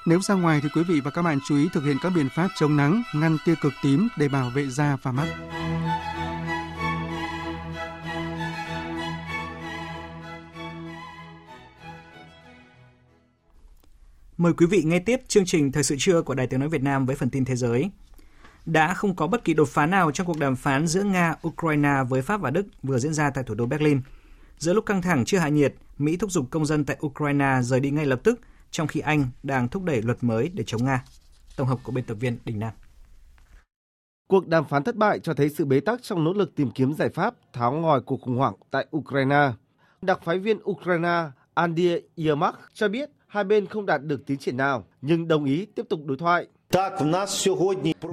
Nếu 0.07 0.19
ra 0.19 0.35
ngoài 0.35 0.59
thì 0.63 0.69
quý 0.69 0.83
vị 0.83 0.99
và 0.99 1.11
các 1.11 1.21
bạn 1.21 1.39
chú 1.47 1.57
ý 1.57 1.69
thực 1.73 1.83
hiện 1.83 1.97
các 2.01 2.09
biện 2.09 2.29
pháp 2.29 2.47
chống 2.55 2.77
nắng, 2.77 3.03
ngăn 3.13 3.37
tia 3.45 3.55
cực 3.61 3.73
tím 3.83 4.07
để 4.17 4.27
bảo 4.27 4.49
vệ 4.49 4.67
da 4.67 4.97
và 5.01 5.11
mắt. 5.11 5.27
Mời 14.37 14.53
quý 14.53 14.65
vị 14.65 14.83
nghe 14.85 14.99
tiếp 14.99 15.19
chương 15.27 15.45
trình 15.45 15.71
Thời 15.71 15.83
sự 15.83 15.95
trưa 15.99 16.21
của 16.21 16.33
Đài 16.33 16.47
Tiếng 16.47 16.59
Nói 16.59 16.69
Việt 16.69 16.83
Nam 16.83 17.05
với 17.05 17.15
phần 17.15 17.29
tin 17.29 17.45
thế 17.45 17.55
giới. 17.55 17.91
Đã 18.65 18.93
không 18.93 19.15
có 19.15 19.27
bất 19.27 19.43
kỳ 19.43 19.53
đột 19.53 19.69
phá 19.69 19.85
nào 19.85 20.11
trong 20.11 20.27
cuộc 20.27 20.39
đàm 20.39 20.55
phán 20.55 20.87
giữa 20.87 21.03
Nga, 21.03 21.35
Ukraine 21.47 22.03
với 22.09 22.21
Pháp 22.21 22.41
và 22.41 22.51
Đức 22.51 22.65
vừa 22.83 22.99
diễn 22.99 23.13
ra 23.13 23.29
tại 23.29 23.43
thủ 23.43 23.55
đô 23.55 23.65
Berlin. 23.65 24.01
Giữa 24.57 24.73
lúc 24.73 24.85
căng 24.85 25.01
thẳng 25.01 25.25
chưa 25.25 25.37
hạ 25.37 25.49
nhiệt, 25.49 25.75
Mỹ 25.97 26.17
thúc 26.17 26.31
giục 26.31 26.47
công 26.51 26.65
dân 26.65 26.85
tại 26.85 26.97
Ukraine 27.05 27.59
rời 27.61 27.79
đi 27.79 27.91
ngay 27.91 28.05
lập 28.05 28.19
tức– 28.23 28.39
trong 28.75 28.87
khi 28.87 28.99
Anh 28.99 29.27
đang 29.43 29.67
thúc 29.67 29.83
đẩy 29.83 30.01
luật 30.01 30.17
mới 30.21 30.51
để 30.53 30.63
chống 30.67 30.85
Nga. 30.85 31.03
Tổng 31.55 31.67
hợp 31.67 31.79
của 31.83 31.91
biên 31.91 32.03
tập 32.03 32.17
viên 32.19 32.37
Đình 32.45 32.59
Nam. 32.59 32.73
Cuộc 34.27 34.47
đàm 34.47 34.65
phán 34.65 34.83
thất 34.83 34.95
bại 34.95 35.19
cho 35.19 35.33
thấy 35.33 35.49
sự 35.49 35.65
bế 35.65 35.79
tắc 35.79 36.03
trong 36.03 36.23
nỗ 36.23 36.33
lực 36.33 36.55
tìm 36.55 36.71
kiếm 36.71 36.93
giải 36.93 37.09
pháp 37.09 37.35
tháo 37.53 37.71
ngòi 37.71 38.01
cuộc 38.01 38.21
khủng 38.21 38.37
hoảng 38.37 38.53
tại 38.71 38.85
Ukraine. 38.97 39.51
Đặc 40.01 40.19
phái 40.23 40.39
viên 40.39 40.59
Ukraine 40.63 41.23
Andriy 41.53 42.01
Yermak 42.15 42.55
cho 42.73 42.87
biết 42.87 43.09
hai 43.27 43.43
bên 43.43 43.65
không 43.65 43.85
đạt 43.85 44.03
được 44.03 44.25
tiến 44.25 44.37
triển 44.37 44.57
nào, 44.57 44.85
nhưng 45.01 45.27
đồng 45.27 45.45
ý 45.45 45.65
tiếp 45.65 45.85
tục 45.89 45.99
đối 46.05 46.17
thoại. 46.17 46.47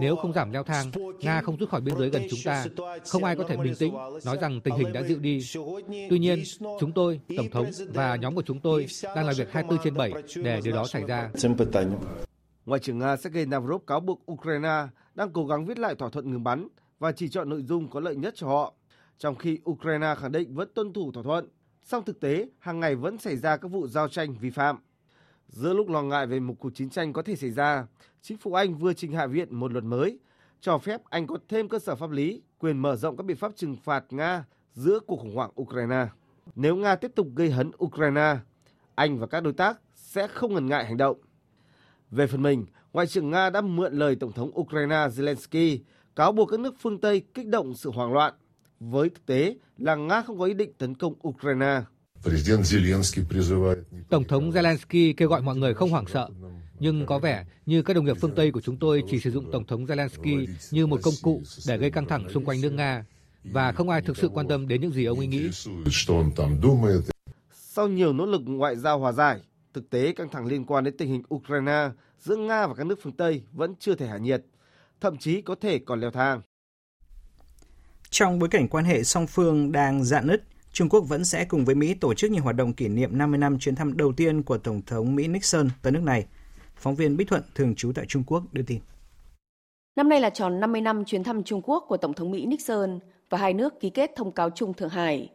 Nếu 0.00 0.16
không 0.16 0.32
giảm 0.32 0.52
leo 0.52 0.62
thang, 0.62 0.90
Nga 1.20 1.40
không 1.40 1.56
rút 1.56 1.68
khỏi 1.68 1.80
biên 1.80 1.98
giới 1.98 2.10
gần 2.10 2.22
chúng 2.30 2.40
ta, 2.44 2.64
không 3.08 3.24
ai 3.24 3.36
có 3.36 3.44
thể 3.48 3.56
bình 3.56 3.74
tĩnh 3.78 3.94
nói 4.24 4.38
rằng 4.40 4.60
tình 4.60 4.74
hình 4.74 4.92
đã 4.92 5.02
dịu 5.02 5.18
đi. 5.18 5.40
Tuy 6.10 6.18
nhiên, 6.18 6.42
chúng 6.80 6.92
tôi, 6.92 7.20
Tổng 7.36 7.50
thống 7.50 7.70
và 7.94 8.16
nhóm 8.16 8.34
của 8.34 8.42
chúng 8.42 8.60
tôi 8.60 8.86
đang 9.16 9.26
làm 9.26 9.34
việc 9.38 9.52
24 9.52 9.84
trên 9.84 9.94
7 9.94 10.12
để 10.36 10.60
điều 10.64 10.74
đó 10.74 10.86
xảy 10.86 11.02
ra. 11.04 11.30
Ngoại 12.66 12.80
trưởng 12.80 12.98
Nga 12.98 13.16
Sergei 13.16 13.46
Lavrov 13.46 13.82
cáo 13.86 14.00
buộc 14.00 14.32
Ukraine 14.32 14.86
đang 15.14 15.30
cố 15.32 15.46
gắng 15.46 15.66
viết 15.66 15.78
lại 15.78 15.94
thỏa 15.94 16.10
thuận 16.10 16.30
ngừng 16.30 16.44
bắn 16.44 16.68
và 16.98 17.12
chỉ 17.12 17.28
chọn 17.28 17.48
nội 17.48 17.62
dung 17.62 17.90
có 17.90 18.00
lợi 18.00 18.16
nhất 18.16 18.34
cho 18.36 18.46
họ, 18.46 18.74
trong 19.18 19.34
khi 19.34 19.58
Ukraine 19.70 20.14
khẳng 20.18 20.32
định 20.32 20.54
vẫn 20.54 20.68
tuân 20.74 20.92
thủ 20.92 21.12
thỏa 21.12 21.22
thuận. 21.22 21.48
Song 21.84 22.04
thực 22.04 22.20
tế, 22.20 22.46
hàng 22.58 22.80
ngày 22.80 22.94
vẫn 22.94 23.18
xảy 23.18 23.36
ra 23.36 23.56
các 23.56 23.68
vụ 23.68 23.86
giao 23.86 24.08
tranh 24.08 24.34
vi 24.40 24.50
phạm. 24.50 24.78
Giữa 25.48 25.74
lúc 25.74 25.88
lo 25.88 26.02
ngại 26.02 26.26
về 26.26 26.40
một 26.40 26.54
cuộc 26.58 26.74
chiến 26.74 26.90
tranh 26.90 27.12
có 27.12 27.22
thể 27.22 27.36
xảy 27.36 27.50
ra, 27.50 27.86
chính 28.22 28.38
phủ 28.38 28.54
Anh 28.54 28.74
vừa 28.74 28.92
trình 28.92 29.12
Hạ 29.12 29.26
viện 29.26 29.54
một 29.54 29.72
luật 29.72 29.84
mới 29.84 30.18
cho 30.60 30.78
phép 30.78 31.00
Anh 31.10 31.26
có 31.26 31.38
thêm 31.48 31.68
cơ 31.68 31.78
sở 31.78 31.96
pháp 31.96 32.10
lý 32.10 32.42
quyền 32.58 32.78
mở 32.78 32.96
rộng 32.96 33.16
các 33.16 33.26
biện 33.26 33.36
pháp 33.36 33.52
trừng 33.56 33.76
phạt 33.84 34.04
Nga 34.10 34.44
giữa 34.74 34.98
cuộc 35.06 35.16
khủng 35.16 35.34
hoảng 35.34 35.50
Ukraine. 35.60 36.06
Nếu 36.54 36.76
Nga 36.76 36.96
tiếp 36.96 37.12
tục 37.14 37.28
gây 37.34 37.50
hấn 37.50 37.70
Ukraine, 37.84 38.36
Anh 38.94 39.18
và 39.18 39.26
các 39.26 39.40
đối 39.42 39.52
tác 39.52 39.80
sẽ 39.94 40.28
không 40.28 40.54
ngần 40.54 40.66
ngại 40.66 40.84
hành 40.84 40.96
động. 40.96 41.16
Về 42.10 42.26
phần 42.26 42.42
mình, 42.42 42.66
Ngoại 42.92 43.06
trưởng 43.06 43.30
Nga 43.30 43.50
đã 43.50 43.60
mượn 43.60 43.92
lời 43.92 44.16
Tổng 44.16 44.32
thống 44.32 44.58
Ukraine 44.58 44.96
Zelensky 44.96 45.78
cáo 46.16 46.32
buộc 46.32 46.50
các 46.50 46.60
nước 46.60 46.74
phương 46.80 47.00
Tây 47.00 47.22
kích 47.34 47.46
động 47.46 47.74
sự 47.74 47.90
hoảng 47.90 48.12
loạn, 48.12 48.34
với 48.80 49.08
thực 49.08 49.26
tế 49.26 49.56
là 49.78 49.94
Nga 49.94 50.22
không 50.22 50.38
có 50.38 50.44
ý 50.44 50.54
định 50.54 50.72
tấn 50.78 50.94
công 50.94 51.14
Ukraine. 51.28 51.82
Tổng 54.10 54.24
thống 54.24 54.50
Zelensky 54.50 55.14
kêu 55.16 55.28
gọi 55.28 55.42
mọi 55.42 55.56
người 55.56 55.74
không 55.74 55.90
hoảng 55.90 56.06
sợ, 56.06 56.28
nhưng 56.82 57.06
có 57.06 57.18
vẻ 57.18 57.44
như 57.66 57.82
các 57.82 57.94
đồng 57.94 58.04
nghiệp 58.04 58.16
phương 58.20 58.34
Tây 58.36 58.50
của 58.50 58.60
chúng 58.60 58.76
tôi 58.76 59.02
chỉ 59.10 59.20
sử 59.20 59.30
dụng 59.30 59.50
Tổng 59.52 59.66
thống 59.66 59.86
Zelensky 59.86 60.46
như 60.70 60.86
một 60.86 61.00
công 61.02 61.14
cụ 61.22 61.42
để 61.68 61.78
gây 61.78 61.90
căng 61.90 62.06
thẳng 62.06 62.28
xung 62.30 62.44
quanh 62.44 62.60
nước 62.60 62.70
Nga, 62.70 63.04
và 63.44 63.72
không 63.72 63.88
ai 63.88 64.02
thực 64.02 64.16
sự 64.16 64.28
quan 64.28 64.48
tâm 64.48 64.68
đến 64.68 64.80
những 64.80 64.92
gì 64.92 65.04
ông 65.04 65.18
ấy 65.18 65.26
nghĩ. 65.26 65.50
Sau 67.52 67.88
nhiều 67.88 68.12
nỗ 68.12 68.26
lực 68.26 68.42
ngoại 68.44 68.76
giao 68.76 68.98
hòa 68.98 69.12
giải, 69.12 69.40
thực 69.74 69.90
tế 69.90 70.12
căng 70.12 70.28
thẳng 70.28 70.46
liên 70.46 70.64
quan 70.64 70.84
đến 70.84 70.96
tình 70.96 71.08
hình 71.08 71.22
Ukraine 71.34 71.90
giữa 72.20 72.36
Nga 72.36 72.66
và 72.66 72.74
các 72.74 72.86
nước 72.86 72.98
phương 73.02 73.16
Tây 73.16 73.42
vẫn 73.52 73.74
chưa 73.78 73.94
thể 73.94 74.06
hạ 74.06 74.18
nhiệt, 74.18 74.42
thậm 75.00 75.16
chí 75.16 75.42
có 75.42 75.54
thể 75.60 75.78
còn 75.78 76.00
leo 76.00 76.10
thang. 76.10 76.40
Trong 78.10 78.38
bối 78.38 78.48
cảnh 78.48 78.68
quan 78.68 78.84
hệ 78.84 79.02
song 79.02 79.26
phương 79.26 79.72
đang 79.72 80.04
dạn 80.04 80.26
nứt, 80.26 80.42
Trung 80.72 80.88
Quốc 80.88 81.00
vẫn 81.00 81.24
sẽ 81.24 81.44
cùng 81.44 81.64
với 81.64 81.74
Mỹ 81.74 81.94
tổ 81.94 82.14
chức 82.14 82.30
nhiều 82.30 82.42
hoạt 82.42 82.56
động 82.56 82.72
kỷ 82.72 82.88
niệm 82.88 83.18
50 83.18 83.38
năm 83.38 83.58
chuyến 83.58 83.74
thăm 83.74 83.96
đầu 83.96 84.12
tiên 84.12 84.42
của 84.42 84.58
Tổng 84.58 84.82
thống 84.86 85.14
Mỹ 85.14 85.28
Nixon 85.28 85.68
tới 85.82 85.92
nước 85.92 86.02
này. 86.02 86.26
Phóng 86.82 86.94
viên 86.94 87.16
Bích 87.16 87.28
Thuận 87.28 87.42
thường 87.54 87.74
trú 87.74 87.92
tại 87.94 88.06
Trung 88.08 88.22
Quốc 88.26 88.42
đưa 88.52 88.62
tin. 88.62 88.80
Năm 89.96 90.08
nay 90.08 90.20
là 90.20 90.30
tròn 90.30 90.60
50 90.60 90.80
năm 90.80 91.04
chuyến 91.04 91.24
thăm 91.24 91.44
Trung 91.44 91.60
Quốc 91.64 91.84
của 91.88 91.96
Tổng 91.96 92.14
thống 92.14 92.30
Mỹ 92.30 92.46
Nixon 92.46 92.98
và 93.30 93.38
hai 93.38 93.54
nước 93.54 93.80
ký 93.80 93.90
kết 93.90 94.10
thông 94.16 94.32
cáo 94.32 94.50
chung 94.50 94.74
Thượng 94.74 94.88
Hải. 94.88 95.30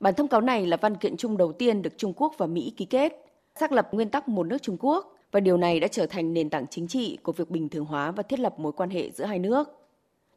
Bản 0.00 0.14
thông 0.14 0.28
cáo 0.28 0.40
này 0.40 0.66
là 0.66 0.76
văn 0.76 0.96
kiện 0.96 1.16
chung 1.16 1.36
đầu 1.36 1.52
tiên 1.52 1.82
được 1.82 1.92
Trung 1.96 2.12
Quốc 2.16 2.34
và 2.38 2.46
Mỹ 2.46 2.72
ký 2.76 2.84
kết, 2.84 3.12
xác 3.60 3.72
lập 3.72 3.88
nguyên 3.92 4.10
tắc 4.10 4.28
một 4.28 4.46
nước 4.46 4.62
Trung 4.62 4.76
Quốc 4.80 5.14
và 5.32 5.40
điều 5.40 5.56
này 5.56 5.80
đã 5.80 5.88
trở 5.88 6.06
thành 6.06 6.34
nền 6.34 6.50
tảng 6.50 6.66
chính 6.70 6.88
trị 6.88 7.18
của 7.22 7.32
việc 7.32 7.50
bình 7.50 7.68
thường 7.68 7.84
hóa 7.84 8.10
và 8.10 8.22
thiết 8.22 8.40
lập 8.40 8.58
mối 8.58 8.72
quan 8.72 8.90
hệ 8.90 9.10
giữa 9.10 9.24
hai 9.24 9.38
nước. 9.38 9.68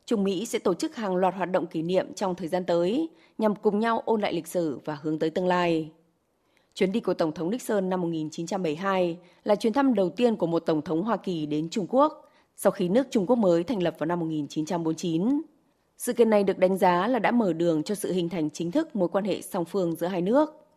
Trung 0.05 0.23
Mỹ 0.23 0.45
sẽ 0.45 0.59
tổ 0.59 0.73
chức 0.73 0.95
hàng 0.95 1.15
loạt 1.15 1.35
hoạt 1.35 1.51
động 1.51 1.67
kỷ 1.67 1.81
niệm 1.81 2.13
trong 2.13 2.35
thời 2.35 2.47
gian 2.47 2.65
tới 2.65 3.09
nhằm 3.37 3.55
cùng 3.55 3.79
nhau 3.79 4.01
ôn 4.05 4.21
lại 4.21 4.33
lịch 4.33 4.47
sử 4.47 4.79
và 4.85 4.97
hướng 5.01 5.19
tới 5.19 5.29
tương 5.29 5.47
lai. 5.47 5.91
Chuyến 6.75 6.91
đi 6.91 6.99
của 6.99 7.13
Tổng 7.13 7.31
thống 7.31 7.49
Nixon 7.49 7.89
năm 7.89 8.01
1972 8.01 9.17
là 9.43 9.55
chuyến 9.55 9.73
thăm 9.73 9.93
đầu 9.93 10.09
tiên 10.09 10.35
của 10.35 10.47
một 10.47 10.59
Tổng 10.59 10.81
thống 10.81 11.03
Hoa 11.03 11.17
Kỳ 11.17 11.45
đến 11.45 11.69
Trung 11.69 11.85
Quốc 11.89 12.29
sau 12.55 12.71
khi 12.71 12.89
nước 12.89 13.07
Trung 13.11 13.25
Quốc 13.27 13.35
mới 13.35 13.63
thành 13.63 13.83
lập 13.83 13.95
vào 13.97 14.07
năm 14.07 14.19
1949. 14.19 15.41
Sự 15.97 16.13
kiện 16.13 16.29
này 16.29 16.43
được 16.43 16.57
đánh 16.57 16.77
giá 16.77 17.07
là 17.07 17.19
đã 17.19 17.31
mở 17.31 17.53
đường 17.53 17.83
cho 17.83 17.95
sự 17.95 18.13
hình 18.13 18.29
thành 18.29 18.49
chính 18.49 18.71
thức 18.71 18.95
mối 18.95 19.09
quan 19.09 19.25
hệ 19.25 19.41
song 19.41 19.65
phương 19.65 19.95
giữa 19.95 20.07
hai 20.07 20.21
nước. 20.21 20.67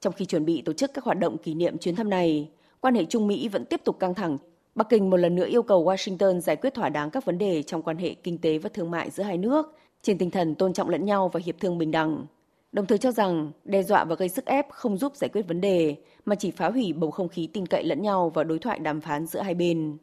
Trong 0.00 0.12
khi 0.12 0.24
chuẩn 0.24 0.44
bị 0.44 0.62
tổ 0.62 0.72
chức 0.72 0.94
các 0.94 1.04
hoạt 1.04 1.18
động 1.18 1.38
kỷ 1.38 1.54
niệm 1.54 1.78
chuyến 1.78 1.96
thăm 1.96 2.10
này, 2.10 2.50
quan 2.80 2.94
hệ 2.94 3.04
Trung 3.04 3.26
Mỹ 3.26 3.48
vẫn 3.48 3.64
tiếp 3.64 3.80
tục 3.84 3.98
căng 3.98 4.14
thẳng. 4.14 4.38
Bắc 4.74 4.88
Kinh 4.88 5.10
một 5.10 5.16
lần 5.16 5.34
nữa 5.34 5.46
yêu 5.46 5.62
cầu 5.62 5.84
Washington 5.84 6.40
giải 6.40 6.56
quyết 6.56 6.74
thỏa 6.74 6.88
đáng 6.88 7.10
các 7.10 7.24
vấn 7.24 7.38
đề 7.38 7.62
trong 7.62 7.82
quan 7.82 7.96
hệ 7.96 8.14
kinh 8.14 8.38
tế 8.38 8.58
và 8.58 8.70
thương 8.74 8.90
mại 8.90 9.10
giữa 9.10 9.22
hai 9.22 9.38
nước 9.38 9.76
trên 10.02 10.18
tinh 10.18 10.30
thần 10.30 10.54
tôn 10.54 10.72
trọng 10.72 10.88
lẫn 10.88 11.04
nhau 11.04 11.30
và 11.32 11.40
hiệp 11.44 11.60
thương 11.60 11.78
bình 11.78 11.90
đẳng. 11.90 12.26
Đồng 12.72 12.86
thời 12.86 12.98
cho 12.98 13.12
rằng 13.12 13.52
đe 13.64 13.82
dọa 13.82 14.04
và 14.04 14.14
gây 14.14 14.28
sức 14.28 14.46
ép 14.46 14.70
không 14.70 14.96
giúp 14.96 15.16
giải 15.16 15.28
quyết 15.32 15.42
vấn 15.48 15.60
đề 15.60 15.96
mà 16.24 16.34
chỉ 16.34 16.50
phá 16.50 16.70
hủy 16.70 16.92
bầu 16.92 17.10
không 17.10 17.28
khí 17.28 17.48
tin 17.52 17.66
cậy 17.66 17.84
lẫn 17.84 18.02
nhau 18.02 18.30
và 18.34 18.44
đối 18.44 18.58
thoại 18.58 18.78
đàm 18.78 19.00
phán 19.00 19.26
giữa 19.26 19.40
hai 19.40 19.54
bên. 19.54 19.96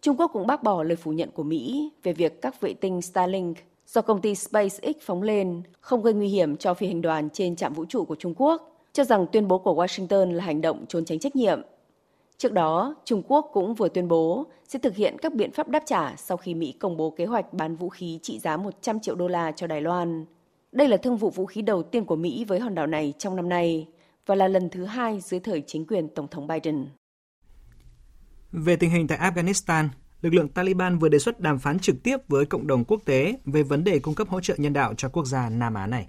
Trung 0.00 0.16
Quốc 0.16 0.30
cũng 0.32 0.46
bác 0.46 0.62
bỏ 0.62 0.82
lời 0.82 0.96
phủ 0.96 1.12
nhận 1.12 1.30
của 1.30 1.42
Mỹ 1.42 1.92
về 2.02 2.12
việc 2.12 2.42
các 2.42 2.60
vệ 2.60 2.74
tinh 2.74 3.02
Starlink 3.02 3.56
do 3.86 4.00
công 4.00 4.20
ty 4.20 4.34
SpaceX 4.34 4.96
phóng 5.00 5.22
lên 5.22 5.62
không 5.80 6.02
gây 6.02 6.14
nguy 6.14 6.28
hiểm 6.28 6.56
cho 6.56 6.74
phi 6.74 6.86
hành 6.86 7.02
đoàn 7.02 7.28
trên 7.30 7.56
trạm 7.56 7.72
vũ 7.72 7.84
trụ 7.84 8.04
của 8.04 8.16
Trung 8.16 8.34
Quốc, 8.36 8.78
cho 8.92 9.04
rằng 9.04 9.26
tuyên 9.32 9.48
bố 9.48 9.58
của 9.58 9.74
Washington 9.74 10.32
là 10.32 10.44
hành 10.44 10.60
động 10.60 10.84
trốn 10.88 11.04
tránh 11.04 11.18
trách 11.18 11.36
nhiệm 11.36 11.60
Trước 12.38 12.52
đó, 12.52 12.94
Trung 13.04 13.22
Quốc 13.28 13.50
cũng 13.52 13.74
vừa 13.74 13.88
tuyên 13.88 14.08
bố 14.08 14.46
sẽ 14.68 14.78
thực 14.78 14.96
hiện 14.96 15.16
các 15.18 15.34
biện 15.34 15.50
pháp 15.50 15.68
đáp 15.68 15.82
trả 15.86 16.16
sau 16.16 16.36
khi 16.36 16.54
Mỹ 16.54 16.72
công 16.72 16.96
bố 16.96 17.10
kế 17.10 17.26
hoạch 17.26 17.52
bán 17.52 17.76
vũ 17.76 17.88
khí 17.88 18.18
trị 18.22 18.38
giá 18.38 18.56
100 18.56 19.00
triệu 19.00 19.14
đô 19.14 19.28
la 19.28 19.52
cho 19.52 19.66
Đài 19.66 19.80
Loan. 19.80 20.24
Đây 20.74 20.88
là 20.88 20.96
thương 20.96 21.16
vụ 21.16 21.30
vũ 21.30 21.46
khí 21.46 21.62
đầu 21.62 21.82
tiên 21.82 22.04
của 22.04 22.16
Mỹ 22.16 22.44
với 22.48 22.60
hòn 22.60 22.74
đảo 22.74 22.86
này 22.86 23.14
trong 23.18 23.36
năm 23.36 23.48
nay 23.48 23.86
và 24.26 24.34
là 24.34 24.48
lần 24.48 24.68
thứ 24.70 24.84
hai 24.84 25.20
dưới 25.20 25.40
thời 25.40 25.62
chính 25.66 25.86
quyền 25.86 26.08
Tổng 26.14 26.28
thống 26.28 26.46
Biden. 26.46 26.86
Về 28.52 28.76
tình 28.76 28.90
hình 28.90 29.06
tại 29.06 29.18
Afghanistan, 29.18 29.88
lực 30.20 30.34
lượng 30.34 30.48
Taliban 30.48 30.98
vừa 30.98 31.08
đề 31.08 31.18
xuất 31.18 31.40
đàm 31.40 31.58
phán 31.58 31.78
trực 31.78 32.02
tiếp 32.02 32.16
với 32.28 32.46
cộng 32.46 32.66
đồng 32.66 32.84
quốc 32.84 33.00
tế 33.04 33.38
về 33.44 33.62
vấn 33.62 33.84
đề 33.84 33.98
cung 33.98 34.14
cấp 34.14 34.28
hỗ 34.28 34.40
trợ 34.40 34.54
nhân 34.58 34.72
đạo 34.72 34.94
cho 34.94 35.08
quốc 35.08 35.24
gia 35.24 35.48
Nam 35.48 35.74
Á 35.74 35.86
này. 35.86 36.06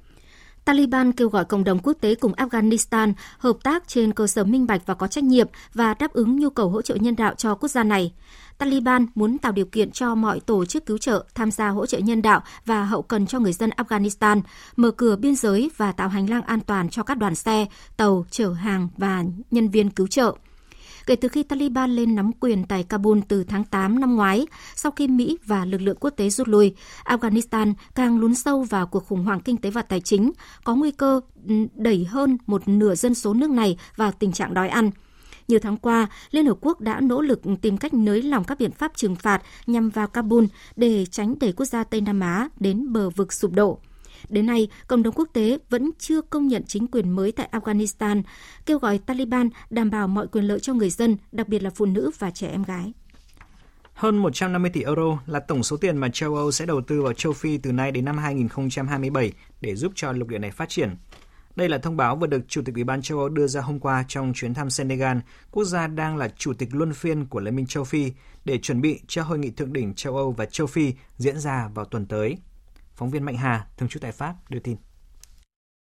Taliban 0.65 1.11
kêu 1.11 1.29
gọi 1.29 1.45
cộng 1.45 1.63
đồng 1.63 1.79
quốc 1.79 1.93
tế 2.01 2.15
cùng 2.15 2.33
Afghanistan 2.33 3.13
hợp 3.37 3.57
tác 3.63 3.87
trên 3.87 4.13
cơ 4.13 4.27
sở 4.27 4.43
minh 4.43 4.67
bạch 4.67 4.81
và 4.85 4.93
có 4.93 5.07
trách 5.07 5.23
nhiệm 5.23 5.47
và 5.73 5.93
đáp 5.93 6.13
ứng 6.13 6.39
nhu 6.39 6.49
cầu 6.49 6.69
hỗ 6.69 6.81
trợ 6.81 6.95
nhân 6.95 7.15
đạo 7.15 7.33
cho 7.37 7.55
quốc 7.55 7.69
gia 7.69 7.83
này. 7.83 8.13
Taliban 8.57 9.05
muốn 9.15 9.37
tạo 9.37 9.51
điều 9.51 9.65
kiện 9.65 9.91
cho 9.91 10.15
mọi 10.15 10.39
tổ 10.39 10.65
chức 10.65 10.85
cứu 10.85 10.97
trợ 10.97 11.25
tham 11.35 11.51
gia 11.51 11.69
hỗ 11.69 11.85
trợ 11.85 11.97
nhân 11.97 12.21
đạo 12.21 12.41
và 12.65 12.85
hậu 12.85 13.01
cần 13.01 13.27
cho 13.27 13.39
người 13.39 13.53
dân 13.53 13.69
Afghanistan, 13.69 14.41
mở 14.75 14.91
cửa 14.91 15.15
biên 15.15 15.35
giới 15.35 15.71
và 15.77 15.91
tạo 15.91 16.09
hành 16.09 16.29
lang 16.29 16.41
an 16.41 16.59
toàn 16.59 16.89
cho 16.89 17.03
các 17.03 17.17
đoàn 17.17 17.35
xe, 17.35 17.65
tàu 17.97 18.25
chở 18.31 18.53
hàng 18.53 18.87
và 18.97 19.23
nhân 19.51 19.69
viên 19.69 19.89
cứu 19.89 20.07
trợ 20.07 20.35
kể 21.05 21.15
từ 21.15 21.27
khi 21.27 21.43
Taliban 21.43 21.91
lên 21.91 22.15
nắm 22.15 22.31
quyền 22.39 22.63
tại 22.63 22.83
Kabul 22.83 23.19
từ 23.27 23.43
tháng 23.43 23.63
8 23.63 23.99
năm 23.99 24.15
ngoái, 24.15 24.47
sau 24.75 24.91
khi 24.91 25.07
Mỹ 25.07 25.37
và 25.45 25.65
lực 25.65 25.81
lượng 25.81 25.97
quốc 25.99 26.09
tế 26.09 26.29
rút 26.29 26.47
lui, 26.47 26.75
Afghanistan 27.03 27.73
càng 27.95 28.19
lún 28.19 28.35
sâu 28.35 28.63
vào 28.63 28.87
cuộc 28.87 29.05
khủng 29.05 29.23
hoảng 29.23 29.39
kinh 29.39 29.57
tế 29.57 29.69
và 29.69 29.81
tài 29.81 30.01
chính, 30.01 30.31
có 30.63 30.75
nguy 30.75 30.91
cơ 30.91 31.21
ừ, 31.47 31.55
đẩy 31.75 32.05
hơn 32.05 32.37
một 32.47 32.67
nửa 32.67 32.95
dân 32.95 33.13
số 33.13 33.33
nước 33.33 33.49
này 33.49 33.77
vào 33.95 34.11
tình 34.11 34.31
trạng 34.31 34.53
đói 34.53 34.69
ăn. 34.69 34.91
Nhiều 35.47 35.59
tháng 35.59 35.77
qua, 35.77 36.07
Liên 36.31 36.45
Hợp 36.45 36.57
Quốc 36.61 36.81
đã 36.81 36.99
nỗ 36.99 37.21
lực 37.21 37.41
tìm 37.61 37.77
cách 37.77 37.93
nới 37.93 38.21
lỏng 38.21 38.43
các 38.43 38.59
biện 38.59 38.71
pháp 38.71 38.91
trừng 38.95 39.15
phạt 39.15 39.41
nhằm 39.67 39.89
vào 39.89 40.07
Kabul 40.07 40.45
để 40.75 41.05
tránh 41.05 41.35
đẩy 41.39 41.51
quốc 41.51 41.65
gia 41.65 41.83
Tây 41.83 42.01
Nam 42.01 42.19
Á 42.19 42.49
đến 42.59 42.93
bờ 42.93 43.09
vực 43.09 43.33
sụp 43.33 43.51
đổ. 43.51 43.79
Đến 44.29 44.45
nay, 44.45 44.67
cộng 44.87 45.03
đồng 45.03 45.13
quốc 45.13 45.29
tế 45.33 45.57
vẫn 45.69 45.91
chưa 45.99 46.21
công 46.21 46.47
nhận 46.47 46.63
chính 46.67 46.87
quyền 46.87 47.09
mới 47.09 47.31
tại 47.31 47.49
Afghanistan, 47.51 48.21
kêu 48.65 48.79
gọi 48.79 48.97
Taliban 48.97 49.49
đảm 49.69 49.89
bảo 49.89 50.07
mọi 50.07 50.27
quyền 50.27 50.45
lợi 50.45 50.59
cho 50.59 50.73
người 50.73 50.89
dân, 50.89 51.17
đặc 51.31 51.47
biệt 51.47 51.63
là 51.63 51.69
phụ 51.69 51.85
nữ 51.85 52.11
và 52.19 52.31
trẻ 52.31 52.47
em 52.47 52.63
gái. 52.63 52.93
Hơn 53.93 54.17
150 54.17 54.71
tỷ 54.73 54.83
euro 54.83 55.19
là 55.25 55.39
tổng 55.39 55.63
số 55.63 55.77
tiền 55.77 55.97
mà 55.97 56.09
châu 56.13 56.35
Âu 56.35 56.51
sẽ 56.51 56.65
đầu 56.65 56.81
tư 56.81 57.01
vào 57.01 57.13
châu 57.13 57.33
Phi 57.33 57.57
từ 57.57 57.71
nay 57.71 57.91
đến 57.91 58.05
năm 58.05 58.17
2027 58.17 59.33
để 59.61 59.75
giúp 59.75 59.91
cho 59.95 60.11
lục 60.11 60.27
địa 60.27 60.39
này 60.39 60.51
phát 60.51 60.69
triển. 60.69 60.95
Đây 61.55 61.69
là 61.69 61.77
thông 61.77 61.97
báo 61.97 62.15
vừa 62.15 62.27
được 62.27 62.41
Chủ 62.47 62.61
tịch 62.65 62.75
Ủy 62.75 62.83
ban 62.83 63.01
châu 63.01 63.19
Âu 63.19 63.29
đưa 63.29 63.47
ra 63.47 63.61
hôm 63.61 63.79
qua 63.79 64.05
trong 64.07 64.33
chuyến 64.35 64.53
thăm 64.53 64.69
Senegal, 64.69 65.17
quốc 65.51 65.63
gia 65.63 65.87
đang 65.87 66.17
là 66.17 66.27
chủ 66.37 66.53
tịch 66.53 66.69
luân 66.71 66.93
phiên 66.93 67.25
của 67.25 67.39
Liên 67.39 67.55
minh 67.55 67.65
châu 67.65 67.83
Phi, 67.83 68.11
để 68.45 68.57
chuẩn 68.57 68.81
bị 68.81 68.99
cho 69.07 69.23
hội 69.23 69.39
nghị 69.39 69.49
thượng 69.51 69.73
đỉnh 69.73 69.93
châu 69.93 70.17
Âu 70.17 70.31
và 70.31 70.45
châu 70.45 70.67
Phi 70.67 70.93
diễn 71.17 71.39
ra 71.39 71.69
vào 71.73 71.85
tuần 71.85 72.05
tới. 72.05 72.37
Phóng 72.95 73.09
viên 73.09 73.23
Mạnh 73.23 73.37
Hà, 73.37 73.65
thường 73.77 73.89
trú 73.89 73.99
tại 73.99 74.11
Pháp, 74.11 74.33
đưa 74.49 74.59
tin. 74.59 74.75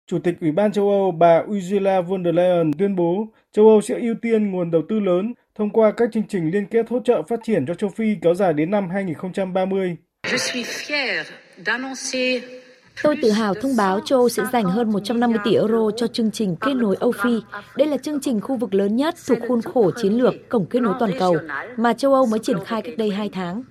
Chủ 0.06 0.18
tịch 0.18 0.34
Ủy 0.40 0.52
ban 0.52 0.72
châu 0.72 0.88
Âu 0.88 1.10
bà 1.10 1.42
Ursula 1.50 2.00
von 2.00 2.24
der 2.24 2.34
Leyen 2.34 2.72
tuyên 2.78 2.96
bố 2.96 3.26
châu 3.52 3.68
Âu 3.68 3.80
sẽ 3.80 4.00
ưu 4.00 4.14
tiên 4.22 4.50
nguồn 4.50 4.70
đầu 4.70 4.82
tư 4.88 5.00
lớn 5.00 5.34
thông 5.54 5.70
qua 5.70 5.92
các 5.96 6.08
chương 6.12 6.28
trình 6.28 6.50
liên 6.50 6.66
kết 6.66 6.90
hỗ 6.90 7.00
trợ 7.04 7.22
phát 7.28 7.40
triển 7.44 7.66
cho 7.66 7.74
châu 7.74 7.90
Phi 7.90 8.16
kéo 8.22 8.34
dài 8.34 8.52
đến 8.52 8.70
năm 8.70 8.90
2030. 8.90 9.96
Tôi 13.02 13.16
tự 13.22 13.30
hào 13.30 13.54
thông 13.54 13.76
báo 13.76 14.00
châu 14.00 14.18
Âu 14.18 14.28
sẽ 14.28 14.42
dành 14.52 14.64
hơn 14.64 14.92
150 14.92 15.38
tỷ 15.44 15.54
euro 15.54 15.90
cho 15.96 16.06
chương 16.06 16.30
trình 16.30 16.56
kết 16.60 16.74
nối 16.74 16.96
Âu 17.00 17.12
Phi. 17.12 17.40
Đây 17.76 17.88
là 17.88 17.96
chương 17.96 18.20
trình 18.20 18.40
khu 18.40 18.56
vực 18.56 18.74
lớn 18.74 18.96
nhất 18.96 19.14
thuộc 19.26 19.38
khuôn 19.48 19.62
khổ 19.62 19.90
chiến 20.02 20.12
lược 20.12 20.34
Cổng 20.48 20.66
kết 20.66 20.80
nối 20.80 20.94
toàn 20.98 21.12
cầu 21.18 21.36
mà 21.76 21.92
châu 21.92 22.14
Âu 22.14 22.26
mới 22.26 22.38
triển 22.38 22.64
khai 22.64 22.82
cách 22.82 22.94
đây 22.98 23.10
2 23.10 23.30
tháng. 23.32 23.62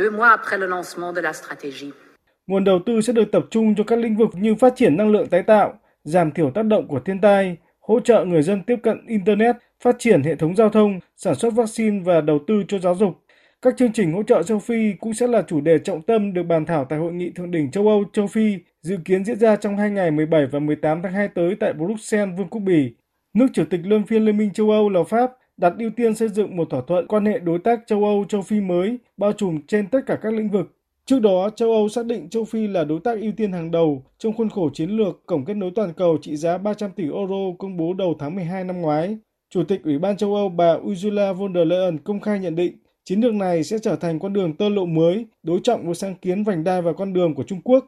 Nguồn 2.52 2.64
đầu 2.64 2.80
tư 2.86 3.02
sẽ 3.02 3.14
được 3.14 3.32
tập 3.32 3.46
trung 3.52 3.76
cho 3.76 3.84
các 3.84 4.00
lĩnh 4.00 4.16
vực 4.16 4.30
như 4.34 4.56
phát 4.56 4.74
triển 4.76 4.98
năng 4.98 5.12
lượng 5.12 5.28
tái 5.28 5.44
tạo, 5.44 5.74
giảm 6.04 6.32
thiểu 6.32 6.52
tác 6.52 6.66
động 6.66 6.88
của 6.88 7.00
thiên 7.00 7.22
tai, 7.22 7.58
hỗ 7.80 8.00
trợ 8.00 8.26
người 8.26 8.42
dân 8.42 8.64
tiếp 8.64 8.76
cận 8.84 9.08
Internet, 9.08 9.56
phát 9.84 9.96
triển 10.00 10.24
hệ 10.24 10.36
thống 10.36 10.56
giao 10.56 10.70
thông, 10.70 11.00
sản 11.18 11.36
xuất 11.36 11.54
vaccine 11.54 12.00
và 12.04 12.22
đầu 12.22 12.40
tư 12.48 12.64
cho 12.68 12.80
giáo 12.80 12.96
dục. 12.96 13.14
Các 13.62 13.78
chương 13.78 13.94
trình 13.94 14.14
hỗ 14.14 14.24
trợ 14.24 14.44
châu 14.44 14.60
Phi 14.60 14.94
cũng 15.00 15.14
sẽ 15.14 15.28
là 15.28 15.42
chủ 15.42 15.62
đề 15.62 15.78
trọng 15.80 16.02
tâm 16.02 16.34
được 16.34 16.44
bàn 16.44 16.66
thảo 16.66 16.86
tại 16.86 17.00
Hội 17.00 17.14
nghị 17.14 17.32
Thượng 17.32 17.52
đỉnh 17.52 17.72
châu 17.72 17.88
Âu 17.88 18.04
châu 18.14 18.28
Phi 18.28 18.58
dự 18.82 18.98
kiến 19.06 19.26
diễn 19.26 19.40
ra 19.40 19.56
trong 19.56 19.78
hai 19.78 19.90
ngày 19.90 20.12
17 20.12 20.46
và 20.46 20.60
18 20.60 21.02
tháng 21.02 21.14
2 21.14 21.28
tới 21.28 21.56
tại 21.60 21.74
Bruxelles, 21.74 22.38
Vương 22.38 22.48
quốc 22.48 22.62
Bỉ. 22.62 22.94
Nước 23.34 23.48
chủ 23.54 23.64
tịch 23.70 23.82
luân 23.84 24.04
phiên 24.04 24.26
Liên 24.26 24.38
minh 24.38 24.54
châu 24.54 24.72
Âu 24.72 24.90
là 24.90 25.04
Pháp 25.04 25.32
đặt 25.58 25.74
ưu 25.80 25.90
tiên 25.90 26.16
xây 26.16 26.30
dựng 26.30 26.58
một 26.58 26.68
thỏa 26.70 26.82
thuận 26.88 27.08
quan 27.08 27.26
hệ 27.26 27.40
đối 27.40 27.60
tác 27.60 27.80
châu 27.88 28.04
Âu 28.04 28.26
châu 28.30 28.42
Phi 28.42 28.60
mới 28.60 28.98
bao 29.18 29.34
trùm 29.34 29.60
trên 29.68 29.88
tất 29.88 30.00
cả 30.06 30.16
các 30.22 30.34
lĩnh 30.34 30.50
vực. 30.50 30.81
Trước 31.06 31.20
đó, 31.20 31.50
châu 31.56 31.72
Âu 31.72 31.90
xác 31.90 32.06
định 32.06 32.30
châu 32.30 32.46
Phi 32.46 32.68
là 32.68 32.84
đối 32.84 33.00
tác 33.00 33.20
ưu 33.20 33.32
tiên 33.38 33.52
hàng 33.52 33.72
đầu 33.72 34.06
trong 34.18 34.34
khuôn 34.34 34.50
khổ 34.50 34.70
chiến 34.74 34.90
lược 34.90 35.26
Cổng 35.26 35.46
kết 35.46 35.54
nối 35.54 35.72
toàn 35.76 35.94
cầu 35.94 36.18
trị 36.22 36.36
giá 36.36 36.58
300 36.58 36.92
tỷ 36.92 37.04
euro 37.04 37.56
công 37.60 37.78
bố 37.78 37.94
đầu 37.94 38.16
tháng 38.20 38.36
12 38.36 38.64
năm 38.64 38.82
ngoái. 38.82 39.18
Chủ 39.50 39.64
tịch 39.64 39.84
Ủy 39.84 40.00
ban 40.00 40.18
châu 40.18 40.36
Âu 40.36 40.50
bà 40.50 40.74
Ursula 40.74 41.34
von 41.34 41.54
der 41.54 41.68
Leyen 41.68 41.98
công 41.98 42.20
khai 42.20 42.40
nhận 42.40 42.56
định 42.56 42.78
chiến 43.04 43.22
lược 43.22 43.34
này 43.34 43.64
sẽ 43.64 43.80
trở 43.80 43.96
thành 43.96 44.20
con 44.20 44.34
đường 44.34 44.54
tơ 44.58 44.70
lộ 44.70 44.86
mới 44.86 45.26
đối 45.44 45.60
trọng 45.64 45.86
với 45.86 45.96
sáng 45.96 46.16
kiến 46.16 46.44
vành 46.44 46.64
đai 46.64 46.82
và 46.82 46.94
con 46.94 47.14
đường 47.14 47.36
của 47.36 47.44
Trung 47.44 47.62
Quốc. 47.62 47.86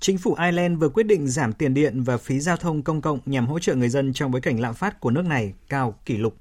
Chính 0.00 0.18
phủ 0.18 0.34
Ireland 0.34 0.80
vừa 0.80 0.88
quyết 0.88 1.06
định 1.06 1.28
giảm 1.28 1.52
tiền 1.52 1.74
điện 1.74 2.02
và 2.02 2.16
phí 2.16 2.40
giao 2.40 2.56
thông 2.56 2.82
công 2.82 3.00
cộng 3.00 3.18
nhằm 3.26 3.46
hỗ 3.46 3.58
trợ 3.58 3.74
người 3.74 3.88
dân 3.88 4.12
trong 4.12 4.30
bối 4.30 4.40
cảnh 4.40 4.60
lạm 4.60 4.74
phát 4.74 5.00
của 5.00 5.10
nước 5.10 5.24
này 5.26 5.52
cao 5.68 5.94
kỷ 6.04 6.16
lục. 6.16 6.34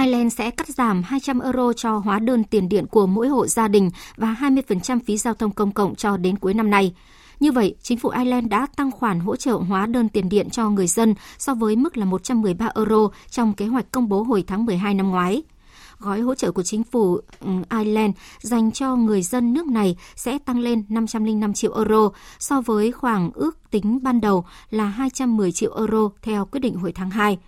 Ireland 0.00 0.34
sẽ 0.34 0.50
cắt 0.50 0.68
giảm 0.68 1.02
200 1.02 1.40
euro 1.40 1.72
cho 1.72 1.98
hóa 1.98 2.18
đơn 2.18 2.44
tiền 2.44 2.68
điện 2.68 2.86
của 2.86 3.06
mỗi 3.06 3.28
hộ 3.28 3.46
gia 3.46 3.68
đình 3.68 3.90
và 4.16 4.36
20% 4.40 5.00
phí 5.06 5.16
giao 5.16 5.34
thông 5.34 5.50
công 5.50 5.72
cộng 5.72 5.94
cho 5.94 6.16
đến 6.16 6.38
cuối 6.38 6.54
năm 6.54 6.70
nay. 6.70 6.94
Như 7.40 7.52
vậy, 7.52 7.74
chính 7.82 7.98
phủ 7.98 8.08
Ireland 8.08 8.48
đã 8.48 8.66
tăng 8.76 8.90
khoản 8.90 9.20
hỗ 9.20 9.36
trợ 9.36 9.52
hóa 9.52 9.86
đơn 9.86 10.08
tiền 10.08 10.28
điện 10.28 10.50
cho 10.50 10.70
người 10.70 10.86
dân 10.86 11.14
so 11.38 11.54
với 11.54 11.76
mức 11.76 11.96
là 11.96 12.04
113 12.04 12.70
euro 12.74 13.08
trong 13.30 13.52
kế 13.52 13.66
hoạch 13.66 13.90
công 13.90 14.08
bố 14.08 14.22
hồi 14.22 14.44
tháng 14.46 14.64
12 14.64 14.94
năm 14.94 15.10
ngoái. 15.10 15.42
Gói 15.98 16.20
hỗ 16.20 16.34
trợ 16.34 16.52
của 16.52 16.62
chính 16.62 16.84
phủ 16.84 17.18
ừ, 17.40 17.50
Ireland 17.70 18.14
dành 18.40 18.72
cho 18.72 18.96
người 18.96 19.22
dân 19.22 19.52
nước 19.52 19.66
này 19.66 19.96
sẽ 20.16 20.38
tăng 20.38 20.58
lên 20.58 20.84
505 20.88 21.52
triệu 21.52 21.76
euro 21.76 22.10
so 22.38 22.60
với 22.60 22.92
khoảng 22.92 23.30
ước 23.34 23.70
tính 23.70 23.98
ban 24.02 24.20
đầu 24.20 24.44
là 24.70 24.84
210 24.84 25.52
triệu 25.52 25.76
euro 25.76 26.10
theo 26.22 26.44
quyết 26.44 26.60
định 26.60 26.74
hồi 26.74 26.92
tháng 26.92 27.10
2 27.10 27.38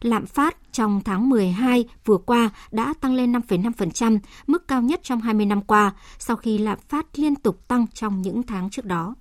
lạm 0.00 0.26
phát 0.26 0.56
trong 0.72 1.00
tháng 1.04 1.28
12 1.28 1.84
vừa 2.04 2.16
qua 2.16 2.50
đã 2.70 2.94
tăng 3.00 3.14
lên 3.14 3.32
5,5%, 3.32 4.18
mức 4.46 4.68
cao 4.68 4.82
nhất 4.82 5.00
trong 5.02 5.20
20 5.20 5.46
năm 5.46 5.62
qua, 5.62 5.92
sau 6.18 6.36
khi 6.36 6.58
lạm 6.58 6.78
phát 6.88 7.06
liên 7.18 7.36
tục 7.36 7.68
tăng 7.68 7.86
trong 7.94 8.22
những 8.22 8.42
tháng 8.42 8.70
trước 8.70 8.84
đó. 8.84 9.14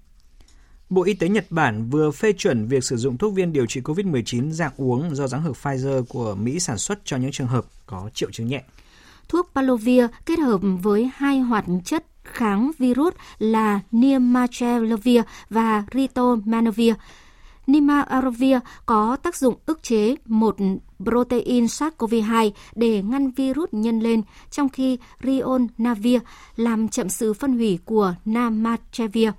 Bộ 0.90 1.04
Y 1.04 1.14
tế 1.14 1.30
Nhật 1.30 1.46
Bản 1.50 1.90
vừa 1.90 2.12
phê 2.12 2.34
chuẩn 2.34 2.68
việc 2.68 2.84
sử 2.84 2.98
dụng 2.98 3.18
thuốc 3.18 3.34
viên 3.34 3.54
điều 3.54 3.66
trị 3.66 3.82
COVID-19 3.82 4.52
dạng 4.52 4.72
uống 4.78 5.16
do 5.16 5.28
dáng 5.28 5.42
hược 5.42 5.56
Pfizer 5.64 6.04
của 6.06 6.36
Mỹ 6.36 6.60
sản 6.60 6.78
xuất 6.78 7.00
cho 7.06 7.18
những 7.18 7.32
trường 7.32 7.48
hợp 7.48 7.66
có 7.86 8.10
triệu 8.14 8.32
chứng 8.32 8.48
nhẹ. 8.48 8.64
Thuốc 9.30 9.52
Palovir 9.56 10.06
kết 10.26 10.40
hợp 10.40 10.62
với 10.82 11.12
hai 11.16 11.40
hoạt 11.40 11.66
chất 11.86 12.06
kháng 12.24 12.72
virus 12.78 13.14
là 13.40 13.80
Nirmatrelvir 13.92 15.22
và 15.50 15.84
Ritonavir 15.94 16.94
Nimaravir 17.70 18.58
có 18.86 19.16
tác 19.16 19.36
dụng 19.36 19.56
ức 19.66 19.84
chế 19.84 20.16
một 20.26 20.56
protein 21.04 21.66
SARS-CoV-2 21.66 22.52
để 22.76 23.02
ngăn 23.02 23.32
virus 23.32 23.70
nhân 23.72 24.00
lên, 24.00 24.22
trong 24.52 24.70
khi 24.70 24.98
Rionavir 25.24 26.22
làm 26.56 26.90
chậm 26.90 27.10
sự 27.10 27.34
phân 27.34 27.58
hủy 27.58 27.80
của 27.86 28.14
Namatrevir, 28.26 29.30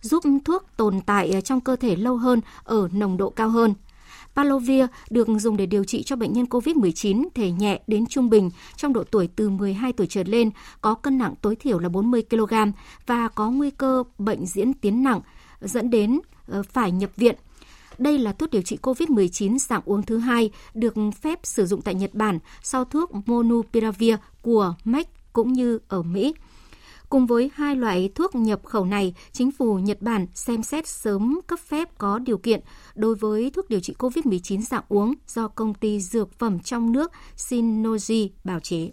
giúp 0.00 0.24
thuốc 0.44 0.62
tồn 0.76 1.00
tại 1.06 1.40
trong 1.44 1.60
cơ 1.60 1.76
thể 1.76 1.96
lâu 1.96 2.16
hơn 2.16 2.40
ở 2.64 2.88
nồng 2.92 3.16
độ 3.16 3.30
cao 3.30 3.48
hơn. 3.48 3.74
Palovir 4.36 4.84
được 5.10 5.28
dùng 5.38 5.56
để 5.56 5.66
điều 5.66 5.84
trị 5.84 6.02
cho 6.02 6.16
bệnh 6.16 6.32
nhân 6.32 6.44
COVID-19 6.44 7.28
thể 7.34 7.50
nhẹ 7.50 7.80
đến 7.86 8.06
trung 8.06 8.30
bình 8.30 8.50
trong 8.76 8.92
độ 8.92 9.04
tuổi 9.04 9.28
từ 9.36 9.50
12 9.50 9.92
tuổi 9.92 10.06
trở 10.06 10.22
lên, 10.26 10.50
có 10.80 10.94
cân 10.94 11.18
nặng 11.18 11.34
tối 11.40 11.56
thiểu 11.56 11.78
là 11.78 11.88
40 11.88 12.22
kg 12.30 12.54
và 13.06 13.28
có 13.28 13.50
nguy 13.50 13.70
cơ 13.70 14.04
bệnh 14.18 14.46
diễn 14.46 14.72
tiến 14.72 15.02
nặng 15.02 15.20
dẫn 15.60 15.90
đến 15.90 16.20
ờ, 16.48 16.62
phải 16.62 16.92
nhập 16.92 17.10
viện 17.16 17.36
đây 17.98 18.18
là 18.18 18.32
thuốc 18.32 18.50
điều 18.50 18.62
trị 18.62 18.78
COVID-19 18.82 19.58
dạng 19.58 19.82
uống 19.84 20.02
thứ 20.02 20.18
hai 20.18 20.50
được 20.74 20.94
phép 21.22 21.38
sử 21.42 21.66
dụng 21.66 21.82
tại 21.82 21.94
Nhật 21.94 22.14
Bản 22.14 22.38
sau 22.62 22.84
thuốc 22.84 23.10
Monupiravir 23.26 24.14
của 24.42 24.74
Merck 24.84 25.10
cũng 25.32 25.52
như 25.52 25.78
ở 25.88 26.02
Mỹ. 26.02 26.34
Cùng 27.08 27.26
với 27.26 27.50
hai 27.54 27.76
loại 27.76 28.10
thuốc 28.14 28.34
nhập 28.34 28.60
khẩu 28.64 28.84
này, 28.84 29.14
chính 29.32 29.52
phủ 29.52 29.78
Nhật 29.78 30.02
Bản 30.02 30.26
xem 30.34 30.62
xét 30.62 30.88
sớm 30.88 31.40
cấp 31.46 31.58
phép 31.68 31.88
có 31.98 32.18
điều 32.18 32.38
kiện 32.38 32.60
đối 32.94 33.14
với 33.14 33.50
thuốc 33.50 33.68
điều 33.68 33.80
trị 33.80 33.94
COVID-19 33.98 34.60
dạng 34.60 34.84
uống 34.88 35.14
do 35.26 35.48
công 35.48 35.74
ty 35.74 36.00
dược 36.00 36.38
phẩm 36.38 36.58
trong 36.58 36.92
nước 36.92 37.12
Shinoji 37.36 38.28
bào 38.44 38.60
chế. 38.60 38.90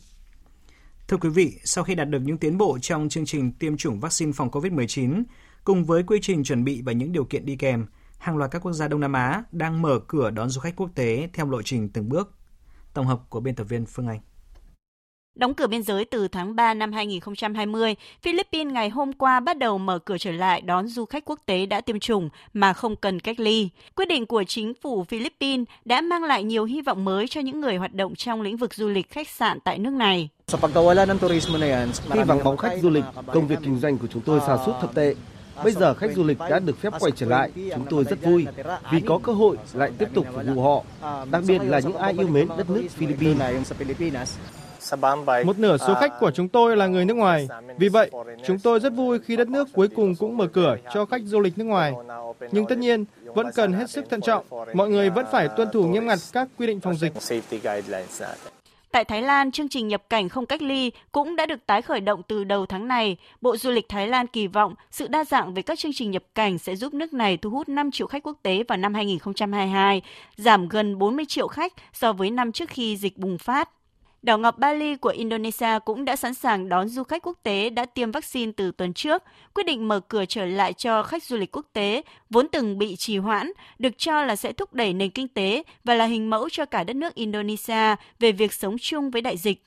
Thưa 1.08 1.18
quý 1.18 1.30
vị, 1.30 1.54
sau 1.64 1.84
khi 1.84 1.96
đạt 1.96 2.10
được 2.10 2.20
những 2.22 2.38
tiến 2.38 2.58
bộ 2.58 2.78
trong 2.82 3.10
chương 3.10 3.26
trình 3.26 3.52
tiêm 3.52 3.78
chủng 3.78 4.00
vaccine 4.00 4.32
phòng 4.32 4.50
COVID-19, 4.50 5.24
cùng 5.64 5.86
với 5.86 6.04
quy 6.04 6.20
trình 6.22 6.44
chuẩn 6.44 6.64
bị 6.64 6.82
và 6.82 6.92
những 6.92 7.12
điều 7.12 7.26
kiện 7.26 7.46
đi 7.46 7.56
kèm, 7.56 7.86
hàng 8.22 8.38
loạt 8.38 8.52
các 8.52 8.60
quốc 8.60 8.72
gia 8.72 8.88
Đông 8.88 9.00
Nam 9.00 9.14
Á 9.14 9.44
đang 9.52 9.82
mở 9.82 10.00
cửa 10.08 10.30
đón 10.30 10.50
du 10.50 10.62
khách 10.62 10.76
quốc 10.76 10.90
tế 10.96 11.30
theo 11.34 11.50
lộ 11.50 11.62
trình 11.62 11.90
từng 11.90 12.10
bước. 12.10 12.32
Tổng 12.94 13.08
hợp 13.08 13.20
của 13.30 13.40
biên 13.40 13.56
tập 13.56 13.64
viên 13.64 13.86
Phương 13.86 14.08
Anh. 14.08 14.20
Đóng 15.36 15.54
cửa 15.54 15.68
biên 15.68 15.84
giới 15.84 16.06
từ 16.06 16.28
tháng 16.28 16.56
3 16.56 16.74
năm 16.74 16.92
2020, 16.92 17.96
Philippines 18.22 18.74
ngày 18.74 18.90
hôm 18.90 19.14
qua 19.14 19.40
bắt 19.40 19.58
đầu 19.58 19.78
mở 19.78 20.00
cửa 20.00 20.18
trở 20.18 20.32
lại 20.32 20.62
đón 20.62 20.88
du 20.88 21.06
khách 21.06 21.26
quốc 21.26 21.40
tế 21.46 21.66
đã 21.66 21.82
tiêm 21.82 22.00
chủng 22.00 22.30
mà 22.54 22.74
không 22.74 22.96
cần 22.96 23.20
cách 23.20 23.40
ly. 23.40 23.70
Quyết 23.96 24.06
định 24.06 24.26
của 24.26 24.44
chính 24.44 24.74
phủ 24.82 25.04
Philippines 25.04 25.68
đã 25.86 26.02
mang 26.02 26.24
lại 26.24 26.44
nhiều 26.44 26.66
hy 26.66 26.82
vọng 26.82 27.06
mới 27.06 27.28
cho 27.28 27.42
những 27.42 27.62
người 27.62 27.78
hoạt 27.78 27.94
động 27.94 28.16
trong 28.16 28.42
lĩnh 28.42 28.58
vực 28.58 28.74
du 28.74 28.88
lịch 28.88 29.10
khách 29.12 29.30
sạn 29.30 29.60
tại 29.64 29.80
nước 29.80 29.94
này. 29.94 30.30
Khi 32.12 32.24
vắng 32.26 32.44
bóng 32.44 32.58
khách 32.58 32.78
du 32.82 32.90
lịch, 32.90 33.06
công 33.34 33.48
việc 33.48 33.60
kinh 33.64 33.80
doanh 33.80 33.98
của 33.98 34.08
chúng 34.08 34.22
tôi 34.22 34.40
sa 34.48 34.58
sút 34.66 34.76
thật 34.82 34.90
tệ. 34.96 35.16
Bây 35.64 35.74
giờ 35.74 35.94
khách 35.94 36.12
du 36.16 36.24
lịch 36.24 36.38
đã 36.50 36.60
được 36.60 36.78
phép 36.82 36.94
quay 37.00 37.12
trở 37.16 37.26
lại, 37.26 37.52
chúng 37.56 37.86
tôi 37.90 38.04
rất 38.04 38.22
vui 38.24 38.48
vì 38.92 39.02
có 39.02 39.20
cơ 39.24 39.34
hội 39.34 39.58
lại 39.74 39.92
tiếp 39.98 40.08
tục 40.14 40.26
phục 40.34 40.44
vụ 40.56 40.62
họ, 40.62 40.84
đặc 41.32 41.44
biệt 41.48 41.60
là 41.64 41.80
những 41.80 41.98
ai 41.98 42.14
yêu 42.18 42.28
mến 42.28 42.48
đất 42.58 42.70
nước 42.70 42.88
Philippines. 42.90 44.38
Một 45.46 45.60
nửa 45.60 45.78
số 45.78 45.96
khách 46.00 46.20
của 46.20 46.32
chúng 46.32 46.50
tôi 46.50 46.78
là 46.78 46.88
người 46.88 47.06
nước 47.06 47.14
ngoài. 47.14 47.48
Vì 47.78 47.90
vậy, 47.90 48.12
chúng 48.46 48.60
tôi 48.60 48.80
rất 48.80 48.94
vui 48.94 49.20
khi 49.20 49.36
đất 49.36 49.48
nước 49.48 49.68
cuối 49.74 49.88
cùng 49.96 50.16
cũng 50.16 50.38
mở 50.38 50.48
cửa 50.48 50.78
cho 50.94 51.06
khách 51.06 51.22
du 51.26 51.40
lịch 51.40 51.58
nước 51.58 51.66
ngoài. 51.66 51.94
Nhưng 52.52 52.66
tất 52.66 52.78
nhiên, 52.78 53.06
vẫn 53.26 53.48
cần 53.56 53.74
hết 53.74 53.90
sức 53.90 54.06
thận 54.10 54.22
trọng. 54.22 54.46
Mọi 54.74 54.90
người 54.90 55.10
vẫn 55.10 55.26
phải 55.32 55.48
tuân 55.58 55.70
thủ 55.74 55.88
nghiêm 55.88 56.08
ngặt 56.08 56.20
các 56.34 56.48
quy 56.58 56.68
định 56.68 56.80
phòng 56.80 56.96
dịch. 56.96 57.14
Tại 58.92 59.06
Thái 59.06 59.22
Lan, 59.22 59.52
chương 59.52 59.70
trình 59.70 59.88
nhập 59.88 60.04
cảnh 60.10 60.30
không 60.30 60.46
cách 60.46 60.62
ly 60.62 60.92
cũng 61.12 61.36
đã 61.36 61.46
được 61.46 61.66
tái 61.66 61.82
khởi 61.82 62.00
động 62.00 62.22
từ 62.28 62.44
đầu 62.44 62.66
tháng 62.66 62.88
này. 62.88 63.18
Bộ 63.42 63.58
Du 63.58 63.72
lịch 63.72 63.90
Thái 63.90 64.08
Lan 64.08 64.28
kỳ 64.28 64.48
vọng 64.48 64.76
sự 64.92 65.08
đa 65.08 65.24
dạng 65.24 65.54
về 65.54 65.62
các 65.62 65.80
chương 65.80 65.92
trình 65.96 66.12
nhập 66.12 66.24
cảnh 66.36 66.58
sẽ 66.58 66.76
giúp 66.76 66.94
nước 66.94 67.14
này 67.14 67.38
thu 67.38 67.50
hút 67.50 67.70
5 67.70 67.92
triệu 67.92 68.08
khách 68.08 68.24
quốc 68.24 68.38
tế 68.44 68.64
vào 68.68 68.78
năm 68.78 68.94
2022, 68.94 70.02
giảm 70.38 70.68
gần 70.68 70.98
40 71.00 71.26
triệu 71.26 71.48
khách 71.48 71.74
so 71.94 72.14
với 72.14 72.32
năm 72.32 72.52
trước 72.52 72.70
khi 72.70 72.98
dịch 72.98 73.18
bùng 73.18 73.38
phát. 73.38 73.70
Đảo 74.22 74.38
ngọc 74.38 74.58
Bali 74.58 74.96
của 74.96 75.10
Indonesia 75.10 75.80
cũng 75.86 76.06
đã 76.06 76.16
sẵn 76.16 76.34
sàng 76.34 76.70
đón 76.70 76.90
du 76.90 77.04
khách 77.04 77.24
quốc 77.24 77.38
tế 77.44 77.70
đã 77.70 77.86
tiêm 77.86 78.12
vaccine 78.12 78.52
từ 78.58 78.72
tuần 78.72 78.94
trước, 78.94 79.24
quyết 79.54 79.66
định 79.66 79.88
mở 79.88 80.00
cửa 80.00 80.26
trở 80.26 80.46
lại 80.46 80.74
cho 80.74 81.04
khách 81.04 81.24
du 81.24 81.38
lịch 81.38 81.56
quốc 81.56 81.66
tế, 81.74 82.02
vốn 82.30 82.48
từng 82.48 82.78
bị 82.78 82.96
trì 82.96 83.18
hoãn, 83.18 83.52
được 83.80 83.98
cho 83.98 84.24
là 84.24 84.36
sẽ 84.36 84.52
thúc 84.52 84.74
đẩy 84.74 84.94
nền 84.94 85.10
kinh 85.10 85.28
tế 85.28 85.64
và 85.84 85.94
là 85.94 86.06
hình 86.06 86.30
mẫu 86.30 86.50
cho 86.50 86.66
cả 86.66 86.84
đất 86.84 86.96
nước 86.96 87.16
Indonesia 87.16 87.96
về 88.20 88.32
việc 88.32 88.54
sống 88.54 88.76
chung 88.78 89.12
với 89.12 89.22
đại 89.22 89.38
dịch. 89.38 89.64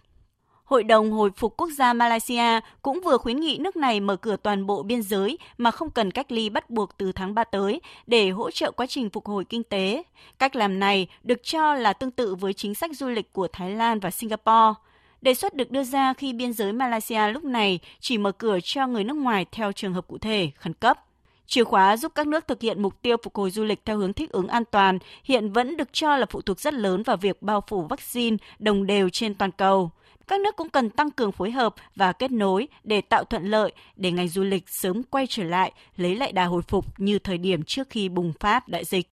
Hội 0.65 0.85
đồng 0.85 1.12
Hồi 1.12 1.31
phục 1.37 1.57
Quốc 1.57 1.71
gia 1.77 1.93
Malaysia 1.93 2.61
cũng 2.83 3.01
vừa 3.05 3.19
khuyến 3.19 3.41
nghị 3.41 3.59
nước 3.59 3.77
này 3.77 4.01
mở 4.01 4.17
cửa 4.17 4.37
toàn 4.37 4.67
bộ 4.67 4.83
biên 4.83 5.03
giới 5.03 5.39
mà 5.59 5.71
không 5.71 5.91
cần 5.91 6.11
cách 6.11 6.33
ly 6.33 6.49
bắt 6.49 6.71
buộc 6.71 6.99
từ 6.99 7.12
tháng 7.12 7.35
3 7.35 7.45
tới 7.45 7.81
để 8.07 8.31
hỗ 8.31 8.51
trợ 8.51 8.71
quá 8.71 8.87
trình 8.87 9.11
phục 9.11 9.27
hồi 9.27 9.45
kinh 9.45 9.62
tế. 9.62 10.03
Cách 10.39 10.57
làm 10.57 10.81
này 10.81 11.09
được 11.23 11.43
cho 11.43 11.75
là 11.75 11.93
tương 11.93 12.11
tự 12.11 12.35
với 12.35 12.53
chính 12.53 12.75
sách 12.75 12.91
du 12.95 13.09
lịch 13.09 13.33
của 13.33 13.49
Thái 13.53 13.71
Lan 13.71 14.01
và 14.01 14.11
Singapore. 14.11 14.81
Đề 15.23 15.35
xuất 15.35 15.55
được 15.55 15.71
đưa 15.71 15.85
ra 15.85 16.15
khi 16.15 16.33
biên 16.33 16.53
giới 16.53 16.73
Malaysia 16.73 17.29
lúc 17.29 17.45
này 17.45 17.79
chỉ 18.01 18.19
mở 18.19 18.33
cửa 18.33 18.59
cho 18.62 18.87
người 18.87 19.05
nước 19.05 19.17
ngoài 19.17 19.47
theo 19.53 19.73
trường 19.73 19.95
hợp 19.95 20.07
cụ 20.09 20.19
thể, 20.19 20.51
khẩn 20.57 20.75
cấp. 20.75 21.01
Chìa 21.47 21.65
khóa 21.65 21.97
giúp 21.97 22.12
các 22.15 22.27
nước 22.27 22.49
thực 22.49 22.61
hiện 22.61 22.83
mục 22.83 23.03
tiêu 23.03 23.17
phục 23.23 23.35
hồi 23.35 23.51
du 23.51 23.65
lịch 23.65 23.85
theo 23.85 23.99
hướng 23.99 24.12
thích 24.12 24.31
ứng 24.31 24.49
an 24.49 24.62
toàn 24.71 24.99
hiện 25.25 25.53
vẫn 25.53 25.77
được 25.77 25.89
cho 25.93 26.17
là 26.17 26.27
phụ 26.31 26.43
thuộc 26.43 26.61
rất 26.61 26.75
lớn 26.75 27.03
vào 27.03 27.17
việc 27.17 27.43
bao 27.43 27.65
phủ 27.69 27.83
vaccine 27.83 28.37
đồng 28.59 28.87
đều 28.87 29.09
trên 29.09 29.35
toàn 29.35 29.51
cầu. 29.51 29.91
Các 30.29 30.41
nước 30.41 30.57
cũng 30.57 30.70
cần 30.70 30.91
tăng 30.91 31.11
cường 31.11 31.33
phối 31.33 31.51
hợp 31.51 31.75
và 31.97 32.12
kết 32.12 32.33
nối 32.33 32.68
để 32.85 33.01
tạo 33.01 33.25
thuận 33.25 33.45
lợi 33.45 33.72
để 33.97 34.11
ngành 34.11 34.29
du 34.29 34.43
lịch 34.43 34.64
sớm 34.68 35.03
quay 35.03 35.27
trở 35.29 35.45
lại, 35.45 35.72
lấy 35.97 36.16
lại 36.16 36.33
đà 36.33 36.45
hồi 36.45 36.62
phục 36.62 37.01
như 37.01 37.18
thời 37.18 37.39
điểm 37.39 37.62
trước 37.62 37.91
khi 37.91 38.09
bùng 38.09 38.33
phát 38.41 38.68
đại 38.68 38.85
dịch. 38.85 39.09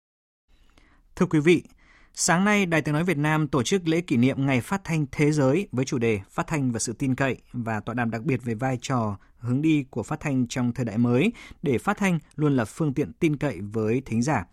Thưa 1.15 1.25
quý 1.25 1.39
vị, 1.39 1.63
Sáng 2.13 2.45
nay, 2.45 2.65
Đài 2.65 2.81
Tiếng 2.81 2.93
Nói 2.93 3.03
Việt 3.03 3.17
Nam 3.17 3.47
tổ 3.47 3.63
chức 3.63 3.87
lễ 3.87 4.01
kỷ 4.01 4.17
niệm 4.17 4.45
Ngày 4.45 4.61
Phát 4.61 4.81
thanh 4.83 5.05
Thế 5.11 5.31
giới 5.31 5.67
với 5.71 5.85
chủ 5.85 5.97
đề 5.97 6.19
Phát 6.29 6.47
thanh 6.47 6.71
và 6.71 6.79
sự 6.79 6.93
tin 6.93 7.15
cậy 7.15 7.37
và 7.53 7.79
tọa 7.79 7.95
đàm 7.95 8.11
đặc 8.11 8.21
biệt 8.23 8.43
về 8.43 8.53
vai 8.53 8.77
trò 8.81 9.17
hướng 9.39 9.61
đi 9.61 9.85
của 9.89 10.03
phát 10.03 10.19
thanh 10.19 10.47
trong 10.47 10.73
thời 10.73 10.85
đại 10.85 10.97
mới 10.97 11.31
để 11.61 11.77
phát 11.77 11.97
thanh 11.97 12.19
luôn 12.35 12.55
là 12.55 12.65
phương 12.65 12.93
tiện 12.93 13.13
tin 13.13 13.37
cậy 13.37 13.59
với 13.61 14.01
thính 14.05 14.21
giả. 14.21 14.45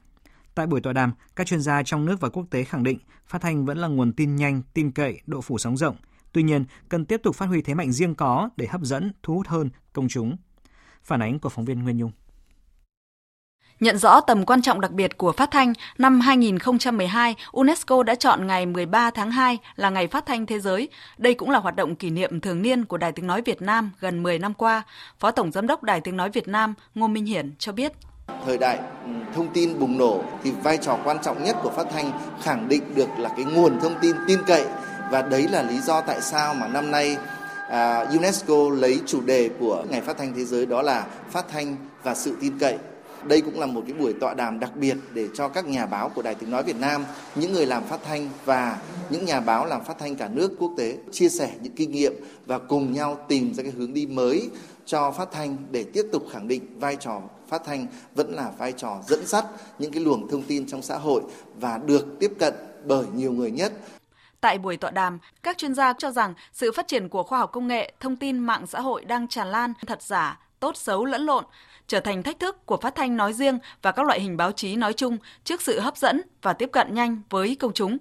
Tại 0.54 0.66
buổi 0.66 0.80
tọa 0.80 0.92
đàm, 0.92 1.12
các 1.36 1.46
chuyên 1.46 1.60
gia 1.60 1.82
trong 1.82 2.04
nước 2.04 2.20
và 2.20 2.28
quốc 2.28 2.46
tế 2.50 2.64
khẳng 2.64 2.82
định 2.82 2.98
phát 3.26 3.42
thanh 3.42 3.64
vẫn 3.64 3.78
là 3.78 3.88
nguồn 3.88 4.12
tin 4.12 4.36
nhanh, 4.36 4.62
tin 4.74 4.90
cậy, 4.90 5.20
độ 5.26 5.40
phủ 5.40 5.58
sóng 5.58 5.76
rộng. 5.76 5.96
Tuy 6.36 6.42
nhiên, 6.42 6.64
cần 6.88 7.04
tiếp 7.04 7.20
tục 7.22 7.36
phát 7.36 7.46
huy 7.46 7.62
thế 7.62 7.74
mạnh 7.74 7.92
riêng 7.92 8.14
có 8.14 8.48
để 8.56 8.66
hấp 8.66 8.80
dẫn, 8.80 9.12
thu 9.22 9.34
hút 9.34 9.46
hơn 9.46 9.70
công 9.92 10.08
chúng. 10.08 10.36
Phản 11.02 11.22
ánh 11.22 11.38
của 11.38 11.48
phóng 11.48 11.64
viên 11.64 11.82
Nguyên 11.82 11.96
Nhung. 11.96 12.10
Nhận 13.80 13.98
rõ 13.98 14.20
tầm 14.20 14.44
quan 14.44 14.62
trọng 14.62 14.80
đặc 14.80 14.90
biệt 14.90 15.18
của 15.18 15.32
phát 15.32 15.50
thanh, 15.50 15.72
năm 15.98 16.20
2012, 16.20 17.34
UNESCO 17.52 18.02
đã 18.02 18.14
chọn 18.14 18.46
ngày 18.46 18.66
13 18.66 19.10
tháng 19.10 19.30
2 19.30 19.58
là 19.76 19.90
ngày 19.90 20.06
phát 20.06 20.26
thanh 20.26 20.46
thế 20.46 20.60
giới. 20.60 20.88
Đây 21.18 21.34
cũng 21.34 21.50
là 21.50 21.58
hoạt 21.58 21.76
động 21.76 21.94
kỷ 21.94 22.10
niệm 22.10 22.40
thường 22.40 22.62
niên 22.62 22.84
của 22.84 22.96
Đài 22.96 23.12
Tiếng 23.12 23.26
Nói 23.26 23.42
Việt 23.42 23.62
Nam 23.62 23.90
gần 24.00 24.22
10 24.22 24.38
năm 24.38 24.54
qua. 24.54 24.82
Phó 25.18 25.30
Tổng 25.30 25.52
Giám 25.52 25.66
đốc 25.66 25.82
Đài 25.82 26.00
Tiếng 26.00 26.16
Nói 26.16 26.30
Việt 26.30 26.48
Nam 26.48 26.74
Ngô 26.94 27.06
Minh 27.06 27.26
Hiển 27.26 27.54
cho 27.58 27.72
biết. 27.72 27.92
Thời 28.46 28.58
đại 28.58 28.78
ừ, 29.04 29.10
thông 29.34 29.48
tin 29.48 29.78
bùng 29.78 29.98
nổ 29.98 30.24
thì 30.42 30.50
vai 30.50 30.78
trò 30.78 30.98
quan 31.04 31.16
trọng 31.22 31.44
nhất 31.44 31.56
của 31.62 31.70
phát 31.70 31.86
thanh 31.92 32.12
khẳng 32.42 32.68
định 32.68 32.82
được 32.94 33.08
là 33.18 33.28
cái 33.36 33.44
nguồn 33.44 33.80
thông 33.80 33.94
tin 34.00 34.16
tin 34.26 34.38
cậy 34.46 34.66
và 35.10 35.22
đấy 35.22 35.48
là 35.48 35.62
lý 35.62 35.80
do 35.80 36.00
tại 36.00 36.22
sao 36.22 36.54
mà 36.54 36.68
năm 36.68 36.90
nay 36.90 37.16
à, 37.68 37.98
UNESCO 37.98 38.70
lấy 38.72 39.00
chủ 39.06 39.20
đề 39.20 39.50
của 39.60 39.84
ngày 39.90 40.00
phát 40.00 40.18
thanh 40.18 40.34
thế 40.36 40.44
giới 40.44 40.66
đó 40.66 40.82
là 40.82 41.06
phát 41.30 41.48
thanh 41.48 41.76
và 42.02 42.14
sự 42.14 42.36
tin 42.40 42.58
cậy. 42.58 42.78
Đây 43.24 43.40
cũng 43.40 43.60
là 43.60 43.66
một 43.66 43.82
cái 43.86 43.94
buổi 43.94 44.12
tọa 44.20 44.34
đàm 44.34 44.60
đặc 44.60 44.76
biệt 44.76 44.96
để 45.14 45.28
cho 45.34 45.48
các 45.48 45.68
nhà 45.68 45.86
báo 45.86 46.08
của 46.08 46.22
Đài 46.22 46.34
Tiếng 46.34 46.50
Nói 46.50 46.62
Việt 46.62 46.76
Nam, 46.76 47.04
những 47.34 47.52
người 47.52 47.66
làm 47.66 47.84
phát 47.84 48.00
thanh 48.04 48.30
và 48.44 48.78
những 49.10 49.24
nhà 49.24 49.40
báo 49.40 49.66
làm 49.66 49.84
phát 49.84 49.98
thanh 49.98 50.16
cả 50.16 50.28
nước 50.28 50.52
quốc 50.58 50.72
tế 50.76 50.96
chia 51.12 51.28
sẻ 51.28 51.50
những 51.62 51.72
kinh 51.76 51.92
nghiệm 51.92 52.12
và 52.46 52.58
cùng 52.58 52.92
nhau 52.92 53.18
tìm 53.28 53.54
ra 53.54 53.62
cái 53.62 53.72
hướng 53.72 53.94
đi 53.94 54.06
mới 54.06 54.50
cho 54.86 55.10
phát 55.10 55.28
thanh 55.32 55.56
để 55.70 55.84
tiếp 55.92 56.06
tục 56.12 56.22
khẳng 56.32 56.48
định 56.48 56.80
vai 56.80 56.96
trò 56.96 57.20
phát 57.48 57.62
thanh 57.66 57.86
vẫn 58.14 58.34
là 58.34 58.50
vai 58.58 58.72
trò 58.72 58.98
dẫn 59.08 59.26
dắt 59.26 59.44
những 59.78 59.92
cái 59.92 60.02
luồng 60.02 60.28
thông 60.28 60.42
tin 60.42 60.66
trong 60.66 60.82
xã 60.82 60.98
hội 60.98 61.22
và 61.60 61.78
được 61.78 62.06
tiếp 62.20 62.32
cận 62.38 62.54
bởi 62.86 63.04
nhiều 63.14 63.32
người 63.32 63.50
nhất. 63.50 63.72
Tại 64.46 64.58
buổi 64.58 64.76
tọa 64.76 64.90
đàm, 64.90 65.18
các 65.42 65.58
chuyên 65.58 65.74
gia 65.74 65.92
cho 65.92 66.10
rằng 66.10 66.34
sự 66.52 66.72
phát 66.72 66.88
triển 66.88 67.08
của 67.08 67.22
khoa 67.22 67.38
học 67.38 67.52
công 67.52 67.68
nghệ, 67.68 67.92
thông 68.00 68.16
tin 68.16 68.38
mạng 68.38 68.66
xã 68.66 68.80
hội 68.80 69.04
đang 69.04 69.28
tràn 69.28 69.48
lan, 69.48 69.72
thật 69.86 70.02
giả, 70.02 70.40
tốt 70.60 70.76
xấu 70.76 71.04
lẫn 71.04 71.22
lộn 71.22 71.44
trở 71.86 72.00
thành 72.00 72.22
thách 72.22 72.40
thức 72.40 72.66
của 72.66 72.76
phát 72.76 72.94
thanh 72.94 73.16
nói 73.16 73.32
riêng 73.32 73.58
và 73.82 73.92
các 73.92 74.06
loại 74.06 74.20
hình 74.20 74.36
báo 74.36 74.52
chí 74.52 74.76
nói 74.76 74.92
chung 74.92 75.18
trước 75.44 75.62
sự 75.62 75.80
hấp 75.80 75.96
dẫn 75.96 76.22
và 76.42 76.52
tiếp 76.52 76.70
cận 76.72 76.94
nhanh 76.94 77.22
với 77.30 77.56
công 77.60 77.72
chúng. 77.72 77.98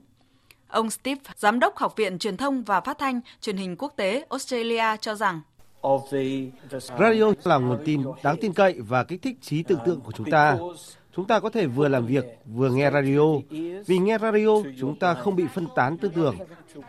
Ông 0.67 0.89
Steve, 0.89 1.21
Giám 1.35 1.59
đốc 1.59 1.77
Học 1.77 1.95
viện 1.95 2.19
Truyền 2.19 2.37
thông 2.37 2.63
và 2.63 2.81
Phát 2.81 2.97
thanh 2.97 3.21
Truyền 3.41 3.57
hình 3.57 3.75
Quốc 3.77 3.93
tế 3.95 4.25
Australia 4.29 4.97
cho 5.01 5.15
rằng 5.15 5.41
Radio 6.99 7.33
là 7.43 7.57
nguồn 7.57 7.79
tin 7.85 8.03
đáng 8.23 8.37
tin 8.41 8.53
cậy 8.53 8.75
và 8.79 9.03
kích 9.03 9.21
thích 9.21 9.37
trí 9.41 9.63
tưởng 9.63 9.79
tượng 9.85 10.01
của 10.01 10.11
chúng 10.11 10.31
ta. 10.31 10.57
Chúng 11.15 11.25
ta 11.25 11.39
có 11.39 11.49
thể 11.49 11.67
vừa 11.67 11.87
làm 11.87 12.05
việc 12.05 12.25
vừa 12.45 12.69
nghe 12.69 12.91
radio. 12.91 13.21
Vì 13.87 13.97
nghe 13.97 14.17
radio, 14.17 14.47
chúng 14.79 14.99
ta 14.99 15.13
không 15.13 15.35
bị 15.35 15.43
phân 15.53 15.67
tán 15.75 15.97
tư 15.97 16.11
tưởng 16.15 16.35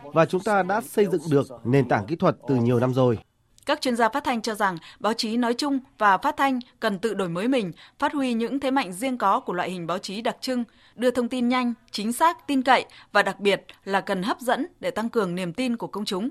và 0.03 0.25
chúng 0.25 0.41
ta 0.41 0.63
đã 0.63 0.81
xây 0.81 1.05
dựng 1.05 1.21
được 1.29 1.47
nền 1.63 1.87
tảng 1.87 2.05
kỹ 2.05 2.15
thuật 2.15 2.35
từ 2.47 2.55
nhiều 2.55 2.79
năm 2.79 2.93
rồi. 2.93 3.19
Các 3.65 3.81
chuyên 3.81 3.95
gia 3.95 4.09
phát 4.09 4.23
thanh 4.23 4.41
cho 4.41 4.55
rằng 4.55 4.77
báo 4.99 5.13
chí 5.13 5.37
nói 5.37 5.53
chung 5.53 5.79
và 5.97 6.17
phát 6.17 6.37
thanh 6.37 6.59
cần 6.79 6.99
tự 6.99 7.13
đổi 7.13 7.29
mới 7.29 7.47
mình, 7.47 7.71
phát 7.99 8.13
huy 8.13 8.33
những 8.33 8.59
thế 8.59 8.71
mạnh 8.71 8.93
riêng 8.93 9.17
có 9.17 9.39
của 9.39 9.53
loại 9.53 9.71
hình 9.71 9.87
báo 9.87 9.97
chí 9.97 10.21
đặc 10.21 10.37
trưng, 10.41 10.63
đưa 10.95 11.11
thông 11.11 11.29
tin 11.29 11.49
nhanh, 11.49 11.73
chính 11.91 12.13
xác, 12.13 12.47
tin 12.47 12.61
cậy 12.61 12.85
và 13.11 13.23
đặc 13.23 13.39
biệt 13.39 13.65
là 13.85 14.01
cần 14.01 14.23
hấp 14.23 14.39
dẫn 14.39 14.65
để 14.79 14.91
tăng 14.91 15.09
cường 15.09 15.35
niềm 15.35 15.53
tin 15.53 15.77
của 15.77 15.87
công 15.87 16.05
chúng. 16.05 16.29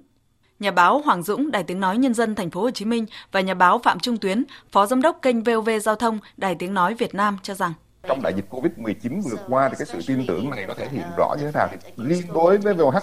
Nhà 0.59 0.71
báo 0.71 1.03
Hoàng 1.05 1.23
Dũng, 1.23 1.51
Đài 1.51 1.63
Tiếng 1.63 1.81
nói 1.81 1.99
Nhân 1.99 2.15
dân 2.15 2.35
Thành 2.35 2.51
phố 2.51 2.61
Hồ 2.61 2.71
Chí 2.71 2.85
Minh 2.85 3.07
và 3.33 3.41
nhà 3.41 3.55
báo 3.55 3.79
Phạm 3.79 4.01
Trung 4.01 4.17
Tuyến, 4.17 4.45
Phó 4.73 4.87
Giám 4.87 5.03
đốc 5.03 5.19
kênh 5.23 5.43
VOV 5.43 5.71
Giao 5.83 5.97
thông 5.97 6.19
Đài 6.37 6.55
Tiếng 6.55 6.75
nói 6.75 6.95
Việt 6.95 7.15
Nam 7.15 7.37
cho 7.43 7.55
rằng 7.55 7.73
trong 8.09 8.23
đại 8.23 8.35
dịch 8.35 8.45
Covid-19 8.51 9.21
vừa 9.21 9.37
qua 9.49 9.69
thì 9.69 9.75
cái 9.79 9.87
sự 9.87 9.99
tin 10.07 10.27
tưởng 10.27 10.51
này 10.51 10.65
nó 10.69 10.75
thể 10.75 10.89
hiện 10.89 11.05
rõ 11.17 11.35
như 11.39 11.45
thế 11.45 11.51
nào 11.55 11.69
thì 11.71 11.93
liên 11.97 12.23
đối 12.35 12.59
với 12.59 12.75
VOH 12.75 12.95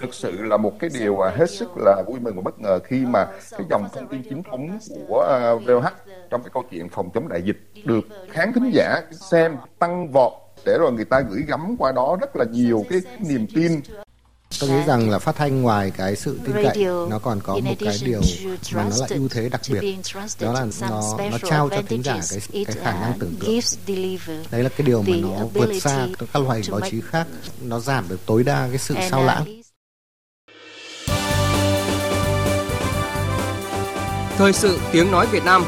thực 0.00 0.14
sự 0.14 0.42
là 0.42 0.56
một 0.56 0.72
cái 0.78 0.90
điều 0.98 1.16
hết 1.16 1.50
sức 1.50 1.68
là 1.76 2.02
vui 2.06 2.20
mừng 2.20 2.36
và 2.36 2.42
bất 2.42 2.60
ngờ 2.60 2.78
khi 2.84 3.06
mà 3.06 3.26
cái 3.50 3.66
dòng 3.70 3.88
thông 3.92 4.08
tin 4.08 4.22
chính 4.22 4.42
thống 4.42 4.78
của 5.08 5.58
VOH 5.66 5.92
trong 6.30 6.42
cái 6.42 6.50
câu 6.54 6.64
chuyện 6.70 6.88
phòng 6.88 7.10
chống 7.14 7.28
đại 7.28 7.42
dịch 7.42 7.56
được 7.84 8.04
khán 8.30 8.52
thính 8.52 8.70
giả 8.74 9.00
xem 9.10 9.56
tăng 9.78 10.12
vọt 10.12 10.32
để 10.66 10.78
rồi 10.78 10.92
người 10.92 11.04
ta 11.04 11.20
gửi 11.20 11.42
gắm 11.48 11.76
qua 11.78 11.92
đó 11.92 12.16
rất 12.20 12.36
là 12.36 12.44
nhiều 12.44 12.84
cái 12.90 13.00
niềm 13.18 13.46
tin 13.54 13.80
Tôi 14.60 14.70
nghĩ 14.70 14.82
rằng 14.86 15.10
là 15.10 15.18
phát 15.18 15.36
thanh 15.36 15.62
ngoài 15.62 15.92
cái 15.96 16.16
sự 16.16 16.40
tin 16.44 16.54
cậy 16.62 16.84
nó 17.10 17.18
còn 17.18 17.40
có 17.40 17.58
một 17.64 17.74
cái 17.80 17.98
điều 18.04 18.20
mà 18.74 18.84
nó 18.90 18.96
là 18.96 19.06
ưu 19.10 19.28
thế 19.28 19.48
đặc 19.48 19.60
biệt. 19.70 19.80
đó 20.40 20.52
là 20.52 20.66
nó 20.80 21.18
nó 21.30 21.38
trao 21.38 21.68
cho 21.68 21.82
thính 21.88 22.02
giả 22.02 22.20
cái 22.30 22.64
cái 22.66 22.76
khả 22.84 22.92
năng 22.92 23.18
tưởng 23.18 23.34
tượng. 23.40 23.60
đấy 24.50 24.62
là 24.62 24.68
cái 24.68 24.86
điều 24.86 25.02
mà 25.02 25.16
nó 25.22 25.46
vượt 25.54 25.80
xa 25.80 26.06
các 26.32 26.42
loại 26.42 26.62
báo 26.70 26.80
chí 26.90 27.00
khác 27.00 27.26
nó 27.62 27.78
giảm 27.80 28.08
được 28.08 28.26
tối 28.26 28.44
đa 28.44 28.68
cái 28.68 28.78
sự 28.78 28.94
sao 29.10 29.24
lãng. 29.24 29.62
Thời 34.38 34.52
sự 34.52 34.78
tiếng 34.92 35.10
nói 35.10 35.26
Việt 35.26 35.44
Nam. 35.44 35.64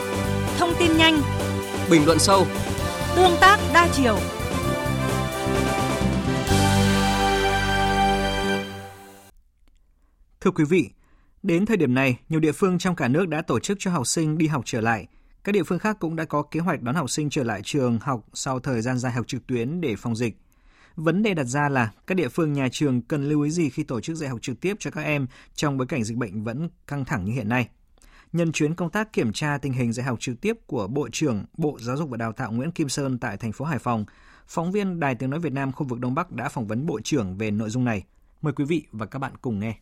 Thông 0.58 0.74
tin 0.78 0.96
nhanh. 0.96 1.22
Bình 1.90 2.06
luận 2.06 2.18
sâu. 2.18 2.46
Tương 3.16 3.36
tác 3.40 3.58
đa 3.74 3.88
chiều 3.92 4.18
Thưa 10.44 10.50
quý 10.50 10.64
vị, 10.64 10.90
đến 11.42 11.66
thời 11.66 11.76
điểm 11.76 11.94
này, 11.94 12.18
nhiều 12.28 12.40
địa 12.40 12.52
phương 12.52 12.78
trong 12.78 12.96
cả 12.96 13.08
nước 13.08 13.28
đã 13.28 13.42
tổ 13.42 13.60
chức 13.60 13.76
cho 13.80 13.90
học 13.90 14.06
sinh 14.06 14.38
đi 14.38 14.46
học 14.46 14.62
trở 14.64 14.80
lại. 14.80 15.06
Các 15.44 15.52
địa 15.52 15.62
phương 15.62 15.78
khác 15.78 15.96
cũng 16.00 16.16
đã 16.16 16.24
có 16.24 16.42
kế 16.42 16.60
hoạch 16.60 16.82
đón 16.82 16.94
học 16.94 17.10
sinh 17.10 17.30
trở 17.30 17.44
lại 17.44 17.60
trường 17.64 17.98
học 17.98 18.26
sau 18.34 18.60
thời 18.60 18.82
gian 18.82 18.98
dài 18.98 19.12
học 19.12 19.26
trực 19.26 19.46
tuyến 19.46 19.80
để 19.80 19.96
phòng 19.96 20.16
dịch. 20.16 20.36
Vấn 20.96 21.22
đề 21.22 21.34
đặt 21.34 21.44
ra 21.44 21.68
là 21.68 21.90
các 22.06 22.14
địa 22.14 22.28
phương 22.28 22.52
nhà 22.52 22.68
trường 22.72 23.02
cần 23.02 23.28
lưu 23.28 23.42
ý 23.42 23.50
gì 23.50 23.70
khi 23.70 23.82
tổ 23.82 24.00
chức 24.00 24.16
dạy 24.16 24.30
học 24.30 24.38
trực 24.42 24.60
tiếp 24.60 24.76
cho 24.80 24.90
các 24.90 25.02
em 25.02 25.26
trong 25.54 25.76
bối 25.76 25.86
cảnh 25.86 26.04
dịch 26.04 26.16
bệnh 26.16 26.44
vẫn 26.44 26.68
căng 26.86 27.04
thẳng 27.04 27.24
như 27.24 27.32
hiện 27.32 27.48
nay. 27.48 27.68
Nhân 28.32 28.52
chuyến 28.52 28.74
công 28.74 28.90
tác 28.90 29.12
kiểm 29.12 29.32
tra 29.32 29.58
tình 29.58 29.72
hình 29.72 29.92
dạy 29.92 30.06
học 30.06 30.20
trực 30.20 30.40
tiếp 30.40 30.56
của 30.66 30.86
Bộ 30.86 31.08
trưởng 31.12 31.44
Bộ 31.56 31.78
Giáo 31.80 31.96
dục 31.96 32.10
và 32.10 32.16
Đào 32.16 32.32
tạo 32.32 32.52
Nguyễn 32.52 32.70
Kim 32.70 32.88
Sơn 32.88 33.18
tại 33.18 33.36
thành 33.36 33.52
phố 33.52 33.64
Hải 33.64 33.78
Phòng, 33.78 34.04
phóng 34.46 34.72
viên 34.72 35.00
Đài 35.00 35.14
Tiếng 35.14 35.30
Nói 35.30 35.40
Việt 35.40 35.52
Nam 35.52 35.72
khu 35.72 35.86
vực 35.86 36.00
Đông 36.00 36.14
Bắc 36.14 36.30
đã 36.30 36.48
phỏng 36.48 36.66
vấn 36.66 36.86
Bộ 36.86 37.00
trưởng 37.04 37.38
về 37.38 37.50
nội 37.50 37.70
dung 37.70 37.84
này. 37.84 38.04
Mời 38.42 38.52
quý 38.52 38.64
vị 38.64 38.86
và 38.92 39.06
các 39.06 39.18
bạn 39.18 39.32
cùng 39.40 39.60
nghe. 39.60 39.76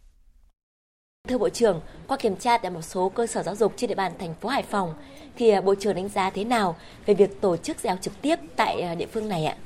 Thưa 1.28 1.38
Bộ 1.38 1.48
trưởng, 1.48 1.80
qua 2.08 2.16
kiểm 2.16 2.36
tra 2.36 2.58
tại 2.58 2.70
một 2.70 2.82
số 2.82 3.08
cơ 3.08 3.26
sở 3.26 3.42
giáo 3.42 3.54
dục 3.54 3.72
trên 3.76 3.88
địa 3.88 3.94
bàn 3.94 4.12
thành 4.18 4.34
phố 4.34 4.48
Hải 4.48 4.62
Phòng, 4.62 4.94
thì 5.36 5.48
à, 5.48 5.60
Bộ 5.60 5.74
trưởng 5.74 5.94
đánh 5.94 6.08
giá 6.08 6.30
thế 6.30 6.44
nào 6.44 6.76
về 7.06 7.14
việc 7.14 7.40
tổ 7.40 7.56
chức 7.56 7.78
dạy 7.78 7.90
học 7.90 8.02
trực 8.02 8.22
tiếp 8.22 8.36
tại 8.56 8.80
à, 8.80 8.94
địa 8.94 9.06
phương 9.06 9.28
này 9.28 9.44
ạ? 9.44 9.56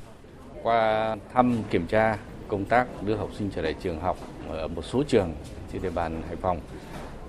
Qua 0.63 1.15
thăm 1.33 1.57
kiểm 1.69 1.87
tra 1.87 2.17
công 2.47 2.65
tác 2.65 3.03
đưa 3.03 3.15
học 3.15 3.29
sinh 3.37 3.49
trở 3.55 3.61
lại 3.61 3.75
trường 3.81 3.99
học 3.99 4.17
ở 4.49 4.67
một 4.67 4.85
số 4.85 5.03
trường 5.03 5.33
trên 5.73 5.81
địa 5.81 5.89
bàn 5.89 6.21
Hải 6.27 6.35
Phòng, 6.35 6.59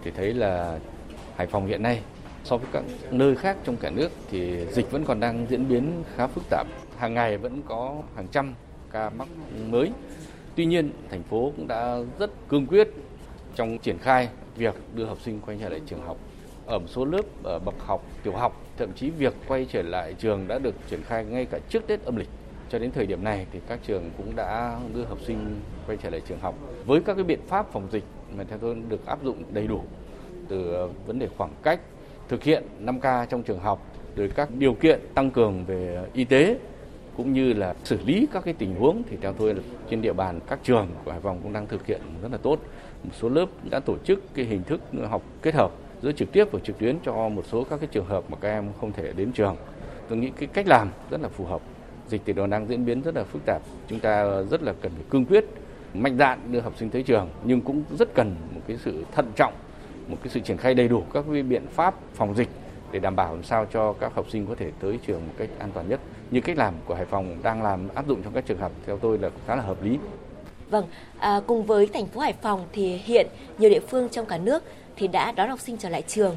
thì 0.04 0.10
thấy 0.10 0.34
là 0.34 0.78
Hải 1.36 1.46
Phòng 1.46 1.66
hiện 1.66 1.82
nay 1.82 2.00
so 2.44 2.56
với 2.56 2.68
các 2.72 2.84
nơi 3.10 3.36
khác 3.36 3.56
trong 3.64 3.76
cả 3.76 3.90
nước 3.90 4.08
thì 4.30 4.66
dịch 4.72 4.90
vẫn 4.90 5.04
còn 5.04 5.20
đang 5.20 5.46
diễn 5.50 5.68
biến 5.68 6.04
khá 6.16 6.26
phức 6.26 6.44
tạp. 6.50 6.66
Hàng 6.98 7.14
ngày 7.14 7.36
vẫn 7.36 7.62
có 7.68 7.94
hàng 8.16 8.28
trăm 8.28 8.54
ca 8.92 9.10
mắc 9.10 9.28
mới. 9.68 9.90
Tuy 10.54 10.66
nhiên, 10.66 10.90
thành 11.10 11.22
phố 11.22 11.52
cũng 11.56 11.68
đã 11.68 11.98
rất 12.18 12.30
cương 12.48 12.66
quyết 12.66 12.88
trong 13.58 13.78
triển 13.78 13.98
khai 13.98 14.28
việc 14.56 14.74
đưa 14.94 15.04
học 15.04 15.18
sinh 15.20 15.40
quay 15.46 15.58
trở 15.60 15.68
lại 15.68 15.80
trường 15.86 16.02
học. 16.02 16.16
Ở 16.66 16.78
một 16.78 16.86
số 16.88 17.04
lớp 17.04 17.22
ở 17.44 17.58
bậc 17.58 17.74
học 17.78 18.04
tiểu 18.22 18.32
học, 18.32 18.62
thậm 18.76 18.92
chí 18.92 19.10
việc 19.10 19.34
quay 19.48 19.66
trở 19.72 19.82
lại 19.82 20.14
trường 20.18 20.48
đã 20.48 20.58
được 20.58 20.74
triển 20.90 21.02
khai 21.02 21.24
ngay 21.24 21.44
cả 21.44 21.58
trước 21.68 21.86
Tết 21.86 22.04
âm 22.04 22.16
lịch. 22.16 22.28
Cho 22.70 22.78
đến 22.78 22.90
thời 22.90 23.06
điểm 23.06 23.24
này 23.24 23.46
thì 23.52 23.60
các 23.68 23.78
trường 23.86 24.10
cũng 24.16 24.36
đã 24.36 24.78
đưa 24.94 25.04
học 25.04 25.18
sinh 25.26 25.60
quay 25.86 25.98
trở 26.02 26.10
lại 26.10 26.20
trường 26.28 26.40
học 26.40 26.54
với 26.86 27.00
các 27.00 27.14
cái 27.14 27.24
biện 27.24 27.40
pháp 27.46 27.72
phòng 27.72 27.88
dịch 27.92 28.04
mà 28.36 28.44
theo 28.48 28.58
tôi 28.58 28.76
được 28.88 29.06
áp 29.06 29.24
dụng 29.24 29.42
đầy 29.52 29.66
đủ 29.66 29.82
từ 30.48 30.72
ờ, 30.72 30.88
vấn 31.06 31.18
đề 31.18 31.28
khoảng 31.36 31.52
cách, 31.62 31.80
thực 32.28 32.42
hiện 32.42 32.64
5K 32.84 33.26
trong 33.26 33.42
trường 33.42 33.60
học, 33.60 33.86
rồi 34.16 34.32
các 34.34 34.48
điều 34.58 34.74
kiện 34.74 35.00
tăng 35.14 35.30
cường 35.30 35.64
về 35.64 36.04
y 36.12 36.24
tế 36.24 36.58
cũng 37.16 37.32
như 37.32 37.52
là 37.52 37.74
xử 37.84 37.98
lý 38.06 38.26
các 38.32 38.44
cái 38.44 38.54
tình 38.58 38.74
huống 38.74 39.02
thì 39.10 39.16
theo 39.20 39.32
tôi 39.32 39.54
là 39.54 39.60
trên 39.90 40.02
địa 40.02 40.12
bàn 40.12 40.40
các 40.48 40.58
trường 40.62 40.88
của 41.04 41.10
Hải 41.10 41.20
Phòng 41.20 41.40
cũng 41.42 41.52
đang 41.52 41.66
thực 41.66 41.86
hiện 41.86 42.00
rất 42.22 42.32
là 42.32 42.38
tốt 42.38 42.58
một 43.04 43.10
số 43.20 43.28
lớp 43.28 43.46
đã 43.70 43.80
tổ 43.80 43.96
chức 44.04 44.34
cái 44.34 44.44
hình 44.44 44.62
thức 44.62 44.80
học 45.08 45.22
kết 45.42 45.54
hợp 45.54 45.70
giữa 46.02 46.12
trực 46.12 46.32
tiếp 46.32 46.48
và 46.52 46.58
trực 46.64 46.78
tuyến 46.78 46.98
cho 47.04 47.28
một 47.28 47.44
số 47.46 47.64
các 47.64 47.80
cái 47.80 47.88
trường 47.92 48.06
hợp 48.06 48.24
mà 48.28 48.36
các 48.40 48.48
em 48.48 48.68
không 48.80 48.92
thể 48.92 49.12
đến 49.16 49.32
trường 49.32 49.56
tôi 50.08 50.18
nghĩ 50.18 50.30
cái 50.30 50.48
cách 50.52 50.66
làm 50.66 50.90
rất 51.10 51.20
là 51.20 51.28
phù 51.28 51.44
hợp. 51.44 51.60
Dịch 52.08 52.22
thì 52.24 52.32
nó 52.32 52.46
đang 52.46 52.66
diễn 52.68 52.84
biến 52.84 53.02
rất 53.02 53.14
là 53.14 53.24
phức 53.24 53.42
tạp. 53.46 53.62
Chúng 53.88 54.00
ta 54.00 54.42
rất 54.50 54.62
là 54.62 54.72
cần 54.80 54.92
phải 54.94 55.04
cương 55.10 55.24
quyết, 55.24 55.44
mạnh 55.94 56.16
dạn 56.18 56.38
đưa 56.52 56.60
học 56.60 56.72
sinh 56.76 56.90
tới 56.90 57.02
trường 57.02 57.28
nhưng 57.44 57.60
cũng 57.60 57.82
rất 57.98 58.14
cần 58.14 58.36
một 58.54 58.60
cái 58.66 58.76
sự 58.76 59.04
thận 59.12 59.32
trọng, 59.36 59.52
một 60.08 60.16
cái 60.22 60.30
sự 60.30 60.40
triển 60.40 60.56
khai 60.56 60.74
đầy 60.74 60.88
đủ 60.88 61.02
các 61.12 61.24
biện 61.48 61.66
pháp 61.66 61.94
phòng 62.14 62.34
dịch 62.34 62.48
để 62.92 62.98
đảm 62.98 63.16
bảo 63.16 63.34
làm 63.34 63.42
sao 63.42 63.66
cho 63.72 63.92
các 63.92 64.14
học 64.14 64.26
sinh 64.30 64.46
có 64.46 64.54
thể 64.54 64.70
tới 64.80 64.98
trường 65.06 65.26
một 65.26 65.32
cách 65.38 65.48
an 65.58 65.70
toàn 65.74 65.88
nhất. 65.88 66.00
Như 66.30 66.40
cách 66.40 66.56
làm 66.56 66.74
của 66.84 66.94
Hải 66.94 67.04
Phòng 67.04 67.36
đang 67.42 67.62
làm 67.62 67.88
áp 67.94 68.06
dụng 68.06 68.22
trong 68.22 68.32
các 68.32 68.46
trường 68.46 68.58
học 68.58 68.72
theo 68.86 68.98
tôi 68.98 69.18
là 69.18 69.30
khá 69.46 69.56
là 69.56 69.62
hợp 69.62 69.82
lý. 69.82 69.98
Vâng, 70.70 70.86
à, 71.18 71.40
cùng 71.46 71.64
với 71.66 71.86
thành 71.86 72.06
phố 72.06 72.20
Hải 72.20 72.32
Phòng 72.32 72.66
thì 72.72 72.96
hiện 72.96 73.26
nhiều 73.58 73.70
địa 73.70 73.80
phương 73.80 74.08
trong 74.08 74.26
cả 74.26 74.38
nước 74.38 74.62
thì 74.96 75.08
đã 75.08 75.32
đón 75.32 75.48
học 75.48 75.60
sinh 75.60 75.76
trở 75.76 75.88
lại 75.88 76.02
trường. 76.02 76.36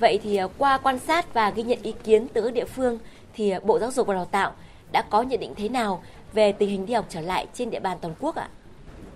Vậy 0.00 0.20
thì 0.22 0.36
à, 0.36 0.46
qua 0.58 0.78
quan 0.78 0.98
sát 0.98 1.34
và 1.34 1.50
ghi 1.50 1.62
nhận 1.62 1.78
ý 1.82 1.94
kiến 2.04 2.26
từ 2.32 2.42
các 2.42 2.52
địa 2.54 2.64
phương 2.64 2.98
thì 3.34 3.50
à, 3.50 3.60
Bộ 3.64 3.78
Giáo 3.78 3.90
dục 3.90 4.06
và 4.06 4.14
Đào 4.14 4.24
tạo 4.24 4.52
đã 4.92 5.02
có 5.10 5.22
nhận 5.22 5.40
định 5.40 5.54
thế 5.56 5.68
nào 5.68 6.02
về 6.32 6.52
tình 6.52 6.68
hình 6.68 6.86
đi 6.86 6.94
học 6.94 7.06
trở 7.08 7.20
lại 7.20 7.46
trên 7.54 7.70
địa 7.70 7.80
bàn 7.80 7.98
toàn 8.00 8.14
quốc 8.20 8.34
ạ? 8.34 8.48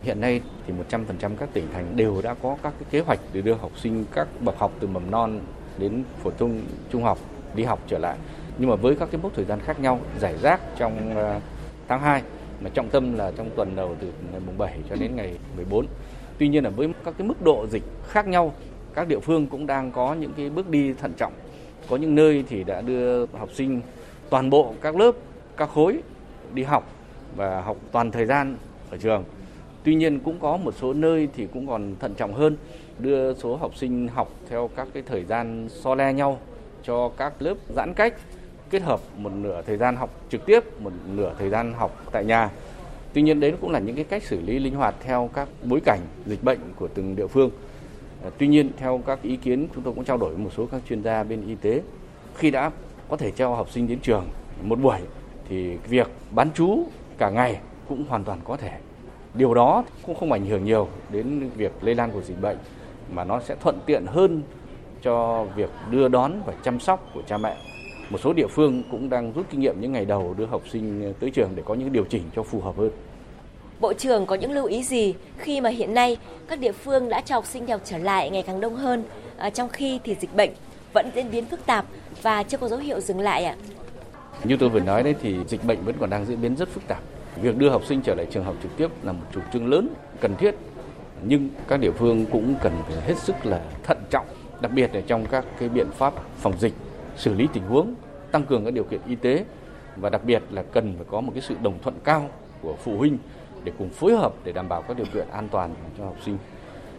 Hiện 0.03 0.21
nay 0.21 0.41
thì 0.67 0.75
100% 0.91 1.37
các 1.39 1.49
tỉnh 1.53 1.69
thành 1.73 1.97
đều 1.97 2.23
đã 2.23 2.35
có 2.35 2.57
các 2.63 2.73
cái 2.79 2.89
kế 2.91 3.01
hoạch 3.01 3.21
để 3.33 3.41
đưa 3.41 3.55
học 3.55 3.71
sinh 3.83 4.05
các 4.13 4.29
bậc 4.41 4.59
học 4.59 4.73
từ 4.81 4.87
mầm 4.87 5.11
non 5.11 5.41
đến 5.79 6.05
phổ 6.23 6.31
thông 6.39 6.61
trung 6.91 7.03
học 7.03 7.19
đi 7.55 7.65
học 7.65 7.81
trở 7.89 7.99
lại. 7.99 8.17
Nhưng 8.59 8.71
mà 8.71 8.77
với 8.77 8.97
các 8.97 9.09
cái 9.13 9.21
mốc 9.23 9.35
thời 9.35 9.45
gian 9.45 9.61
khác 9.61 9.81
nhau, 9.81 10.01
giải 10.19 10.35
rác 10.43 10.61
trong 10.77 11.17
à, 11.17 11.41
tháng 11.89 12.01
2 12.01 12.23
mà 12.65 12.71
trọng 12.75 12.89
tâm 12.89 13.15
là 13.15 13.33
trong 13.37 13.51
tuần 13.57 13.77
đầu 13.77 13.97
từ 14.01 14.13
ngày 14.33 14.41
mùng 14.47 14.59
7 14.59 14.79
cho 14.91 14.97
đến 14.97 15.17
ngày 15.17 15.35
14. 15.57 15.87
Tuy 16.39 16.49
nhiên 16.49 16.65
là 16.65 16.71
với 16.71 16.89
các 17.05 17.15
cái 17.19 17.29
mức 17.29 17.43
độ 17.43 17.67
dịch 17.67 17.83
khác 18.09 18.27
nhau, 18.29 18.55
các 18.95 19.09
địa 19.09 19.19
phương 19.19 19.47
cũng 19.47 19.67
đang 19.67 19.93
có 19.93 20.15
những 20.15 20.33
cái 20.37 20.51
bước 20.51 20.71
đi 20.71 20.93
thận 20.93 21.13
trọng. 21.17 21.33
Có 21.89 21.97
những 21.97 22.15
nơi 22.15 22.45
thì 22.49 22.65
đã 22.65 22.81
đưa 22.81 23.27
học 23.27 23.49
sinh 23.53 23.81
toàn 24.31 24.51
bộ 24.51 24.75
các 24.81 24.97
lớp, 24.97 25.13
các 25.57 25.71
khối 25.71 25.99
đi 26.55 26.63
học 26.63 26.93
và 27.37 27.61
học 27.61 27.77
toàn 27.93 28.11
thời 28.11 28.27
gian 28.27 28.57
ở 28.91 28.97
trường. 28.97 29.25
Tuy 29.85 29.95
nhiên 29.95 30.21
cũng 30.21 30.39
có 30.39 30.57
một 30.57 30.75
số 30.81 30.93
nơi 30.93 31.29
thì 31.37 31.47
cũng 31.53 31.67
còn 31.67 31.95
thận 32.01 32.15
trọng 32.15 32.35
hơn, 32.35 32.57
đưa 32.99 33.35
số 33.35 33.57
học 33.57 33.77
sinh 33.77 34.09
học 34.09 34.29
theo 34.49 34.71
các 34.77 34.89
cái 34.95 35.03
thời 35.07 35.25
gian 35.25 35.69
so 35.69 35.95
le 35.95 36.13
nhau 36.13 36.39
cho 36.83 37.09
các 37.09 37.43
lớp 37.43 37.55
giãn 37.69 37.95
cách 37.95 38.15
kết 38.71 38.83
hợp 38.83 39.01
một 39.17 39.33
nửa 39.33 39.63
thời 39.63 39.77
gian 39.77 39.97
học 39.97 40.11
trực 40.29 40.47
tiếp, 40.47 40.81
một 40.81 40.93
nửa 41.15 41.35
thời 41.39 41.51
gian 41.51 41.75
học 41.75 42.05
tại 42.13 42.25
nhà. 42.25 42.51
Tuy 43.13 43.23
nhiên 43.23 43.41
đấy 43.41 43.55
cũng 43.61 43.71
là 43.71 43.79
những 43.79 43.97
cái 43.97 44.05
cách 44.05 44.23
xử 44.23 44.41
lý 44.41 44.59
linh 44.59 44.75
hoạt 44.75 44.95
theo 45.01 45.31
các 45.35 45.49
bối 45.65 45.81
cảnh 45.85 46.01
dịch 46.27 46.45
bệnh 46.45 46.59
của 46.77 46.89
từng 46.89 47.17
địa 47.17 47.27
phương. 47.27 47.51
À, 48.25 48.31
tuy 48.39 48.47
nhiên 48.47 48.71
theo 48.77 49.03
các 49.07 49.23
ý 49.23 49.37
kiến 49.37 49.69
chúng 49.75 49.85
tôi 49.85 49.95
cũng 49.95 50.05
trao 50.05 50.17
đổi 50.17 50.35
với 50.35 50.45
một 50.45 50.51
số 50.57 50.67
các 50.67 50.83
chuyên 50.89 51.03
gia 51.03 51.23
bên 51.23 51.47
y 51.47 51.55
tế 51.55 51.83
khi 52.35 52.51
đã 52.51 52.71
có 53.09 53.17
thể 53.17 53.31
cho 53.31 53.55
học 53.55 53.71
sinh 53.71 53.89
đến 53.89 53.99
trường 54.03 54.25
một 54.63 54.79
buổi 54.81 54.99
thì 55.49 55.77
việc 55.89 56.11
bán 56.31 56.49
chú 56.55 56.87
cả 57.19 57.31
ngày 57.31 57.61
cũng 57.89 58.05
hoàn 58.09 58.25
toàn 58.25 58.41
có 58.45 58.57
thể. 58.57 58.71
Điều 59.35 59.55
đó 59.55 59.85
cũng 60.07 60.15
không 60.15 60.33
ảnh 60.33 60.47
hưởng 60.47 60.65
nhiều 60.65 60.89
đến 61.11 61.51
việc 61.57 61.73
lây 61.81 61.95
lan 61.95 62.11
của 62.11 62.23
dịch 62.23 62.41
bệnh 62.41 62.59
mà 63.13 63.25
nó 63.25 63.41
sẽ 63.41 63.55
thuận 63.61 63.79
tiện 63.87 64.07
hơn 64.07 64.43
cho 65.03 65.45
việc 65.57 65.71
đưa 65.91 66.09
đón 66.09 66.33
và 66.47 66.53
chăm 66.63 66.81
sóc 66.81 67.11
của 67.15 67.23
cha 67.27 67.39
mẹ 67.39 67.57
một 68.11 68.21
số 68.21 68.33
địa 68.33 68.47
phương 68.47 68.83
cũng 68.91 69.11
đang 69.11 69.33
rút 69.33 69.47
kinh 69.51 69.61
nghiệm 69.61 69.81
những 69.81 69.93
ngày 69.93 70.05
đầu 70.05 70.35
đưa 70.39 70.47
học 70.47 70.63
sinh 70.73 71.15
tới 71.21 71.31
trường 71.31 71.51
để 71.55 71.63
có 71.67 71.75
những 71.75 71.93
điều 71.93 72.05
chỉnh 72.05 72.23
cho 72.37 72.43
phù 72.43 72.61
hợp 72.61 72.77
hơn. 72.77 72.91
Bộ 73.81 73.93
trưởng 73.93 74.27
có 74.27 74.35
những 74.35 74.53
lưu 74.53 74.67
ý 74.67 74.83
gì 74.83 75.15
khi 75.39 75.61
mà 75.61 75.71
hiện 75.71 75.95
nay 75.95 76.17
các 76.49 76.61
địa 76.61 76.73
phương 76.73 77.09
đã 77.09 77.21
cho 77.21 77.35
học 77.35 77.47
sinh 77.47 77.67
đi 77.67 77.73
học 77.73 77.81
trở 77.85 77.99
lại 77.99 78.31
ngày 78.31 78.43
càng 78.43 78.61
đông 78.61 78.77
hơn, 78.77 79.05
à, 79.37 79.51
trong 79.51 79.69
khi 79.69 80.01
thì 80.05 80.15
dịch 80.21 80.37
bệnh 80.37 80.51
vẫn 80.93 81.11
diễn 81.15 81.31
biến 81.31 81.45
phức 81.45 81.67
tạp 81.67 81.87
và 82.23 82.43
chưa 82.43 82.59
có 82.59 82.69
dấu 82.69 82.79
hiệu 82.79 83.01
dừng 83.01 83.21
lại 83.21 83.45
ạ? 83.45 83.57
Như 84.45 84.57
tôi 84.61 84.69
vừa 84.69 84.81
nói 84.81 85.03
đấy 85.03 85.15
thì 85.23 85.37
dịch 85.49 85.65
bệnh 85.65 85.79
vẫn 85.85 85.95
còn 86.01 86.11
đang 86.11 86.27
diễn 86.27 86.41
biến 86.41 86.57
rất 86.57 86.69
phức 86.69 86.89
tạp. 86.89 87.03
Việc 87.43 87.59
đưa 87.59 87.71
học 87.71 87.83
sinh 87.89 88.01
trở 88.03 88.15
lại 88.15 88.27
trường 88.31 88.45
học 88.45 88.55
trực 88.63 88.77
tiếp 88.77 88.89
là 89.03 89.13
một 89.13 89.25
chủ 89.33 89.41
trương 89.53 89.67
lớn, 89.67 89.89
cần 90.21 90.37
thiết, 90.37 90.55
nhưng 91.23 91.49
các 91.69 91.81
địa 91.81 91.91
phương 91.91 92.27
cũng 92.27 92.55
cần 92.63 92.73
phải 92.87 93.01
hết 93.01 93.19
sức 93.19 93.47
là 93.47 93.61
thận 93.83 93.99
trọng, 94.11 94.27
đặc 94.61 94.73
biệt 94.73 94.95
là 94.95 95.01
trong 95.07 95.27
các 95.27 95.45
cái 95.59 95.69
biện 95.69 95.87
pháp 95.91 96.15
phòng 96.39 96.55
dịch 96.59 96.73
xử 97.17 97.35
lý 97.35 97.49
tình 97.53 97.63
huống, 97.63 97.95
tăng 98.31 98.43
cường 98.43 98.65
các 98.65 98.75
điều 98.75 98.85
kiện 98.85 99.01
y 99.07 99.15
tế 99.15 99.45
và 99.97 100.11
đặc 100.11 100.25
biệt 100.25 100.43
là 100.51 100.63
cần 100.63 100.95
phải 100.97 101.07
có 101.11 101.21
một 101.21 101.33
cái 101.35 101.43
sự 101.43 101.55
đồng 101.63 101.79
thuận 101.83 101.95
cao 102.05 102.29
của 102.63 102.77
phụ 102.77 102.97
huynh 102.97 103.19
để 103.65 103.73
cùng 103.79 103.91
phối 103.91 104.17
hợp 104.17 104.33
để 104.45 104.53
đảm 104.53 104.69
bảo 104.69 104.83
các 104.83 104.97
điều 104.97 105.07
kiện 105.15 105.27
an 105.33 105.49
toàn 105.51 105.75
cho 105.99 106.05
học 106.05 106.17
sinh. 106.25 106.39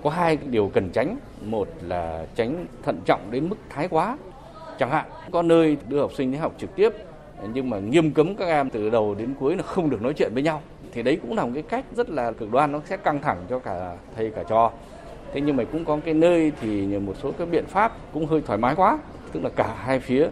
Có 0.04 0.10
hai 0.10 0.38
điều 0.38 0.72
cần 0.74 0.90
tránh, 0.90 1.18
một 1.42 1.68
là 1.82 2.26
tránh 2.36 2.66
thận 2.84 3.00
trọng 3.06 3.32
đến 3.32 3.50
mức 3.50 3.56
thái 3.70 3.88
quá. 3.88 4.18
Chẳng 4.80 4.90
hạn 4.90 5.06
có 5.32 5.42
nơi 5.42 5.78
đưa 5.88 6.02
học 6.02 6.12
sinh 6.14 6.32
đến 6.32 6.42
học 6.42 6.54
trực 6.58 6.76
tiếp 6.76 6.94
nhưng 7.54 7.70
mà 7.70 7.80
nghiêm 7.80 8.12
cấm 8.12 8.36
các 8.36 8.46
em 8.46 8.70
từ 8.70 8.90
đầu 8.90 9.16
đến 9.16 9.34
cuối 9.40 9.56
là 9.56 9.64
không 9.64 9.90
được 9.90 10.02
nói 10.02 10.14
chuyện 10.14 10.32
với 10.34 10.44
nhau 10.44 10.62
thì 10.92 11.04
đấy 11.04 11.20
cũng 11.22 11.36
là 11.36 11.46
một 11.46 11.52
cái 11.54 11.64
cách 11.64 11.86
rất 11.96 12.10
là 12.10 12.32
cực 12.32 12.52
đoan 12.52 12.72
nó 12.72 12.82
sẽ 12.86 12.98
căng 12.98 13.22
thẳng 13.22 13.38
cho 13.50 13.60
cả 13.60 13.96
thầy 14.16 14.32
cả 14.32 14.44
trò 14.50 14.72
thế 15.34 15.42
nhưng 15.42 15.56
mà 15.56 15.64
cũng 15.72 15.86
có 15.86 16.00
cái 16.06 16.14
nơi 16.14 16.52
thì 16.62 17.00
một 17.00 17.14
số 17.24 17.32
các 17.38 17.50
biện 17.52 17.66
pháp 17.66 17.98
cũng 18.14 18.26
hơi 18.26 18.42
thoải 18.42 18.58
mái 18.58 18.76
quá 18.76 19.00
tức 19.36 19.44
là 19.44 19.50
cả 19.50 19.76
hai 19.78 20.00
phía 20.00 20.28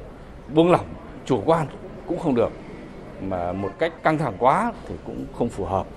buông 0.53 0.71
lỏng 0.71 0.85
chủ 1.25 1.41
quan 1.45 1.67
cũng 2.07 2.19
không 2.19 2.35
được 2.35 2.51
mà 3.21 3.53
một 3.53 3.69
cách 3.79 4.03
căng 4.03 4.17
thẳng 4.17 4.33
quá 4.39 4.73
thì 4.87 4.95
cũng 5.05 5.25
không 5.37 5.49
phù 5.49 5.65
hợp 5.65 5.87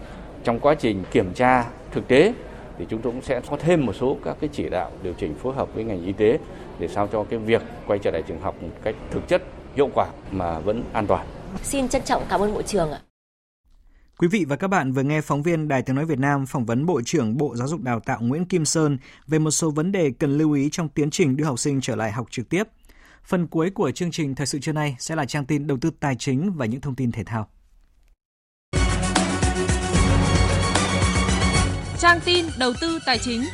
trong 0.45 0.61
quá 0.61 0.75
trình 0.75 1.05
kiểm 1.11 1.35
tra 1.35 1.65
thực 1.91 2.09
tế 2.09 2.35
thì 2.79 2.87
chúng 2.89 3.03
tôi 3.03 3.13
cũng 3.13 3.23
sẽ 3.23 3.41
có 3.51 3.57
thêm 3.61 3.87
một 3.87 3.93
số 3.93 4.17
các 4.25 4.37
cái 4.41 4.51
chỉ 4.53 4.69
đạo 4.69 4.91
điều 5.03 5.13
chỉnh 5.13 5.35
phối 5.35 5.55
hợp 5.55 5.75
với 5.75 5.85
ngành 5.85 6.05
y 6.05 6.13
tế 6.13 6.39
để 6.79 6.89
sao 6.89 7.09
cho 7.13 7.25
cái 7.25 7.39
việc 7.39 7.63
quay 7.87 7.99
trở 7.99 8.11
lại 8.11 8.23
trường 8.29 8.41
học 8.41 8.63
một 8.63 8.69
cách 8.85 8.95
thực 9.11 9.29
chất 9.29 9.43
hiệu 9.75 9.91
quả 9.95 10.07
mà 10.31 10.59
vẫn 10.59 10.85
an 10.93 11.07
toàn. 11.07 11.27
Xin 11.63 11.89
trân 11.89 12.03
trọng 12.03 12.23
cảm 12.29 12.41
ơn 12.41 12.55
Bộ 12.55 12.63
trưởng 12.63 12.93
ạ. 12.93 13.01
Quý 14.19 14.29
vị 14.29 14.45
và 14.49 14.57
các 14.57 14.69
bạn 14.69 14.93
vừa 14.93 15.03
nghe 15.03 15.21
phóng 15.21 15.43
viên 15.43 15.69
Đài 15.69 15.83
Tiếng 15.83 15.97
Nói 15.97 16.05
Việt 16.05 16.19
Nam 16.19 16.47
phỏng 16.47 16.65
vấn 16.65 16.87
Bộ 16.87 17.01
trưởng 17.05 17.37
Bộ 17.37 17.57
Giáo 17.57 17.69
dục 17.69 17.81
Đào 17.81 18.01
tạo 18.01 18.19
Nguyễn 18.21 18.45
Kim 18.45 18.65
Sơn 18.65 18.99
về 19.27 19.39
một 19.39 19.51
số 19.51 19.71
vấn 19.71 19.93
đề 19.93 20.13
cần 20.19 20.39
lưu 20.39 20.53
ý 20.53 20.69
trong 20.73 20.89
tiến 20.89 21.11
trình 21.11 21.37
đưa 21.37 21.45
học 21.45 21.59
sinh 21.59 21.81
trở 21.81 21.97
lại 21.97 22.13
học 22.13 22.27
trực 22.31 22.49
tiếp. 22.49 22.63
Phần 23.27 23.47
cuối 23.47 23.71
của 23.71 23.91
chương 23.91 24.11
trình 24.11 24.35
Thời 24.35 24.47
sự 24.47 24.59
trưa 24.59 24.73
nay 24.73 24.97
sẽ 24.99 25.17
là 25.17 25.25
trang 25.25 25.47
tin 25.47 25.67
đầu 25.67 25.79
tư 25.81 25.91
tài 26.01 26.17
chính 26.19 26.53
và 26.53 26.67
những 26.67 26.81
thông 26.81 26.95
tin 26.95 27.13
thể 27.13 27.25
thao. 27.25 27.51
Trang 31.99 32.21
tin 32.25 32.47
đầu 32.59 32.73
tư 32.81 32.99
tài 33.07 33.19
chính. 33.19 33.45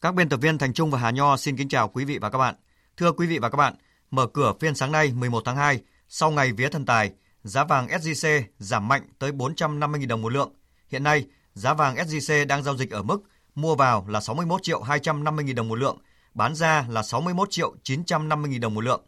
Các 0.00 0.14
biên 0.14 0.28
tập 0.28 0.36
viên 0.36 0.58
Thành 0.58 0.72
Trung 0.72 0.90
và 0.90 0.98
Hà 0.98 1.10
Nho 1.10 1.36
xin 1.36 1.56
kính 1.56 1.68
chào 1.68 1.88
quý 1.88 2.04
vị 2.04 2.18
và 2.18 2.30
các 2.30 2.38
bạn. 2.38 2.54
Thưa 2.96 3.12
quý 3.12 3.26
vị 3.26 3.38
và 3.38 3.50
các 3.50 3.56
bạn, 3.56 3.74
mở 4.10 4.26
cửa 4.26 4.52
phiên 4.60 4.74
sáng 4.74 4.92
nay 4.92 5.12
11 5.12 5.42
tháng 5.44 5.56
2, 5.56 5.80
sau 6.08 6.30
ngày 6.30 6.52
vía 6.52 6.68
thần 6.68 6.86
tài, 6.86 7.12
giá 7.42 7.64
vàng 7.64 7.86
SJC 7.86 8.42
giảm 8.58 8.88
mạnh 8.88 9.02
tới 9.18 9.32
450.000 9.32 10.08
đồng 10.08 10.22
một 10.22 10.32
lượng. 10.32 10.52
Hiện 10.88 11.02
nay, 11.02 11.26
giá 11.54 11.74
vàng 11.74 11.96
SJC 11.96 12.46
đang 12.46 12.62
giao 12.62 12.76
dịch 12.76 12.90
ở 12.90 13.02
mức 13.02 13.22
mua 13.56 13.74
vào 13.74 14.04
là 14.08 14.20
61 14.20 14.62
triệu 14.62 14.82
250 14.82 15.44
000 15.44 15.54
đồng 15.54 15.68
một 15.68 15.74
lượng, 15.74 15.98
bán 16.34 16.54
ra 16.54 16.84
là 16.88 17.02
61 17.02 17.50
triệu 17.50 17.74
950 17.82 18.50
000 18.50 18.60
đồng 18.60 18.74
một 18.74 18.84
lượng. 18.84 19.02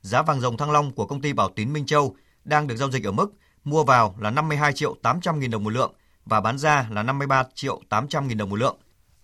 Giá 0.00 0.22
vàng 0.22 0.40
dòng 0.40 0.56
thăng 0.56 0.70
long 0.70 0.92
của 0.92 1.06
công 1.06 1.20
ty 1.20 1.32
Bảo 1.32 1.48
Tín 1.56 1.72
Minh 1.72 1.86
Châu 1.86 2.16
đang 2.44 2.66
được 2.66 2.76
giao 2.76 2.90
dịch 2.90 3.04
ở 3.04 3.12
mức 3.12 3.32
mua 3.64 3.84
vào 3.84 4.14
là 4.18 4.30
52 4.30 4.72
triệu 4.72 4.94
800 5.02 5.40
000 5.40 5.50
đồng 5.50 5.64
một 5.64 5.70
lượng 5.70 5.92
và 6.24 6.40
bán 6.40 6.58
ra 6.58 6.86
là 6.90 7.02
53 7.02 7.44
triệu 7.54 7.80
800 7.88 8.28
000 8.28 8.38
đồng 8.38 8.50
một 8.50 8.56
lượng. 8.56 8.76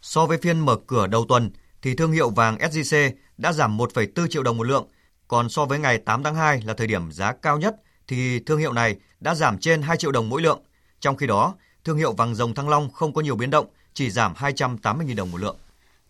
So 0.03 0.27
với 0.27 0.39
phiên 0.39 0.61
mở 0.61 0.77
cửa 0.87 1.07
đầu 1.07 1.25
tuần 1.29 1.51
thì 1.83 1.95
thương 1.95 2.13
hiệu 2.13 2.31
vàng 2.31 2.57
SJC 2.57 3.11
đã 3.39 3.53
giảm 3.53 3.79
1,4 3.79 4.27
triệu 4.29 4.43
đồng 4.43 4.57
một 4.57 4.65
lượng, 4.65 4.89
còn 5.29 5.49
so 5.49 5.65
với 5.65 5.79
ngày 5.79 5.99
8 5.99 6.23
tháng 6.23 6.35
2 6.35 6.63
là 6.63 6.75
thời 6.75 6.87
điểm 6.87 7.13
giá 7.13 7.33
cao 7.33 7.59
nhất 7.59 7.77
thì 8.09 8.41
thương 8.41 8.59
hiệu 8.59 8.73
này 8.73 8.97
đã 9.21 9.35
giảm 9.35 9.59
trên 9.59 9.83
2 9.83 9.97
triệu 9.97 10.13
đồng 10.13 10.29
mỗi 10.29 10.43
lượng. 10.43 10.61
Trong 11.01 11.17
khi 11.17 11.27
đó, 11.27 11.55
thương 11.91 11.99
hiệu 11.99 12.13
vàng 12.13 12.35
dòng 12.35 12.55
Thăng 12.55 12.69
Long 12.69 12.91
không 12.91 13.13
có 13.13 13.21
nhiều 13.21 13.37
biến 13.37 13.51
động 13.51 13.67
chỉ 13.95 14.11
giảm 14.11 14.35
280.000 14.35 15.17
đồng 15.17 15.31
một 15.31 15.39
lượng. 15.39 15.57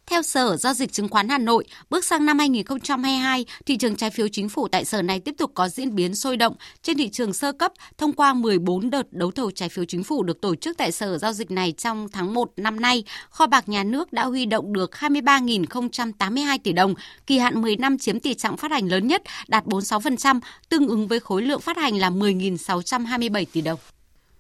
Theo 0.07 0.23
Sở 0.23 0.57
Giao 0.57 0.75
dịch 0.75 0.93
Chứng 0.93 1.09
khoán 1.09 1.29
Hà 1.29 1.39
Nội, 1.39 1.65
bước 1.91 2.05
sang 2.05 2.27
năm 2.27 2.39
2022, 2.39 3.47
thị 3.67 3.77
trường 3.77 3.97
trái 3.97 4.11
phiếu 4.11 4.29
chính 4.29 4.49
phủ 4.49 4.69
tại 4.69 4.85
sở 4.85 5.03
này 5.03 5.21
tiếp 5.21 5.35
tục 5.39 5.51
có 5.55 5.69
diễn 5.69 5.95
biến 5.95 6.15
sôi 6.15 6.37
động 6.37 6.57
trên 6.83 6.97
thị 6.97 7.09
trường 7.09 7.33
sơ 7.33 7.53
cấp 7.53 7.73
thông 7.99 8.13
qua 8.13 8.35
14 8.35 8.91
đợt 8.91 9.13
đấu 9.13 9.31
thầu 9.31 9.51
trái 9.51 9.69
phiếu 9.69 9.85
chính 9.85 10.05
phủ 10.05 10.23
được 10.23 10.41
tổ 10.41 10.55
chức 10.55 10.79
tại 10.79 10.93
sở 10.93 11.19
giao 11.19 11.33
dịch 11.33 11.51
này 11.51 11.73
trong 11.73 12.09
tháng 12.13 12.35
1 12.35 12.53
năm 12.57 12.81
nay. 12.81 13.05
Kho 13.31 13.47
bạc 13.47 13.69
nhà 13.69 13.85
nước 13.85 14.13
đã 14.13 14.25
huy 14.25 14.47
động 14.47 14.73
được 14.73 14.91
23.082 14.91 16.59
tỷ 16.65 16.73
đồng, 16.73 16.95
kỳ 17.27 17.39
hạn 17.39 17.63
10 17.63 17.77
năm 17.77 17.99
chiếm 17.99 18.21
tỷ 18.21 18.35
trọng 18.35 18.57
phát 18.57 18.71
hành 18.71 18.89
lớn 18.89 19.07
nhất, 19.07 19.23
đạt 19.49 19.67
46%, 19.67 20.41
tương 20.69 20.89
ứng 20.89 21.09
với 21.09 21.21
khối 21.21 21.43
lượng 21.43 21.61
phát 21.61 21.77
hành 21.77 21.99
là 21.99 22.11
10.627 22.11 23.45
tỷ 23.53 23.61
đồng. 23.61 23.79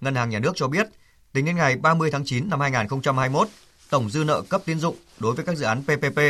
Ngân 0.00 0.14
hàng 0.14 0.30
Nhà 0.30 0.38
nước 0.38 0.52
cho 0.54 0.68
biết, 0.68 0.88
tính 1.32 1.44
đến 1.44 1.56
ngày 1.56 1.76
30 1.76 2.10
tháng 2.10 2.24
9 2.24 2.50
năm 2.50 2.60
2021, 2.60 3.48
tổng 3.90 4.10
dư 4.10 4.24
nợ 4.24 4.42
cấp 4.48 4.62
tín 4.64 4.80
dụng 4.80 4.96
đối 5.18 5.34
với 5.34 5.44
các 5.44 5.56
dự 5.56 5.64
án 5.64 5.82
PPP, 5.82 6.20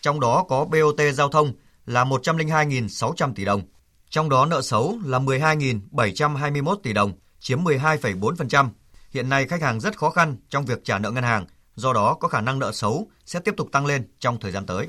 trong 0.00 0.20
đó 0.20 0.44
có 0.48 0.64
BOT 0.64 1.00
giao 1.14 1.28
thông 1.28 1.52
là 1.86 2.04
102.600 2.04 3.34
tỷ 3.34 3.44
đồng. 3.44 3.62
Trong 4.10 4.28
đó 4.28 4.46
nợ 4.46 4.62
xấu 4.62 4.98
là 5.04 5.18
12.721 5.18 6.76
tỷ 6.82 6.92
đồng, 6.92 7.12
chiếm 7.40 7.64
12,4%. 7.64 8.68
Hiện 9.10 9.28
nay 9.28 9.46
khách 9.46 9.62
hàng 9.62 9.80
rất 9.80 9.98
khó 9.98 10.10
khăn 10.10 10.36
trong 10.48 10.64
việc 10.64 10.84
trả 10.84 10.98
nợ 10.98 11.10
ngân 11.10 11.24
hàng, 11.24 11.46
do 11.76 11.92
đó 11.92 12.14
có 12.14 12.28
khả 12.28 12.40
năng 12.40 12.58
nợ 12.58 12.72
xấu 12.72 13.08
sẽ 13.26 13.40
tiếp 13.40 13.54
tục 13.56 13.68
tăng 13.72 13.86
lên 13.86 14.08
trong 14.18 14.40
thời 14.40 14.52
gian 14.52 14.66
tới. 14.66 14.88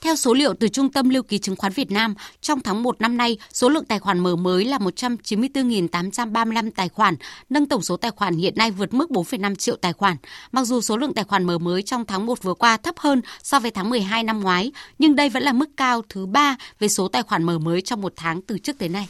Theo 0.00 0.16
số 0.16 0.34
liệu 0.34 0.54
từ 0.54 0.68
Trung 0.68 0.92
tâm 0.92 1.08
Lưu 1.08 1.22
ký 1.22 1.38
Chứng 1.38 1.56
khoán 1.56 1.72
Việt 1.72 1.90
Nam, 1.90 2.14
trong 2.40 2.60
tháng 2.60 2.82
1 2.82 3.00
năm 3.00 3.16
nay, 3.16 3.38
số 3.52 3.68
lượng 3.68 3.84
tài 3.84 3.98
khoản 3.98 4.18
mở 4.18 4.36
mới 4.36 4.64
là 4.64 4.78
194.835 4.78 6.70
tài 6.76 6.88
khoản, 6.88 7.16
nâng 7.50 7.68
tổng 7.68 7.82
số 7.82 7.96
tài 7.96 8.10
khoản 8.10 8.36
hiện 8.36 8.54
nay 8.56 8.70
vượt 8.70 8.94
mức 8.94 9.10
4,5 9.10 9.54
triệu 9.54 9.76
tài 9.76 9.92
khoản. 9.92 10.16
Mặc 10.52 10.64
dù 10.64 10.80
số 10.80 10.96
lượng 10.96 11.14
tài 11.14 11.24
khoản 11.24 11.44
mở 11.44 11.58
mới 11.58 11.82
trong 11.82 12.06
tháng 12.06 12.26
1 12.26 12.42
vừa 12.42 12.54
qua 12.54 12.76
thấp 12.76 12.94
hơn 12.98 13.20
so 13.42 13.60
với 13.60 13.70
tháng 13.70 13.90
12 13.90 14.24
năm 14.24 14.40
ngoái, 14.40 14.72
nhưng 14.98 15.16
đây 15.16 15.28
vẫn 15.28 15.42
là 15.42 15.52
mức 15.52 15.70
cao 15.76 16.02
thứ 16.08 16.26
ba 16.26 16.56
về 16.78 16.88
số 16.88 17.08
tài 17.08 17.22
khoản 17.22 17.44
mở 17.44 17.58
mới 17.58 17.80
trong 17.80 18.00
một 18.00 18.12
tháng 18.16 18.42
từ 18.42 18.58
trước 18.58 18.78
tới 18.78 18.88
nay. 18.88 19.08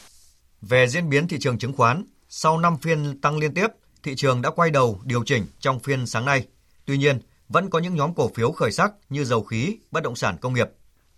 Về 0.63 0.87
diễn 0.89 1.09
biến 1.09 1.29
thị 1.29 1.37
trường 1.41 1.59
chứng 1.59 1.73
khoán, 1.73 2.05
sau 2.29 2.59
5 2.59 2.77
phiên 2.79 3.21
tăng 3.21 3.39
liên 3.39 3.55
tiếp, 3.55 3.67
thị 4.03 4.15
trường 4.17 4.43
đã 4.43 4.51
quay 4.51 4.71
đầu 4.71 5.01
điều 5.05 5.25
chỉnh 5.25 5.47
trong 5.61 5.81
phiên 5.81 6.07
sáng 6.07 6.25
nay. 6.25 6.47
Tuy 6.85 6.99
nhiên, 6.99 7.19
vẫn 7.49 7.71
có 7.71 7.79
những 7.79 7.97
nhóm 7.97 8.15
cổ 8.15 8.31
phiếu 8.35 8.53
khởi 8.53 8.73
sắc 8.73 8.93
như 9.09 9.25
dầu 9.25 9.45
khí, 9.45 9.77
bất 9.91 10.03
động 10.03 10.17
sản 10.17 10.37
công 10.41 10.55
nghiệp. 10.55 10.69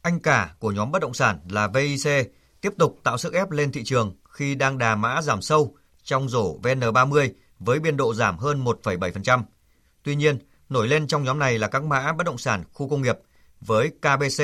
Anh 0.02 0.20
cả 0.20 0.54
của 0.58 0.72
nhóm 0.72 0.92
bất 0.92 1.02
động 1.02 1.14
sản 1.14 1.38
là 1.48 1.68
VIC 1.68 2.32
tiếp 2.60 2.72
tục 2.78 3.00
tạo 3.04 3.18
sức 3.18 3.32
ép 3.32 3.50
lên 3.50 3.72
thị 3.72 3.84
trường 3.84 4.16
khi 4.30 4.54
đang 4.54 4.78
đà 4.78 4.94
mã 4.94 5.22
giảm 5.22 5.42
sâu 5.42 5.76
trong 6.02 6.28
rổ 6.28 6.58
VN30 6.62 7.30
với 7.58 7.80
biên 7.80 7.96
độ 7.96 8.14
giảm 8.14 8.38
hơn 8.38 8.64
1,7%. 8.64 9.42
Tuy 10.02 10.14
nhiên, 10.14 10.38
nổi 10.68 10.88
lên 10.88 11.06
trong 11.06 11.24
nhóm 11.24 11.38
này 11.38 11.58
là 11.58 11.68
các 11.68 11.84
mã 11.84 12.12
bất 12.12 12.24
động 12.24 12.38
sản 12.38 12.64
khu 12.72 12.88
công 12.88 13.02
nghiệp 13.02 13.18
với 13.60 13.90
KBC, 13.90 14.42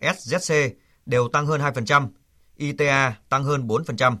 SZC 0.00 0.70
đều 1.06 1.28
tăng 1.28 1.46
hơn 1.46 1.60
2%, 1.60 2.08
ITA 2.56 3.14
tăng 3.28 3.44
hơn 3.44 3.66
4%. 3.66 4.16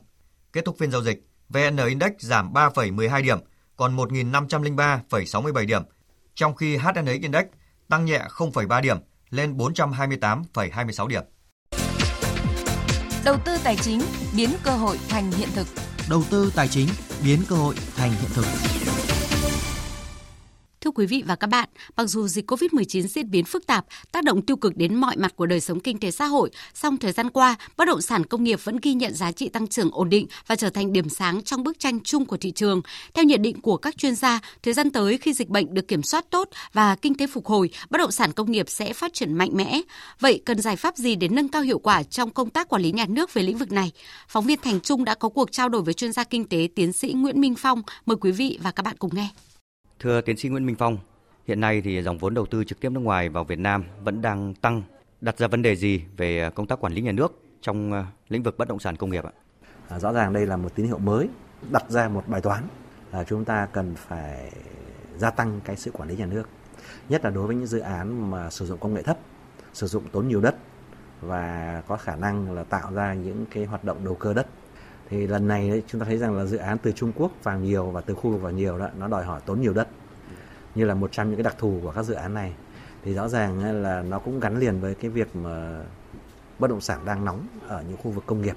Kết 0.52 0.64
thúc 0.64 0.76
phiên 0.78 0.90
giao 0.90 1.02
dịch, 1.02 1.26
VN 1.48 1.76
Index 1.76 2.12
giảm 2.18 2.52
3,12 2.52 3.22
điểm, 3.22 3.38
còn 3.76 3.96
1.503,67 3.96 5.66
điểm, 5.66 5.82
trong 6.34 6.54
khi 6.54 6.76
HNX 6.76 7.20
Index 7.22 7.44
tăng 7.88 8.04
nhẹ 8.04 8.24
0,3 8.28 8.80
điểm 8.80 8.96
lên 9.32 9.56
428,26 9.56 11.06
điểm. 11.06 11.22
Đầu 13.24 13.36
tư 13.44 13.56
tài 13.64 13.76
chính 13.76 14.00
biến 14.36 14.50
cơ 14.62 14.70
hội 14.70 14.98
thành 15.08 15.30
hiện 15.30 15.48
thực. 15.54 15.66
Đầu 16.10 16.22
tư 16.30 16.52
tài 16.56 16.68
chính 16.68 16.88
biến 17.24 17.42
cơ 17.48 17.56
hội 17.56 17.74
thành 17.96 18.10
hiện 18.10 18.30
thực. 18.34 18.44
Thưa 20.92 20.96
quý 20.96 21.06
vị 21.06 21.22
và 21.26 21.36
các 21.36 21.46
bạn, 21.46 21.68
mặc 21.96 22.06
dù 22.06 22.28
dịch 22.28 22.50
COVID-19 22.50 23.06
diễn 23.06 23.30
biến 23.30 23.44
phức 23.44 23.66
tạp, 23.66 23.86
tác 24.12 24.24
động 24.24 24.42
tiêu 24.42 24.56
cực 24.56 24.76
đến 24.76 24.94
mọi 24.94 25.16
mặt 25.16 25.36
của 25.36 25.46
đời 25.46 25.60
sống 25.60 25.80
kinh 25.80 25.98
tế 25.98 26.10
xã 26.10 26.26
hội, 26.26 26.50
song 26.74 26.96
thời 26.96 27.12
gian 27.12 27.30
qua, 27.30 27.56
bất 27.76 27.84
động 27.84 28.00
sản 28.00 28.24
công 28.24 28.44
nghiệp 28.44 28.64
vẫn 28.64 28.76
ghi 28.82 28.94
nhận 28.94 29.14
giá 29.14 29.32
trị 29.32 29.48
tăng 29.48 29.66
trưởng 29.66 29.90
ổn 29.92 30.10
định 30.10 30.26
và 30.46 30.56
trở 30.56 30.70
thành 30.70 30.92
điểm 30.92 31.08
sáng 31.08 31.42
trong 31.42 31.62
bức 31.62 31.78
tranh 31.78 32.00
chung 32.00 32.24
của 32.24 32.36
thị 32.36 32.50
trường. 32.50 32.82
Theo 33.14 33.24
nhận 33.24 33.42
định 33.42 33.60
của 33.60 33.76
các 33.76 33.96
chuyên 33.96 34.14
gia, 34.14 34.40
thời 34.62 34.74
gian 34.74 34.90
tới 34.90 35.18
khi 35.18 35.32
dịch 35.32 35.48
bệnh 35.48 35.74
được 35.74 35.88
kiểm 35.88 36.02
soát 36.02 36.30
tốt 36.30 36.48
và 36.72 36.96
kinh 36.96 37.14
tế 37.14 37.26
phục 37.26 37.46
hồi, 37.46 37.70
bất 37.90 37.98
động 37.98 38.12
sản 38.12 38.32
công 38.32 38.52
nghiệp 38.52 38.66
sẽ 38.68 38.92
phát 38.92 39.14
triển 39.14 39.34
mạnh 39.34 39.50
mẽ. 39.52 39.80
Vậy 40.20 40.42
cần 40.44 40.60
giải 40.60 40.76
pháp 40.76 40.96
gì 40.96 41.14
để 41.14 41.28
nâng 41.28 41.48
cao 41.48 41.62
hiệu 41.62 41.78
quả 41.78 42.02
trong 42.02 42.30
công 42.30 42.50
tác 42.50 42.68
quản 42.68 42.82
lý 42.82 42.92
nhà 42.92 43.06
nước 43.08 43.34
về 43.34 43.42
lĩnh 43.42 43.58
vực 43.58 43.72
này? 43.72 43.92
Phóng 44.28 44.44
viên 44.44 44.58
Thành 44.62 44.80
Trung 44.80 45.04
đã 45.04 45.14
có 45.14 45.28
cuộc 45.28 45.52
trao 45.52 45.68
đổi 45.68 45.82
với 45.82 45.94
chuyên 45.94 46.12
gia 46.12 46.24
kinh 46.24 46.44
tế 46.44 46.68
tiến 46.74 46.92
sĩ 46.92 47.12
Nguyễn 47.12 47.40
Minh 47.40 47.54
Phong. 47.54 47.82
Mời 48.06 48.16
quý 48.20 48.32
vị 48.32 48.58
và 48.62 48.70
các 48.70 48.82
bạn 48.82 48.96
cùng 48.96 49.10
nghe. 49.14 49.28
Thưa 50.02 50.20
tiến 50.20 50.36
sĩ 50.36 50.48
Nguyễn 50.48 50.66
Minh 50.66 50.76
Phong, 50.78 50.98
hiện 51.46 51.60
nay 51.60 51.80
thì 51.80 52.02
dòng 52.02 52.18
vốn 52.18 52.34
đầu 52.34 52.46
tư 52.46 52.64
trực 52.64 52.80
tiếp 52.80 52.88
nước 52.88 53.00
ngoài 53.00 53.28
vào 53.28 53.44
Việt 53.44 53.58
Nam 53.58 53.84
vẫn 54.04 54.22
đang 54.22 54.54
tăng, 54.54 54.82
đặt 55.20 55.38
ra 55.38 55.46
vấn 55.46 55.62
đề 55.62 55.76
gì 55.76 56.04
về 56.16 56.50
công 56.54 56.66
tác 56.66 56.80
quản 56.80 56.92
lý 56.92 57.02
nhà 57.02 57.12
nước 57.12 57.40
trong 57.60 57.92
ờ, 57.92 58.04
lĩnh 58.28 58.42
vực 58.42 58.58
bất 58.58 58.68
động 58.68 58.78
sản 58.78 58.96
công 58.96 59.10
nghiệp 59.10 59.24
ạ? 59.24 59.32
À, 59.88 59.98
rõ 59.98 60.12
ràng 60.12 60.32
đây 60.32 60.46
là 60.46 60.56
một 60.56 60.74
tín 60.74 60.86
hiệu 60.86 60.98
mới, 60.98 61.28
đặt 61.70 61.90
ra 61.90 62.08
một 62.08 62.28
bài 62.28 62.40
toán 62.40 62.62
là 63.12 63.24
chúng 63.24 63.44
ta 63.44 63.68
cần 63.72 63.94
phải 63.96 64.52
gia 65.18 65.30
tăng 65.30 65.60
cái 65.64 65.76
sự 65.76 65.90
quản 65.90 66.08
lý 66.08 66.16
nhà 66.16 66.26
nước, 66.26 66.48
nhất 67.08 67.24
là 67.24 67.30
đối 67.30 67.46
với 67.46 67.56
những 67.56 67.66
dự 67.66 67.78
án 67.78 68.30
mà 68.30 68.50
sử 68.50 68.66
dụng 68.66 68.78
công 68.78 68.94
nghệ 68.94 69.02
thấp, 69.02 69.18
sử 69.72 69.86
dụng 69.86 70.02
tốn 70.12 70.28
nhiều 70.28 70.40
đất 70.40 70.56
và 71.20 71.82
có 71.86 71.96
khả 71.96 72.16
năng 72.16 72.52
là 72.52 72.64
tạo 72.64 72.92
ra 72.92 73.14
những 73.14 73.46
cái 73.50 73.64
hoạt 73.64 73.84
động 73.84 74.04
đầu 74.04 74.14
cơ 74.14 74.34
đất 74.34 74.46
thì 75.12 75.26
lần 75.26 75.48
này 75.48 75.68
đấy, 75.68 75.82
chúng 75.86 76.00
ta 76.00 76.04
thấy 76.04 76.18
rằng 76.18 76.36
là 76.36 76.44
dự 76.44 76.56
án 76.56 76.78
từ 76.78 76.92
Trung 76.92 77.12
Quốc 77.16 77.32
vào 77.42 77.58
nhiều 77.58 77.90
và 77.90 78.00
từ 78.00 78.14
khu 78.14 78.30
vực 78.30 78.42
vào 78.42 78.52
nhiều 78.52 78.78
đó 78.78 78.88
nó 78.98 79.08
đòi 79.08 79.24
hỏi 79.24 79.40
tốn 79.46 79.60
nhiều 79.60 79.72
đất. 79.72 79.88
Như 80.74 80.84
là 80.84 80.94
một 80.94 81.12
trong 81.12 81.28
những 81.28 81.36
cái 81.36 81.42
đặc 81.42 81.54
thù 81.58 81.80
của 81.82 81.90
các 81.90 82.02
dự 82.02 82.14
án 82.14 82.34
này. 82.34 82.52
Thì 83.04 83.14
rõ 83.14 83.28
ràng 83.28 83.82
là 83.82 84.02
nó 84.02 84.18
cũng 84.18 84.40
gắn 84.40 84.58
liền 84.58 84.80
với 84.80 84.94
cái 84.94 85.10
việc 85.10 85.36
mà 85.36 85.82
bất 86.58 86.70
động 86.70 86.80
sản 86.80 87.00
đang 87.04 87.24
nóng 87.24 87.46
ở 87.68 87.84
những 87.88 87.96
khu 87.96 88.10
vực 88.10 88.24
công 88.26 88.42
nghiệp. 88.42 88.56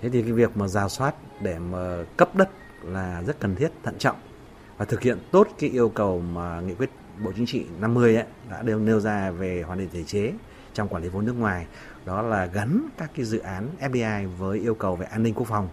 Thế 0.00 0.08
thì 0.08 0.22
cái 0.22 0.32
việc 0.32 0.56
mà 0.56 0.68
rà 0.68 0.88
soát 0.88 1.14
để 1.42 1.58
mà 1.58 2.04
cấp 2.16 2.36
đất 2.36 2.50
là 2.82 3.22
rất 3.26 3.40
cần 3.40 3.54
thiết 3.54 3.68
thận 3.82 3.94
trọng 3.98 4.16
và 4.78 4.84
thực 4.84 5.00
hiện 5.00 5.18
tốt 5.30 5.48
cái 5.58 5.70
yêu 5.70 5.88
cầu 5.88 6.20
mà 6.20 6.60
nghị 6.60 6.74
quyết 6.74 6.90
Bộ 7.24 7.32
Chính 7.36 7.46
trị 7.46 7.66
50 7.80 8.16
ấy, 8.16 8.24
đã 8.50 8.62
đều 8.62 8.78
nêu 8.78 9.00
ra 9.00 9.30
về 9.30 9.62
hoàn 9.62 9.78
thiện 9.78 9.88
thể 9.92 10.04
chế 10.04 10.32
trong 10.74 10.88
quản 10.88 11.02
lý 11.02 11.08
vốn 11.08 11.26
nước 11.26 11.34
ngoài 11.38 11.66
đó 12.04 12.22
là 12.22 12.46
gắn 12.46 12.88
các 12.98 13.10
cái 13.16 13.24
dự 13.24 13.38
án 13.38 13.68
FDI 13.80 14.28
với 14.36 14.58
yêu 14.58 14.74
cầu 14.74 14.96
về 14.96 15.06
an 15.06 15.22
ninh 15.22 15.34
quốc 15.34 15.46
phòng, 15.46 15.68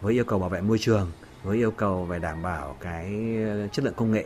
với 0.00 0.14
yêu 0.14 0.24
cầu 0.24 0.38
bảo 0.38 0.48
vệ 0.48 0.60
môi 0.60 0.78
trường, 0.78 1.10
với 1.42 1.56
yêu 1.56 1.70
cầu 1.70 2.04
về 2.04 2.18
đảm 2.18 2.42
bảo 2.42 2.76
cái 2.80 3.12
chất 3.72 3.84
lượng 3.84 3.94
công 3.96 4.12
nghệ 4.12 4.24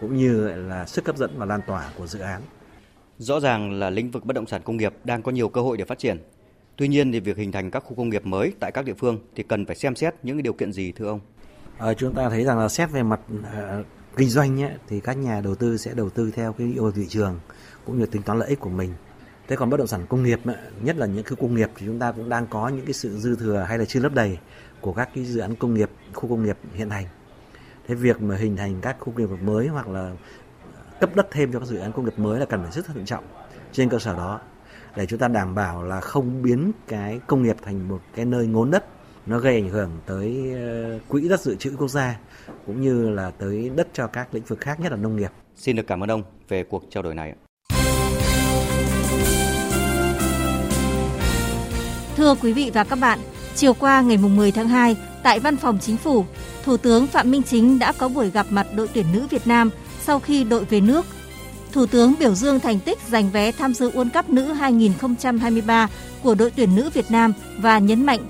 cũng 0.00 0.16
như 0.16 0.48
là 0.48 0.86
sức 0.86 1.06
hấp 1.06 1.16
dẫn 1.16 1.30
và 1.38 1.46
lan 1.46 1.60
tỏa 1.66 1.90
của 1.98 2.06
dự 2.06 2.18
án. 2.18 2.42
Rõ 3.18 3.40
ràng 3.40 3.72
là 3.72 3.90
lĩnh 3.90 4.10
vực 4.10 4.24
bất 4.24 4.36
động 4.36 4.46
sản 4.46 4.62
công 4.64 4.76
nghiệp 4.76 4.94
đang 5.04 5.22
có 5.22 5.32
nhiều 5.32 5.48
cơ 5.48 5.60
hội 5.60 5.76
để 5.76 5.84
phát 5.84 5.98
triển. 5.98 6.18
Tuy 6.76 6.88
nhiên 6.88 7.12
thì 7.12 7.20
việc 7.20 7.36
hình 7.36 7.52
thành 7.52 7.70
các 7.70 7.84
khu 7.86 7.94
công 7.94 8.08
nghiệp 8.08 8.26
mới 8.26 8.52
tại 8.60 8.72
các 8.72 8.84
địa 8.84 8.94
phương 8.94 9.18
thì 9.34 9.42
cần 9.42 9.66
phải 9.66 9.76
xem 9.76 9.96
xét 9.96 10.14
những 10.22 10.42
điều 10.42 10.52
kiện 10.52 10.72
gì 10.72 10.92
thưa 10.92 11.06
ông? 11.06 11.20
À, 11.78 11.94
chúng 11.94 12.14
ta 12.14 12.28
thấy 12.28 12.44
rằng 12.44 12.58
là 12.58 12.68
xét 12.68 12.90
về 12.90 13.02
mặt 13.02 13.20
uh, 13.38 13.86
kinh 14.16 14.28
doanh 14.28 14.56
nhé, 14.56 14.70
thì 14.88 15.00
các 15.00 15.16
nhà 15.16 15.40
đầu 15.40 15.54
tư 15.54 15.76
sẽ 15.76 15.94
đầu 15.94 16.10
tư 16.10 16.30
theo 16.34 16.52
cái 16.52 16.72
yêu 16.74 16.92
thị 16.92 17.06
trường 17.08 17.40
cũng 17.84 17.98
như 17.98 18.06
tính 18.06 18.22
toán 18.22 18.38
lợi 18.38 18.48
ích 18.48 18.60
của 18.60 18.70
mình 18.70 18.92
thế 19.48 19.56
còn 19.56 19.70
bất 19.70 19.76
động 19.76 19.86
sản 19.86 20.06
công 20.08 20.22
nghiệp 20.22 20.40
nhất 20.82 20.96
là 20.96 21.06
những 21.06 21.24
khu 21.24 21.36
công 21.36 21.54
nghiệp 21.54 21.70
thì 21.76 21.86
chúng 21.86 21.98
ta 21.98 22.12
cũng 22.12 22.28
đang 22.28 22.46
có 22.46 22.68
những 22.68 22.84
cái 22.84 22.92
sự 22.92 23.18
dư 23.18 23.36
thừa 23.36 23.64
hay 23.68 23.78
là 23.78 23.84
chưa 23.84 24.00
lấp 24.00 24.14
đầy 24.14 24.38
của 24.80 24.92
các 24.92 25.08
cái 25.14 25.24
dự 25.24 25.40
án 25.40 25.56
công 25.56 25.74
nghiệp, 25.74 25.90
khu 26.12 26.28
công 26.28 26.44
nghiệp 26.44 26.56
hiện 26.74 26.90
hành 26.90 27.06
thế 27.88 27.94
việc 27.94 28.22
mà 28.22 28.36
hình 28.36 28.56
thành 28.56 28.80
các 28.80 28.96
khu 29.00 29.12
công 29.16 29.30
nghiệp 29.30 29.42
mới 29.42 29.66
hoặc 29.66 29.88
là 29.88 30.00
ờ, 30.00 30.16
cấp 31.00 31.10
đất 31.16 31.28
thêm 31.30 31.52
cho 31.52 31.58
các 31.58 31.68
dự 31.68 31.78
án 31.78 31.92
công 31.92 32.04
nghiệp 32.04 32.18
mới 32.18 32.40
là 32.40 32.46
cần 32.46 32.62
phải 32.62 32.72
rất 32.72 32.86
thận 32.86 33.04
trọng 33.04 33.24
trên 33.72 33.88
cơ 33.88 33.98
sở 33.98 34.16
đó 34.16 34.40
để 34.96 35.06
chúng 35.06 35.18
ta 35.18 35.28
đảm 35.28 35.54
bảo 35.54 35.82
là 35.82 36.00
không 36.00 36.42
biến 36.42 36.72
cái 36.88 37.20
công 37.26 37.42
nghiệp 37.42 37.56
thành 37.62 37.88
một 37.88 38.00
cái 38.14 38.24
nơi 38.24 38.46
ngốn 38.46 38.70
đất, 38.70 38.84
nó 39.26 39.38
gây 39.38 39.54
ảnh 39.54 39.68
hưởng 39.68 39.90
tới 40.06 40.52
ờ, 40.54 40.98
quỹ 41.08 41.28
đất 41.28 41.40
dự 41.40 41.54
trữ 41.56 41.76
quốc 41.78 41.88
gia 41.88 42.18
cũng 42.66 42.80
như 42.80 43.10
là 43.10 43.30
tới 43.30 43.70
đất 43.76 43.88
cho 43.92 44.06
các 44.06 44.34
lĩnh 44.34 44.44
vực 44.44 44.60
khác, 44.60 44.80
nhất 44.80 44.92
là 44.92 44.98
nông 44.98 45.16
nghiệp. 45.16 45.30
Xin 45.56 45.76
được 45.76 45.86
cảm 45.86 46.02
ơn 46.02 46.10
ông 46.10 46.22
về 46.48 46.64
cuộc 46.64 46.82
trao 46.90 47.02
đổi 47.02 47.14
này. 47.14 47.34
Thưa 52.16 52.34
quý 52.34 52.52
vị 52.52 52.70
và 52.74 52.84
các 52.84 52.96
bạn, 52.96 53.18
chiều 53.56 53.74
qua 53.74 54.00
ngày 54.00 54.16
10 54.16 54.52
tháng 54.52 54.68
2, 54.68 54.96
tại 55.22 55.40
Văn 55.40 55.56
phòng 55.56 55.78
Chính 55.80 55.96
phủ, 55.96 56.24
Thủ 56.64 56.76
tướng 56.76 57.06
Phạm 57.06 57.30
Minh 57.30 57.42
Chính 57.42 57.78
đã 57.78 57.92
có 57.92 58.08
buổi 58.08 58.30
gặp 58.30 58.46
mặt 58.50 58.66
đội 58.74 58.88
tuyển 58.94 59.06
nữ 59.12 59.26
Việt 59.30 59.46
Nam 59.46 59.70
sau 60.02 60.20
khi 60.20 60.44
đội 60.44 60.64
về 60.64 60.80
nước. 60.80 61.06
Thủ 61.72 61.86
tướng 61.86 62.14
biểu 62.18 62.34
dương 62.34 62.60
thành 62.60 62.80
tích 62.80 62.98
giành 63.08 63.30
vé 63.30 63.52
tham 63.52 63.74
dự 63.74 63.90
World 63.90 64.10
Cup 64.10 64.30
nữ 64.30 64.52
2023 64.52 65.88
của 66.22 66.34
đội 66.34 66.50
tuyển 66.50 66.76
nữ 66.76 66.90
Việt 66.94 67.10
Nam 67.10 67.32
và 67.58 67.78
nhấn 67.78 68.06
mạnh 68.06 68.20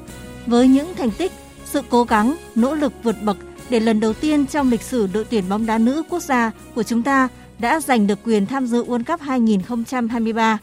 với 0.47 0.69
những 0.69 0.95
thành 0.95 1.11
tích, 1.11 1.33
sự 1.65 1.83
cố 1.91 2.05
gắng, 2.05 2.37
nỗ 2.55 2.75
lực 2.75 2.93
vượt 3.03 3.17
bậc 3.23 3.37
để 3.71 3.81
lần 3.81 4.01
đầu 4.01 4.13
tiên 4.13 4.47
trong 4.47 4.71
lịch 4.71 4.83
sử 4.83 5.09
đội 5.13 5.25
tuyển 5.25 5.45
bóng 5.49 5.67
đá 5.67 5.79
nữ 5.79 6.03
quốc 6.11 6.23
gia 6.23 6.51
của 6.75 6.83
chúng 6.83 7.03
ta 7.03 7.29
đã 7.59 7.81
giành 7.81 8.07
được 8.07 8.19
quyền 8.25 8.47
tham 8.47 8.67
dự 8.67 8.85
World 8.85 9.05
Cup 9.05 9.21
2023. 9.21 10.59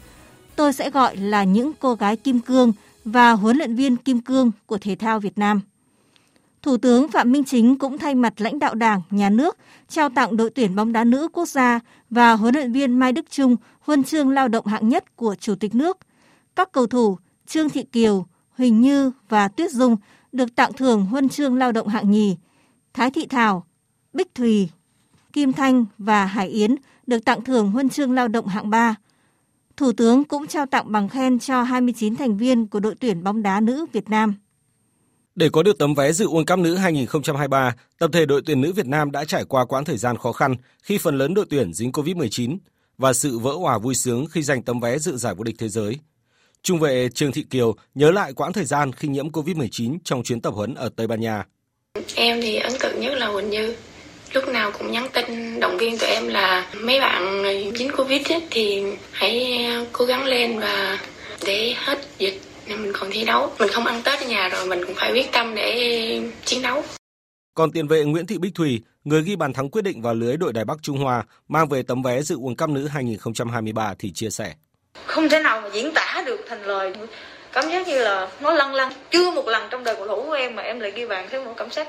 Tôi 0.56 0.72
sẽ 0.72 0.90
gọi 0.90 1.16
là 1.16 1.44
những 1.44 1.72
cô 1.80 1.94
gái 1.94 2.16
kim 2.16 2.40
cương 2.40 2.72
và 3.04 3.32
huấn 3.32 3.56
luyện 3.56 3.74
viên 3.74 3.96
kim 3.96 4.20
cương 4.20 4.50
của 4.66 4.78
thể 4.78 4.94
thao 4.94 5.20
Việt 5.20 5.38
Nam. 5.38 5.60
Thủ 6.62 6.76
tướng 6.76 7.08
Phạm 7.08 7.32
Minh 7.32 7.44
Chính 7.44 7.78
cũng 7.78 7.98
thay 7.98 8.14
mặt 8.14 8.40
lãnh 8.40 8.58
đạo 8.58 8.74
Đảng, 8.74 9.02
Nhà 9.10 9.30
nước 9.30 9.56
trao 9.88 10.08
tặng 10.08 10.36
đội 10.36 10.50
tuyển 10.50 10.76
bóng 10.76 10.92
đá 10.92 11.04
nữ 11.04 11.28
quốc 11.32 11.48
gia 11.48 11.80
và 12.10 12.32
huấn 12.32 12.54
luyện 12.54 12.72
viên 12.72 12.98
Mai 12.98 13.12
Đức 13.12 13.30
Trung 13.30 13.56
huân 13.80 14.04
chương 14.04 14.30
lao 14.30 14.48
động 14.48 14.66
hạng 14.66 14.88
nhất 14.88 15.16
của 15.16 15.34
Chủ 15.34 15.54
tịch 15.54 15.74
nước. 15.74 15.98
Các 16.56 16.72
cầu 16.72 16.86
thủ 16.86 17.18
Trương 17.46 17.68
Thị 17.68 17.82
Kiều, 17.92 18.26
Huỳnh 18.58 18.80
Như 18.80 19.12
và 19.28 19.48
Tuyết 19.48 19.70
Dung 19.70 19.96
được 20.32 20.54
tặng 20.54 20.72
thưởng 20.72 21.06
huân 21.06 21.28
chương 21.28 21.56
lao 21.56 21.72
động 21.72 21.88
hạng 21.88 22.10
nhì. 22.10 22.36
Thái 22.94 23.10
Thị 23.10 23.26
Thảo, 23.26 23.66
Bích 24.12 24.34
Thùy, 24.34 24.68
Kim 25.32 25.52
Thanh 25.52 25.84
và 25.98 26.26
Hải 26.26 26.48
Yến 26.48 26.74
được 27.06 27.24
tặng 27.24 27.44
thưởng 27.44 27.70
huân 27.70 27.88
chương 27.88 28.12
lao 28.12 28.28
động 28.28 28.46
hạng 28.46 28.70
3. 28.70 28.94
Thủ 29.76 29.92
tướng 29.92 30.24
cũng 30.24 30.46
trao 30.46 30.66
tặng 30.66 30.92
bằng 30.92 31.08
khen 31.08 31.38
cho 31.38 31.62
29 31.62 32.16
thành 32.16 32.36
viên 32.36 32.66
của 32.66 32.80
đội 32.80 32.94
tuyển 33.00 33.24
bóng 33.24 33.42
đá 33.42 33.60
nữ 33.60 33.86
Việt 33.92 34.10
Nam. 34.10 34.34
Để 35.34 35.48
có 35.52 35.62
được 35.62 35.78
tấm 35.78 35.94
vé 35.94 36.12
dự 36.12 36.26
World 36.26 36.44
Cup 36.44 36.58
nữ 36.58 36.74
2023, 36.74 37.74
tập 37.98 38.10
thể 38.12 38.26
đội 38.26 38.42
tuyển 38.46 38.60
nữ 38.60 38.72
Việt 38.72 38.86
Nam 38.86 39.10
đã 39.10 39.24
trải 39.24 39.44
qua 39.44 39.64
quãng 39.64 39.84
thời 39.84 39.96
gian 39.96 40.16
khó 40.16 40.32
khăn 40.32 40.54
khi 40.82 40.98
phần 40.98 41.18
lớn 41.18 41.34
đội 41.34 41.46
tuyển 41.50 41.72
dính 41.72 41.90
Covid-19 41.90 42.58
và 42.98 43.12
sự 43.12 43.38
vỡ 43.38 43.52
hòa 43.52 43.78
vui 43.78 43.94
sướng 43.94 44.26
khi 44.26 44.42
giành 44.42 44.62
tấm 44.62 44.80
vé 44.80 44.98
dự 44.98 45.16
giải 45.16 45.34
vô 45.34 45.44
địch 45.44 45.54
thế 45.58 45.68
giới. 45.68 45.98
Trung 46.62 46.78
vệ 46.78 47.08
Trương 47.08 47.32
Thị 47.32 47.44
Kiều 47.50 47.74
nhớ 47.94 48.10
lại 48.10 48.32
quãng 48.32 48.52
thời 48.52 48.64
gian 48.64 48.92
khi 48.92 49.08
nhiễm 49.08 49.28
Covid-19 49.28 49.98
trong 50.04 50.22
chuyến 50.22 50.40
tập 50.40 50.54
huấn 50.54 50.74
ở 50.74 50.88
Tây 50.96 51.06
Ban 51.06 51.20
Nha. 51.20 51.44
Em 52.14 52.40
thì 52.42 52.56
ấn 52.56 52.72
tượng 52.80 53.00
nhất 53.00 53.14
là 53.18 53.32
Quỳnh 53.32 53.50
Như. 53.50 53.74
Lúc 54.34 54.48
nào 54.48 54.70
cũng 54.78 54.92
nhắn 54.92 55.08
tin 55.12 55.60
động 55.60 55.78
viên 55.78 55.98
tụi 55.98 56.08
em 56.08 56.28
là 56.28 56.66
mấy 56.80 57.00
bạn 57.00 57.44
dính 57.74 57.90
covid 57.96 58.32
ấy, 58.32 58.42
thì 58.50 58.82
hãy 59.12 59.66
cố 59.92 60.04
gắng 60.04 60.24
lên 60.24 60.58
và 60.58 60.98
để 61.46 61.74
hết 61.76 61.98
dịch 62.18 62.40
nên 62.66 62.82
mình 62.82 62.92
còn 62.92 63.10
thi 63.10 63.24
đấu 63.24 63.52
mình 63.58 63.68
không 63.68 63.86
ăn 63.86 64.02
tết 64.04 64.20
ở 64.20 64.26
nhà 64.26 64.48
rồi 64.48 64.66
mình 64.66 64.84
cũng 64.86 64.94
phải 64.94 65.12
quyết 65.12 65.32
tâm 65.32 65.54
để 65.54 66.20
chiến 66.44 66.62
đấu 66.62 66.82
còn 67.54 67.72
tiền 67.72 67.88
vệ 67.88 68.04
Nguyễn 68.04 68.26
Thị 68.26 68.38
Bích 68.38 68.54
Thùy, 68.54 68.82
người 69.04 69.22
ghi 69.22 69.36
bàn 69.36 69.52
thắng 69.52 69.70
quyết 69.70 69.82
định 69.82 70.02
vào 70.02 70.14
lưới 70.14 70.36
đội 70.36 70.52
Đài 70.52 70.64
Bắc 70.64 70.76
Trung 70.82 70.98
Hoa, 70.98 71.24
mang 71.48 71.68
về 71.68 71.82
tấm 71.82 72.02
vé 72.02 72.22
dự 72.22 72.36
World 72.36 72.54
Cup 72.56 72.70
nữ 72.70 72.86
2023 72.86 73.94
thì 73.98 74.12
chia 74.12 74.30
sẻ. 74.30 74.54
Không 75.06 75.28
thể 75.28 75.38
nào 75.38 75.60
mà 75.60 75.68
diễn 75.72 75.94
tả 75.94 76.22
được 76.26 76.40
thành 76.48 76.62
lời. 76.62 76.92
Cảm 77.52 77.70
giác 77.70 77.88
như 77.88 77.98
là 77.98 78.28
nó 78.40 78.52
lăn 78.52 78.74
lăn. 78.74 78.92
Chưa 79.10 79.30
một 79.30 79.46
lần 79.46 79.62
trong 79.70 79.84
đời 79.84 79.94
cầu 79.96 80.06
thủ 80.06 80.22
của 80.26 80.32
em 80.32 80.56
mà 80.56 80.62
em 80.62 80.80
lại 80.80 80.92
ghi 80.94 81.06
bàn 81.06 81.28
thế 81.30 81.44
một 81.44 81.54
cảm 81.56 81.70
giác 81.70 81.88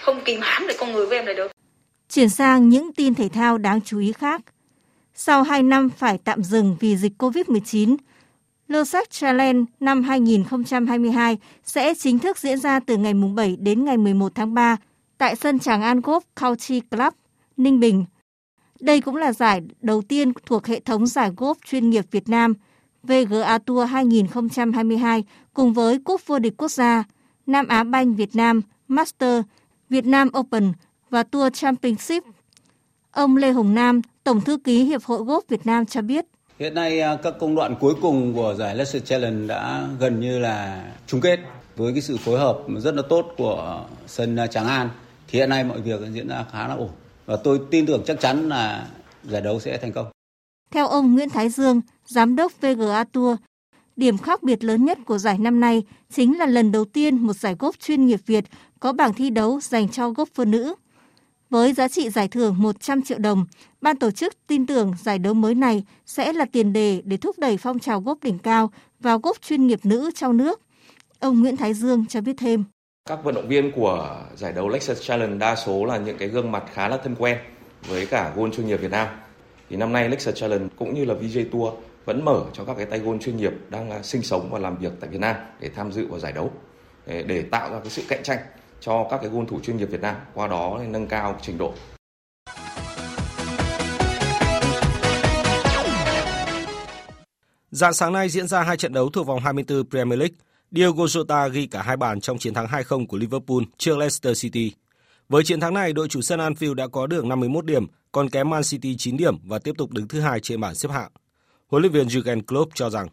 không 0.00 0.20
kìm 0.24 0.40
hãm 0.42 0.66
được 0.66 0.74
con 0.78 0.92
người 0.92 1.06
của 1.06 1.14
em 1.14 1.26
lại 1.26 1.34
được. 1.34 1.52
Chuyển 2.10 2.28
sang 2.28 2.68
những 2.68 2.92
tin 2.92 3.14
thể 3.14 3.28
thao 3.28 3.58
đáng 3.58 3.80
chú 3.80 3.98
ý 3.98 4.12
khác. 4.12 4.40
Sau 5.14 5.42
2 5.42 5.62
năm 5.62 5.90
phải 5.90 6.18
tạm 6.18 6.42
dừng 6.42 6.76
vì 6.80 6.96
dịch 6.96 7.12
COVID-19, 7.18 7.96
Losec 8.68 9.10
Challenge 9.10 9.64
năm 9.80 10.02
2022 10.02 11.38
sẽ 11.64 11.94
chính 11.94 12.18
thức 12.18 12.38
diễn 12.38 12.58
ra 12.58 12.80
từ 12.80 12.96
ngày 12.96 13.14
7 13.14 13.56
đến 13.56 13.84
ngày 13.84 13.96
11 13.96 14.34
tháng 14.34 14.54
3 14.54 14.76
tại 15.18 15.36
sân 15.36 15.58
Tràng 15.58 15.82
An 15.82 16.00
Golf 16.00 16.20
Country 16.40 16.80
Club, 16.80 17.14
Ninh 17.56 17.80
Bình. 17.80 18.04
Đây 18.80 19.00
cũng 19.00 19.16
là 19.16 19.32
giải 19.32 19.60
đầu 19.80 20.02
tiên 20.02 20.32
thuộc 20.46 20.66
hệ 20.66 20.80
thống 20.80 21.06
giải 21.06 21.30
golf 21.30 21.54
chuyên 21.64 21.90
nghiệp 21.90 22.04
Việt 22.10 22.28
Nam 22.28 22.54
VGA 23.02 23.58
Tour 23.58 23.90
2022 23.90 25.24
cùng 25.54 25.72
với 25.72 25.98
Cúp 25.98 26.26
vô 26.26 26.38
địch 26.38 26.54
quốc 26.56 26.70
gia, 26.70 27.04
Nam 27.46 27.68
Á 27.68 27.84
Banh 27.84 28.14
Việt 28.14 28.36
Nam, 28.36 28.60
Master, 28.88 29.42
Việt 29.88 30.06
Nam 30.06 30.28
Open 30.38 30.72
và 31.10 31.22
Tour 31.22 31.52
Championship. 31.52 32.22
Ông 33.10 33.36
Lê 33.36 33.50
Hồng 33.50 33.74
Nam, 33.74 34.02
Tổng 34.24 34.40
thư 34.40 34.58
ký 34.64 34.84
Hiệp 34.84 35.02
hội 35.04 35.20
Golf 35.20 35.40
Việt 35.48 35.66
Nam 35.66 35.86
cho 35.86 36.02
biết. 36.02 36.24
Hiện 36.58 36.74
nay 36.74 37.00
à, 37.00 37.16
các 37.22 37.34
công 37.40 37.54
đoạn 37.54 37.74
cuối 37.80 37.94
cùng 38.02 38.34
của 38.34 38.54
giải 38.58 38.74
Leicester 38.74 39.04
Challenge 39.04 39.46
đã 39.46 39.88
gần 39.98 40.20
như 40.20 40.38
là 40.38 40.84
chung 41.06 41.20
kết 41.20 41.40
với 41.76 41.92
cái 41.92 42.02
sự 42.02 42.16
phối 42.16 42.38
hợp 42.38 42.58
rất 42.78 42.94
là 42.94 43.02
tốt 43.08 43.34
của 43.36 43.84
sân 44.06 44.38
Tràng 44.50 44.66
An 44.66 44.88
thì 45.28 45.38
hiện 45.38 45.48
nay 45.48 45.64
mọi 45.64 45.80
việc 45.80 46.00
diễn 46.12 46.28
ra 46.28 46.44
khá 46.52 46.68
là 46.68 46.74
ổn 46.74 46.90
và 47.26 47.36
tôi 47.36 47.60
tin 47.70 47.86
tưởng 47.86 48.02
chắc 48.06 48.20
chắn 48.20 48.48
là 48.48 48.88
giải 49.24 49.40
đấu 49.42 49.60
sẽ 49.60 49.78
thành 49.78 49.92
công. 49.92 50.06
Theo 50.70 50.88
ông 50.88 51.14
Nguyễn 51.14 51.28
Thái 51.28 51.48
Dương, 51.48 51.80
giám 52.06 52.36
đốc 52.36 52.52
VGA 52.60 53.04
Tour, 53.04 53.38
điểm 53.96 54.18
khác 54.18 54.42
biệt 54.42 54.64
lớn 54.64 54.84
nhất 54.84 54.98
của 55.04 55.18
giải 55.18 55.38
năm 55.38 55.60
nay 55.60 55.82
chính 56.12 56.38
là 56.38 56.46
lần 56.46 56.72
đầu 56.72 56.84
tiên 56.84 57.16
một 57.16 57.36
giải 57.36 57.54
golf 57.54 57.72
chuyên 57.80 58.06
nghiệp 58.06 58.20
Việt 58.26 58.44
có 58.80 58.92
bảng 58.92 59.14
thi 59.14 59.30
đấu 59.30 59.60
dành 59.60 59.88
cho 59.88 60.10
golfer 60.10 60.50
nữ. 60.50 60.74
Với 61.50 61.72
giá 61.72 61.88
trị 61.88 62.10
giải 62.10 62.28
thưởng 62.28 62.54
100 62.58 63.02
triệu 63.02 63.18
đồng, 63.18 63.46
ban 63.80 63.96
tổ 63.96 64.10
chức 64.10 64.34
tin 64.46 64.66
tưởng 64.66 64.94
giải 65.02 65.18
đấu 65.18 65.34
mới 65.34 65.54
này 65.54 65.84
sẽ 66.06 66.32
là 66.32 66.44
tiền 66.52 66.72
đề 66.72 67.02
để 67.04 67.16
thúc 67.16 67.38
đẩy 67.38 67.56
phong 67.56 67.78
trào 67.78 68.00
gốc 68.00 68.18
đỉnh 68.22 68.38
cao 68.38 68.70
và 69.00 69.16
gốc 69.16 69.36
chuyên 69.40 69.66
nghiệp 69.66 69.80
nữ 69.82 70.10
trong 70.14 70.36
nước. 70.36 70.60
Ông 71.18 71.40
Nguyễn 71.40 71.56
Thái 71.56 71.74
Dương 71.74 72.06
cho 72.06 72.20
biết 72.20 72.32
thêm. 72.38 72.64
Các 73.08 73.24
vận 73.24 73.34
động 73.34 73.48
viên 73.48 73.72
của 73.72 74.24
giải 74.36 74.52
đấu 74.52 74.68
Lexus 74.68 75.02
Challenge 75.02 75.36
đa 75.36 75.56
số 75.56 75.84
là 75.84 75.96
những 75.96 76.18
cái 76.18 76.28
gương 76.28 76.52
mặt 76.52 76.64
khá 76.72 76.88
là 76.88 76.96
thân 76.96 77.14
quen 77.18 77.38
với 77.88 78.06
cả 78.06 78.32
gôn 78.36 78.52
chuyên 78.52 78.66
nghiệp 78.66 78.76
Việt 78.76 78.90
Nam. 78.90 79.08
Thì 79.70 79.76
năm 79.76 79.92
nay 79.92 80.08
Lexus 80.08 80.34
Challenge 80.34 80.66
cũng 80.76 80.94
như 80.94 81.04
là 81.04 81.14
VJ 81.14 81.44
Tour 81.52 81.74
vẫn 82.04 82.24
mở 82.24 82.44
cho 82.52 82.64
các 82.64 82.74
cái 82.76 82.86
tay 82.86 82.98
gôn 82.98 83.18
chuyên 83.18 83.36
nghiệp 83.36 83.52
đang 83.68 83.90
à, 83.90 84.02
sinh 84.02 84.22
sống 84.22 84.48
và 84.50 84.58
làm 84.58 84.76
việc 84.76 84.92
tại 85.00 85.10
Việt 85.10 85.20
Nam 85.20 85.36
để 85.60 85.70
tham 85.76 85.92
dự 85.92 86.06
vào 86.06 86.20
giải 86.20 86.32
đấu 86.32 86.50
để 87.06 87.42
tạo 87.50 87.70
ra 87.70 87.78
cái 87.80 87.90
sự 87.90 88.02
cạnh 88.08 88.22
tranh 88.22 88.38
cho 88.80 89.06
các 89.10 89.18
cái 89.20 89.30
gôn 89.30 89.46
thủ 89.46 89.60
chuyên 89.60 89.76
nghiệp 89.76 89.88
Việt 89.90 90.00
Nam 90.00 90.16
qua 90.34 90.48
đó 90.48 90.80
nâng 90.88 91.06
cao 91.06 91.38
trình 91.42 91.58
độ. 91.58 91.74
Dạng 97.70 97.94
sáng 97.94 98.12
nay 98.12 98.28
diễn 98.28 98.48
ra 98.48 98.62
hai 98.62 98.76
trận 98.76 98.92
đấu 98.92 99.10
thuộc 99.10 99.26
vòng 99.26 99.40
24 99.40 99.90
Premier 99.90 100.18
League. 100.18 100.36
Diogo 100.70 101.04
Jota 101.04 101.48
ghi 101.48 101.66
cả 101.66 101.82
hai 101.82 101.96
bàn 101.96 102.20
trong 102.20 102.38
chiến 102.38 102.54
thắng 102.54 102.66
2-0 102.66 103.06
của 103.06 103.16
Liverpool 103.16 103.62
trước 103.78 103.98
Leicester 103.98 104.42
City. 104.42 104.72
Với 105.28 105.44
chiến 105.44 105.60
thắng 105.60 105.74
này, 105.74 105.92
đội 105.92 106.08
chủ 106.08 106.20
sân 106.20 106.40
Anfield 106.40 106.74
đã 106.74 106.86
có 106.86 107.06
được 107.06 107.24
51 107.24 107.64
điểm, 107.64 107.86
còn 108.12 108.30
kém 108.30 108.50
Man 108.50 108.62
City 108.62 108.96
9 108.96 109.16
điểm 109.16 109.36
và 109.44 109.58
tiếp 109.58 109.74
tục 109.78 109.90
đứng 109.92 110.08
thứ 110.08 110.20
hai 110.20 110.40
trên 110.40 110.60
bảng 110.60 110.74
xếp 110.74 110.88
hạng. 110.92 111.10
Huấn 111.68 111.82
luyện 111.82 111.92
viên 111.92 112.06
Jurgen 112.06 112.42
Klopp 112.42 112.74
cho 112.74 112.90
rằng 112.90 113.08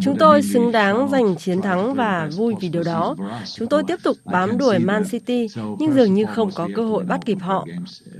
Chúng 0.00 0.16
tôi 0.18 0.42
xứng 0.42 0.72
đáng 0.72 1.08
giành 1.08 1.36
chiến 1.36 1.62
thắng 1.62 1.94
và 1.94 2.30
vui 2.36 2.54
vì 2.60 2.68
điều 2.68 2.82
đó. 2.82 3.16
Chúng 3.54 3.68
tôi 3.68 3.82
tiếp 3.86 3.96
tục 4.02 4.16
bám 4.24 4.58
đuổi 4.58 4.78
Man 4.78 5.04
City, 5.10 5.48
nhưng 5.78 5.94
dường 5.94 6.14
như 6.14 6.24
không 6.24 6.50
có 6.54 6.68
cơ 6.76 6.84
hội 6.84 7.04
bắt 7.04 7.20
kịp 7.24 7.38
họ. 7.40 7.66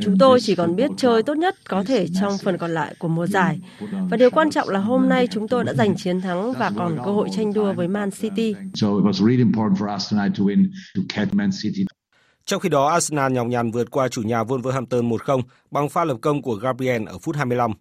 Chúng 0.00 0.18
tôi 0.18 0.40
chỉ 0.40 0.54
còn 0.54 0.76
biết 0.76 0.90
chơi 0.96 1.22
tốt 1.22 1.34
nhất 1.34 1.56
có 1.68 1.84
thể 1.84 2.06
trong 2.20 2.38
phần 2.38 2.58
còn 2.58 2.70
lại 2.70 2.94
của 2.98 3.08
mùa 3.08 3.26
giải. 3.26 3.60
Và 4.10 4.16
điều 4.16 4.30
quan 4.30 4.50
trọng 4.50 4.68
là 4.68 4.80
hôm 4.80 5.08
nay 5.08 5.28
chúng 5.30 5.48
tôi 5.48 5.64
đã 5.64 5.74
giành 5.74 5.96
chiến 5.96 6.20
thắng 6.20 6.52
và 6.52 6.70
còn 6.76 6.98
cơ 7.04 7.10
hội 7.12 7.28
tranh 7.36 7.52
đua 7.52 7.72
với 7.72 7.88
Man 7.88 8.10
City. 8.10 8.54
Trong 12.44 12.60
khi 12.60 12.68
đó, 12.68 12.86
Arsenal 12.88 13.32
nhọc 13.32 13.46
nhằn 13.46 13.70
vượt 13.70 13.90
qua 13.90 14.08
chủ 14.08 14.22
nhà 14.22 14.42
Wolverhampton 14.42 15.08
1-0 15.08 15.42
bằng 15.70 15.88
pha 15.88 16.04
lập 16.04 16.16
công 16.20 16.42
của 16.42 16.54
Gabriel 16.54 17.06
ở 17.06 17.18
phút 17.18 17.36
25. 17.36 17.72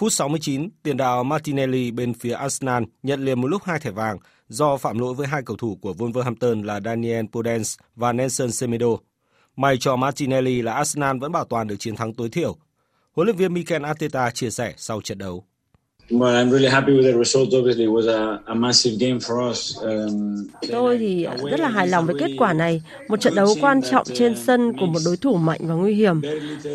Phút 0.00 0.12
69, 0.12 0.68
tiền 0.82 0.96
đạo 0.96 1.24
Martinelli 1.24 1.90
bên 1.90 2.14
phía 2.14 2.32
Arsenal 2.32 2.82
nhận 3.02 3.24
liền 3.24 3.40
một 3.40 3.48
lúc 3.48 3.62
hai 3.64 3.78
thẻ 3.80 3.90
vàng 3.90 4.18
do 4.48 4.76
phạm 4.76 4.98
lỗi 4.98 5.14
với 5.14 5.26
hai 5.26 5.42
cầu 5.46 5.56
thủ 5.56 5.78
của 5.82 5.92
Wolverhampton 5.92 6.64
là 6.64 6.80
Daniel 6.80 7.24
Podence 7.32 7.68
và 7.96 8.12
Nelson 8.12 8.52
Semedo. 8.52 8.86
May 9.56 9.76
cho 9.80 9.96
Martinelli 9.96 10.62
là 10.62 10.72
Arsenal 10.72 11.18
vẫn 11.18 11.32
bảo 11.32 11.44
toàn 11.44 11.68
được 11.68 11.76
chiến 11.78 11.96
thắng 11.96 12.14
tối 12.14 12.28
thiểu. 12.28 12.56
Huấn 13.12 13.26
luyện 13.26 13.36
viên 13.36 13.54
Mikel 13.54 13.84
Arteta 13.84 14.30
chia 14.30 14.50
sẻ 14.50 14.74
sau 14.76 15.00
trận 15.00 15.18
đấu. 15.18 15.44
Tôi 20.70 20.98
thì 20.98 21.26
rất 21.50 21.60
là 21.60 21.68
hài 21.68 21.88
lòng 21.88 22.06
với 22.06 22.14
kết 22.18 22.30
quả 22.38 22.52
này, 22.52 22.82
một 23.08 23.20
trận 23.20 23.34
đấu 23.34 23.54
quan 23.60 23.80
trọng 23.90 24.06
trên 24.14 24.34
sân 24.36 24.72
của 24.80 24.86
một 24.86 24.98
đối 25.04 25.16
thủ 25.16 25.36
mạnh 25.36 25.60
và 25.62 25.74
nguy 25.74 25.94
hiểm. 25.94 26.20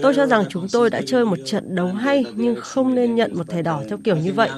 Tôi 0.02 0.14
cho 0.16 0.26
rằng 0.26 0.44
chúng 0.50 0.68
tôi 0.72 0.90
đã 0.90 1.02
chơi 1.06 1.26
một 1.26 1.40
trận 1.46 1.76
đấu 1.76 1.88
hay 1.88 2.26
nhưng 2.36 2.56
không 2.56 2.96
nên 2.96 3.16
nhận 3.16 3.38
một 3.38 3.50
thẻ 3.50 3.62
đỏ 3.62 3.82
theo 3.90 3.98
kiểu 4.04 4.16
như 4.16 4.34
vậy. 4.34 4.50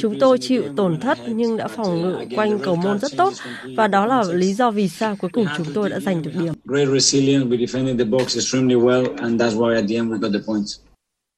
Chúng 0.00 0.18
tôi 0.18 0.38
chịu 0.38 0.62
tổn 0.76 1.00
thất 1.00 1.18
nhưng 1.26 1.56
đã 1.56 1.68
phòng 1.68 2.02
ngự 2.02 2.16
quanh 2.36 2.58
cầu 2.58 2.76
môn 2.76 2.98
rất 2.98 3.12
tốt 3.16 3.32
và 3.76 3.88
đó 3.88 4.06
là 4.06 4.22
lý 4.32 4.52
do 4.52 4.70
vì 4.70 4.88
sao 4.88 5.16
cuối 5.20 5.30
cùng 5.32 5.46
chúng 5.56 5.66
tôi 5.74 5.90
đã 5.90 6.00
giành 6.00 6.22
được 6.22 6.30
điểm. 6.34 6.54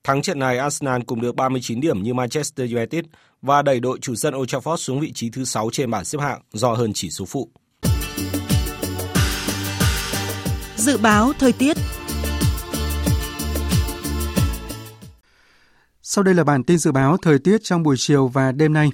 Thắng 0.04 0.22
trận 0.22 0.38
này, 0.38 0.58
Arsenal 0.58 1.00
cùng 1.06 1.20
được 1.20 1.36
39 1.36 1.80
điểm 1.80 2.02
như 2.02 2.14
Manchester 2.14 2.74
United 2.74 3.04
và 3.42 3.62
đẩy 3.62 3.80
đội 3.80 3.98
chủ 4.00 4.14
sân 4.14 4.34
Old 4.36 4.54
Trafford 4.54 4.76
xuống 4.76 5.00
vị 5.00 5.12
trí 5.12 5.30
thứ 5.30 5.44
6 5.44 5.70
trên 5.72 5.90
bảng 5.90 6.04
xếp 6.04 6.18
hạng 6.20 6.40
do 6.52 6.72
hơn 6.72 6.92
chỉ 6.94 7.10
số 7.10 7.24
phụ. 7.24 7.48
Dự 10.76 10.98
báo 10.98 11.32
thời 11.38 11.52
tiết 11.52 11.76
Sau 16.02 16.24
đây 16.24 16.34
là 16.34 16.44
bản 16.44 16.64
tin 16.64 16.78
dự 16.78 16.92
báo 16.92 17.16
thời 17.16 17.38
tiết 17.38 17.64
trong 17.64 17.82
buổi 17.82 17.96
chiều 17.98 18.28
và 18.28 18.52
đêm 18.52 18.72
nay. 18.72 18.90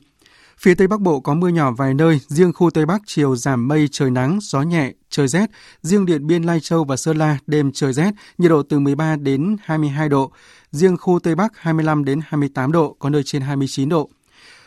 Phía 0.59 0.75
Tây 0.75 0.87
Bắc 0.87 1.01
Bộ 1.01 1.21
có 1.21 1.35
mưa 1.35 1.49
nhỏ 1.49 1.73
vài 1.73 1.95
nơi, 1.95 2.21
riêng 2.29 2.53
khu 2.53 2.71
Tây 2.71 2.87
Bắc 2.87 3.03
chiều 3.07 3.37
giảm 3.37 3.69
mây 3.69 3.89
trời 3.91 4.11
nắng, 4.11 4.39
gió 4.43 4.63
nhẹ, 4.63 4.93
trời 5.11 5.29
rét. 5.29 5.51
Riêng 5.83 6.07
Điện 6.07 6.27
Biên, 6.27 6.43
Lai 6.43 6.61
Châu 6.61 6.85
và 6.85 6.97
Sơn 6.97 7.17
La 7.17 7.39
đêm 7.47 7.73
trời 7.73 7.93
rét, 7.93 8.11
nhiệt 8.39 8.51
độ 8.51 8.63
từ 8.63 8.79
13 8.79 9.17
đến 9.17 9.57
22 9.63 10.09
độ. 10.09 10.33
Riêng 10.73 10.97
khu 10.97 11.19
Tây 11.19 11.35
Bắc 11.35 11.53
25 11.59 12.05
đến 12.05 12.21
28 12.27 12.73
độ, 12.73 12.97
có 12.99 13.11
nơi 13.11 13.23
trên 13.23 13.43
29 13.43 13.89
độ. 13.89 14.09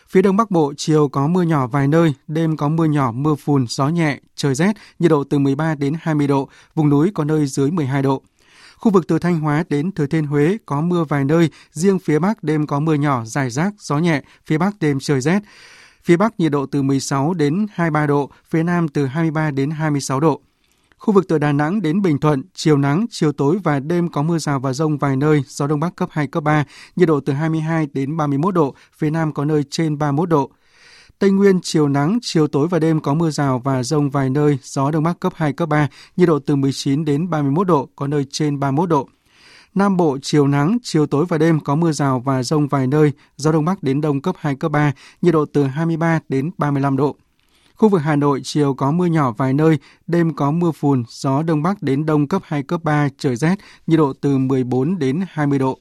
Phía 0.07 0.21
Đông 0.21 0.37
Bắc 0.37 0.51
Bộ 0.51 0.73
chiều 0.77 1.07
có 1.07 1.27
mưa 1.27 1.41
nhỏ 1.41 1.67
vài 1.67 1.87
nơi, 1.87 2.13
đêm 2.27 2.57
có 2.57 2.69
mưa 2.69 2.85
nhỏ, 2.85 3.11
mưa 3.11 3.35
phùn, 3.35 3.65
gió 3.69 3.87
nhẹ, 3.87 4.19
trời 4.35 4.55
rét, 4.55 4.73
nhiệt 4.99 5.11
độ 5.11 5.23
từ 5.23 5.39
13 5.39 5.75
đến 5.75 5.93
20 6.01 6.27
độ, 6.27 6.49
vùng 6.75 6.89
núi 6.89 7.11
có 7.13 7.23
nơi 7.23 7.45
dưới 7.45 7.71
12 7.71 8.01
độ. 8.01 8.21
Khu 8.75 8.91
vực 8.91 9.07
từ 9.07 9.19
Thanh 9.19 9.39
Hóa 9.39 9.63
đến 9.69 9.91
Thừa 9.91 10.07
Thiên 10.07 10.25
Huế 10.25 10.57
có 10.65 10.81
mưa 10.81 11.03
vài 11.03 11.25
nơi, 11.25 11.49
riêng 11.71 11.99
phía 11.99 12.19
Bắc 12.19 12.43
đêm 12.43 12.67
có 12.67 12.79
mưa 12.79 12.93
nhỏ, 12.93 13.25
dài 13.25 13.49
rác, 13.49 13.73
gió 13.79 13.97
nhẹ, 13.97 14.21
phía 14.45 14.57
Bắc 14.57 14.79
đêm 14.79 14.99
trời 14.99 15.21
rét. 15.21 15.39
Phía 16.03 16.17
Bắc 16.17 16.39
nhiệt 16.39 16.51
độ 16.51 16.65
từ 16.65 16.81
16 16.81 17.33
đến 17.33 17.67
23 17.73 18.07
độ, 18.07 18.29
phía 18.49 18.63
Nam 18.63 18.87
từ 18.87 19.05
23 19.05 19.51
đến 19.51 19.71
26 19.71 20.19
độ. 20.19 20.41
Khu 21.01 21.13
vực 21.13 21.27
từ 21.27 21.37
Đà 21.37 21.51
Nẵng 21.51 21.81
đến 21.81 22.01
Bình 22.01 22.17
Thuận, 22.17 22.43
chiều 22.53 22.77
nắng, 22.77 23.05
chiều 23.09 23.31
tối 23.31 23.59
và 23.63 23.79
đêm 23.79 24.09
có 24.09 24.23
mưa 24.23 24.37
rào 24.37 24.59
và 24.59 24.73
rông 24.73 24.97
vài 24.97 25.15
nơi, 25.15 25.43
gió 25.47 25.67
Đông 25.67 25.79
Bắc 25.79 25.95
cấp 25.95 26.09
2, 26.11 26.27
cấp 26.27 26.43
3, 26.43 26.65
nhiệt 26.95 27.07
độ 27.07 27.19
từ 27.19 27.33
22 27.33 27.87
đến 27.93 28.17
31 28.17 28.53
độ, 28.53 28.75
phía 28.97 29.09
Nam 29.09 29.33
có 29.33 29.45
nơi 29.45 29.63
trên 29.69 29.97
31 29.97 30.29
độ. 30.29 30.51
Tây 31.19 31.31
Nguyên, 31.31 31.59
chiều 31.63 31.87
nắng, 31.87 32.19
chiều 32.21 32.47
tối 32.47 32.67
và 32.67 32.79
đêm 32.79 32.99
có 32.99 33.13
mưa 33.13 33.29
rào 33.29 33.59
và 33.59 33.83
rông 33.83 34.09
vài 34.09 34.29
nơi, 34.29 34.57
gió 34.63 34.91
Đông 34.91 35.03
Bắc 35.03 35.19
cấp 35.19 35.33
2, 35.35 35.53
cấp 35.53 35.69
3, 35.69 35.87
nhiệt 36.17 36.27
độ 36.27 36.39
từ 36.39 36.55
19 36.55 37.05
đến 37.05 37.29
31 37.29 37.67
độ, 37.67 37.89
có 37.95 38.07
nơi 38.07 38.25
trên 38.31 38.59
31 38.59 38.89
độ. 38.89 39.07
Nam 39.75 39.97
Bộ 39.97 40.17
chiều 40.21 40.47
nắng, 40.47 40.77
chiều 40.83 41.05
tối 41.05 41.25
và 41.29 41.37
đêm 41.37 41.59
có 41.59 41.75
mưa 41.75 41.91
rào 41.91 42.19
và 42.19 42.43
rông 42.43 42.67
vài 42.67 42.87
nơi, 42.87 43.11
gió 43.37 43.51
Đông 43.51 43.65
Bắc 43.65 43.83
đến 43.83 44.01
Đông 44.01 44.21
cấp 44.21 44.35
2, 44.39 44.55
cấp 44.55 44.71
3, 44.71 44.93
nhiệt 45.21 45.33
độ 45.33 45.45
từ 45.45 45.63
23 45.63 46.19
đến 46.29 46.51
35 46.57 46.97
độ. 46.97 47.15
Khu 47.81 47.89
vực 47.89 48.01
Hà 48.01 48.15
Nội 48.15 48.41
chiều 48.43 48.73
có 48.73 48.91
mưa 48.91 49.05
nhỏ 49.05 49.31
vài 49.31 49.53
nơi, 49.53 49.77
đêm 50.07 50.33
có 50.33 50.51
mưa 50.51 50.71
phùn, 50.71 51.03
gió 51.09 51.43
đông 51.43 51.63
bắc 51.63 51.83
đến 51.83 52.05
đông 52.05 52.27
cấp 52.27 52.41
2 52.45 52.63
cấp 52.63 52.83
3, 52.83 53.09
trời 53.17 53.35
rét, 53.35 53.55
nhiệt 53.87 53.97
độ 53.97 54.13
từ 54.21 54.37
14 54.37 54.99
đến 54.99 55.21
20 55.29 55.59
độ. 55.59 55.79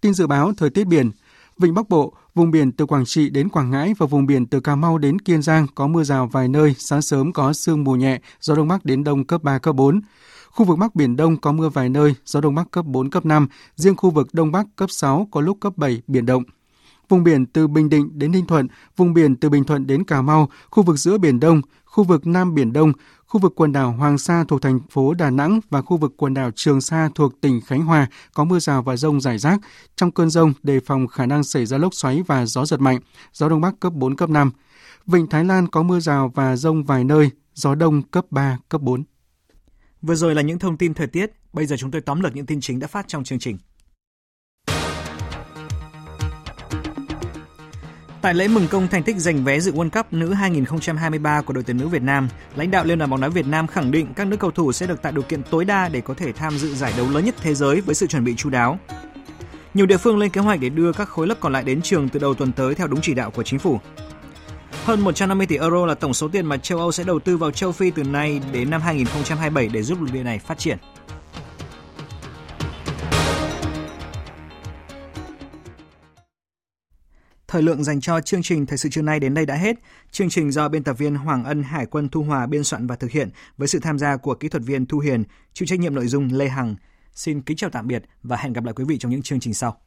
Tin 0.00 0.14
dự 0.14 0.26
báo 0.26 0.52
thời 0.56 0.70
tiết 0.70 0.86
biển, 0.86 1.10
Vịnh 1.58 1.74
Bắc 1.74 1.88
Bộ, 1.88 2.12
vùng 2.34 2.50
biển 2.50 2.72
từ 2.72 2.86
Quảng 2.86 3.04
Trị 3.04 3.30
đến 3.30 3.48
Quảng 3.48 3.70
Ngãi 3.70 3.94
và 3.98 4.06
vùng 4.06 4.26
biển 4.26 4.46
từ 4.46 4.60
Cà 4.60 4.76
Mau 4.76 4.98
đến 4.98 5.18
Kiên 5.18 5.42
Giang 5.42 5.66
có 5.74 5.86
mưa 5.86 6.04
rào 6.04 6.26
vài 6.26 6.48
nơi, 6.48 6.74
sáng 6.78 7.02
sớm 7.02 7.32
có 7.32 7.52
sương 7.52 7.84
mù 7.84 7.96
nhẹ, 7.96 8.20
gió 8.40 8.54
đông 8.54 8.68
bắc 8.68 8.84
đến 8.84 9.04
đông 9.04 9.24
cấp 9.24 9.42
3 9.42 9.58
cấp 9.58 9.74
4. 9.74 10.00
Khu 10.50 10.64
vực 10.64 10.78
Bắc 10.78 10.94
Biển 10.94 11.16
Đông 11.16 11.36
có 11.36 11.52
mưa 11.52 11.68
vài 11.68 11.88
nơi, 11.88 12.14
gió 12.24 12.40
Đông 12.40 12.54
Bắc 12.54 12.70
cấp 12.70 12.84
4, 12.84 13.10
cấp 13.10 13.26
5, 13.26 13.48
riêng 13.76 13.96
khu 13.96 14.10
vực 14.10 14.28
Đông 14.32 14.52
Bắc 14.52 14.66
cấp 14.76 14.90
6 14.90 15.28
có 15.30 15.40
lúc 15.40 15.56
cấp 15.60 15.72
7, 15.76 16.02
biển 16.06 16.26
động. 16.26 16.42
Vùng 17.10 17.24
biển 17.24 17.46
từ 17.46 17.66
Bình 17.68 17.88
Định 17.88 18.18
đến 18.18 18.32
Ninh 18.32 18.46
Thuận, 18.46 18.68
vùng 18.96 19.14
biển 19.14 19.36
từ 19.36 19.48
Bình 19.48 19.64
Thuận 19.64 19.86
đến 19.86 20.04
Cà 20.04 20.22
Mau, 20.22 20.48
khu 20.70 20.82
vực 20.82 20.96
giữa 20.96 21.18
Biển 21.18 21.40
Đông, 21.40 21.60
khu 21.84 22.04
vực 22.04 22.26
Nam 22.26 22.54
Biển 22.54 22.72
Đông, 22.72 22.92
khu 23.26 23.40
vực 23.40 23.52
quần 23.56 23.72
đảo 23.72 23.92
Hoàng 23.92 24.18
Sa 24.18 24.44
thuộc 24.48 24.62
thành 24.62 24.80
phố 24.90 25.14
Đà 25.14 25.30
Nẵng 25.30 25.60
và 25.70 25.82
khu 25.82 25.96
vực 25.96 26.14
quần 26.16 26.34
đảo 26.34 26.50
Trường 26.54 26.80
Sa 26.80 27.10
thuộc 27.14 27.40
tỉnh 27.40 27.60
Khánh 27.66 27.82
Hòa 27.82 28.06
có 28.34 28.44
mưa 28.44 28.58
rào 28.58 28.82
và 28.82 28.96
rông 28.96 29.20
rải 29.20 29.38
rác. 29.38 29.60
Trong 29.96 30.10
cơn 30.10 30.30
rông 30.30 30.52
đề 30.62 30.80
phòng 30.80 31.06
khả 31.06 31.26
năng 31.26 31.44
xảy 31.44 31.66
ra 31.66 31.78
lốc 31.78 31.94
xoáy 31.94 32.22
và 32.26 32.46
gió 32.46 32.66
giật 32.66 32.80
mạnh, 32.80 33.00
gió 33.32 33.48
Đông 33.48 33.60
Bắc 33.60 33.80
cấp 33.80 33.92
4, 33.92 34.16
cấp 34.16 34.30
5. 34.30 34.50
Vịnh 35.06 35.26
Thái 35.26 35.44
Lan 35.44 35.68
có 35.68 35.82
mưa 35.82 36.00
rào 36.00 36.32
và 36.34 36.56
rông 36.56 36.84
vài 36.84 37.04
nơi, 37.04 37.30
gió 37.54 37.74
Đông 37.74 38.02
cấp 38.02 38.24
3, 38.30 38.58
cấp 38.68 38.80
4. 38.80 39.04
Vừa 40.02 40.14
rồi 40.14 40.34
là 40.34 40.42
những 40.42 40.58
thông 40.58 40.76
tin 40.76 40.94
thời 40.94 41.06
tiết, 41.06 41.32
bây 41.52 41.66
giờ 41.66 41.76
chúng 41.78 41.90
tôi 41.90 42.00
tóm 42.00 42.20
lược 42.20 42.34
những 42.34 42.46
tin 42.46 42.60
chính 42.60 42.78
đã 42.78 42.86
phát 42.86 43.08
trong 43.08 43.24
chương 43.24 43.38
trình. 43.38 43.58
Tại 48.22 48.34
lễ 48.34 48.48
mừng 48.48 48.68
công 48.70 48.88
thành 48.88 49.02
tích 49.02 49.16
giành 49.16 49.44
vé 49.44 49.60
dự 49.60 49.72
World 49.72 49.90
Cup 49.90 50.12
nữ 50.12 50.32
2023 50.32 51.40
của 51.40 51.52
đội 51.52 51.64
tuyển 51.64 51.76
nữ 51.76 51.88
Việt 51.88 52.02
Nam, 52.02 52.28
lãnh 52.56 52.70
đạo 52.70 52.84
Liên 52.84 52.98
đoàn 52.98 53.10
bóng 53.10 53.20
đá 53.20 53.28
Việt 53.28 53.46
Nam 53.46 53.66
khẳng 53.66 53.90
định 53.90 54.14
các 54.14 54.26
nữ 54.26 54.36
cầu 54.36 54.50
thủ 54.50 54.72
sẽ 54.72 54.86
được 54.86 55.02
tạo 55.02 55.12
điều 55.12 55.22
kiện 55.22 55.42
tối 55.42 55.64
đa 55.64 55.88
để 55.88 56.00
có 56.00 56.14
thể 56.14 56.32
tham 56.32 56.58
dự 56.58 56.74
giải 56.74 56.92
đấu 56.96 57.10
lớn 57.10 57.24
nhất 57.24 57.34
thế 57.42 57.54
giới 57.54 57.80
với 57.80 57.94
sự 57.94 58.06
chuẩn 58.06 58.24
bị 58.24 58.34
chú 58.36 58.50
đáo. 58.50 58.78
Nhiều 59.74 59.86
địa 59.86 59.96
phương 59.96 60.18
lên 60.18 60.30
kế 60.30 60.40
hoạch 60.40 60.60
để 60.60 60.68
đưa 60.68 60.92
các 60.92 61.08
khối 61.08 61.26
lớp 61.26 61.34
còn 61.40 61.52
lại 61.52 61.64
đến 61.64 61.82
trường 61.82 62.08
từ 62.08 62.20
đầu 62.20 62.34
tuần 62.34 62.52
tới 62.52 62.74
theo 62.74 62.86
đúng 62.86 63.00
chỉ 63.00 63.14
đạo 63.14 63.30
của 63.30 63.42
chính 63.42 63.58
phủ. 63.58 63.80
Hơn 64.84 65.00
150 65.00 65.46
tỷ 65.46 65.56
euro 65.56 65.86
là 65.86 65.94
tổng 65.94 66.14
số 66.14 66.28
tiền 66.28 66.46
mà 66.46 66.56
châu 66.56 66.78
Âu 66.78 66.92
sẽ 66.92 67.04
đầu 67.04 67.18
tư 67.18 67.36
vào 67.36 67.50
châu 67.50 67.72
Phi 67.72 67.90
từ 67.90 68.04
nay 68.04 68.40
đến 68.52 68.70
năm 68.70 68.80
2027 68.80 69.68
để 69.68 69.82
giúp 69.82 70.00
lục 70.00 70.12
địa 70.12 70.22
này 70.22 70.38
phát 70.38 70.58
triển. 70.58 70.78
Thời 77.50 77.62
lượng 77.62 77.84
dành 77.84 78.00
cho 78.00 78.20
chương 78.20 78.42
trình 78.42 78.66
Thời 78.66 78.78
sự 78.78 78.88
trưa 78.88 79.02
nay 79.02 79.20
đến 79.20 79.34
đây 79.34 79.46
đã 79.46 79.54
hết. 79.54 79.76
Chương 80.10 80.28
trình 80.28 80.52
do 80.52 80.68
biên 80.68 80.84
tập 80.84 80.92
viên 80.92 81.14
Hoàng 81.14 81.44
Ân 81.44 81.62
Hải 81.62 81.86
quân 81.86 82.08
Thu 82.08 82.22
Hòa 82.22 82.46
biên 82.46 82.64
soạn 82.64 82.86
và 82.86 82.96
thực 82.96 83.10
hiện 83.10 83.30
với 83.58 83.68
sự 83.68 83.78
tham 83.78 83.98
gia 83.98 84.16
của 84.16 84.34
kỹ 84.34 84.48
thuật 84.48 84.62
viên 84.62 84.86
Thu 84.86 84.98
Hiền, 84.98 85.24
chịu 85.52 85.66
trách 85.66 85.80
nhiệm 85.80 85.94
nội 85.94 86.06
dung 86.06 86.28
Lê 86.32 86.48
Hằng. 86.48 86.76
Xin 87.14 87.42
kính 87.42 87.56
chào 87.56 87.70
tạm 87.70 87.86
biệt 87.86 88.04
và 88.22 88.36
hẹn 88.36 88.52
gặp 88.52 88.64
lại 88.64 88.74
quý 88.74 88.84
vị 88.88 88.98
trong 88.98 89.12
những 89.12 89.22
chương 89.22 89.40
trình 89.40 89.54
sau. 89.54 89.80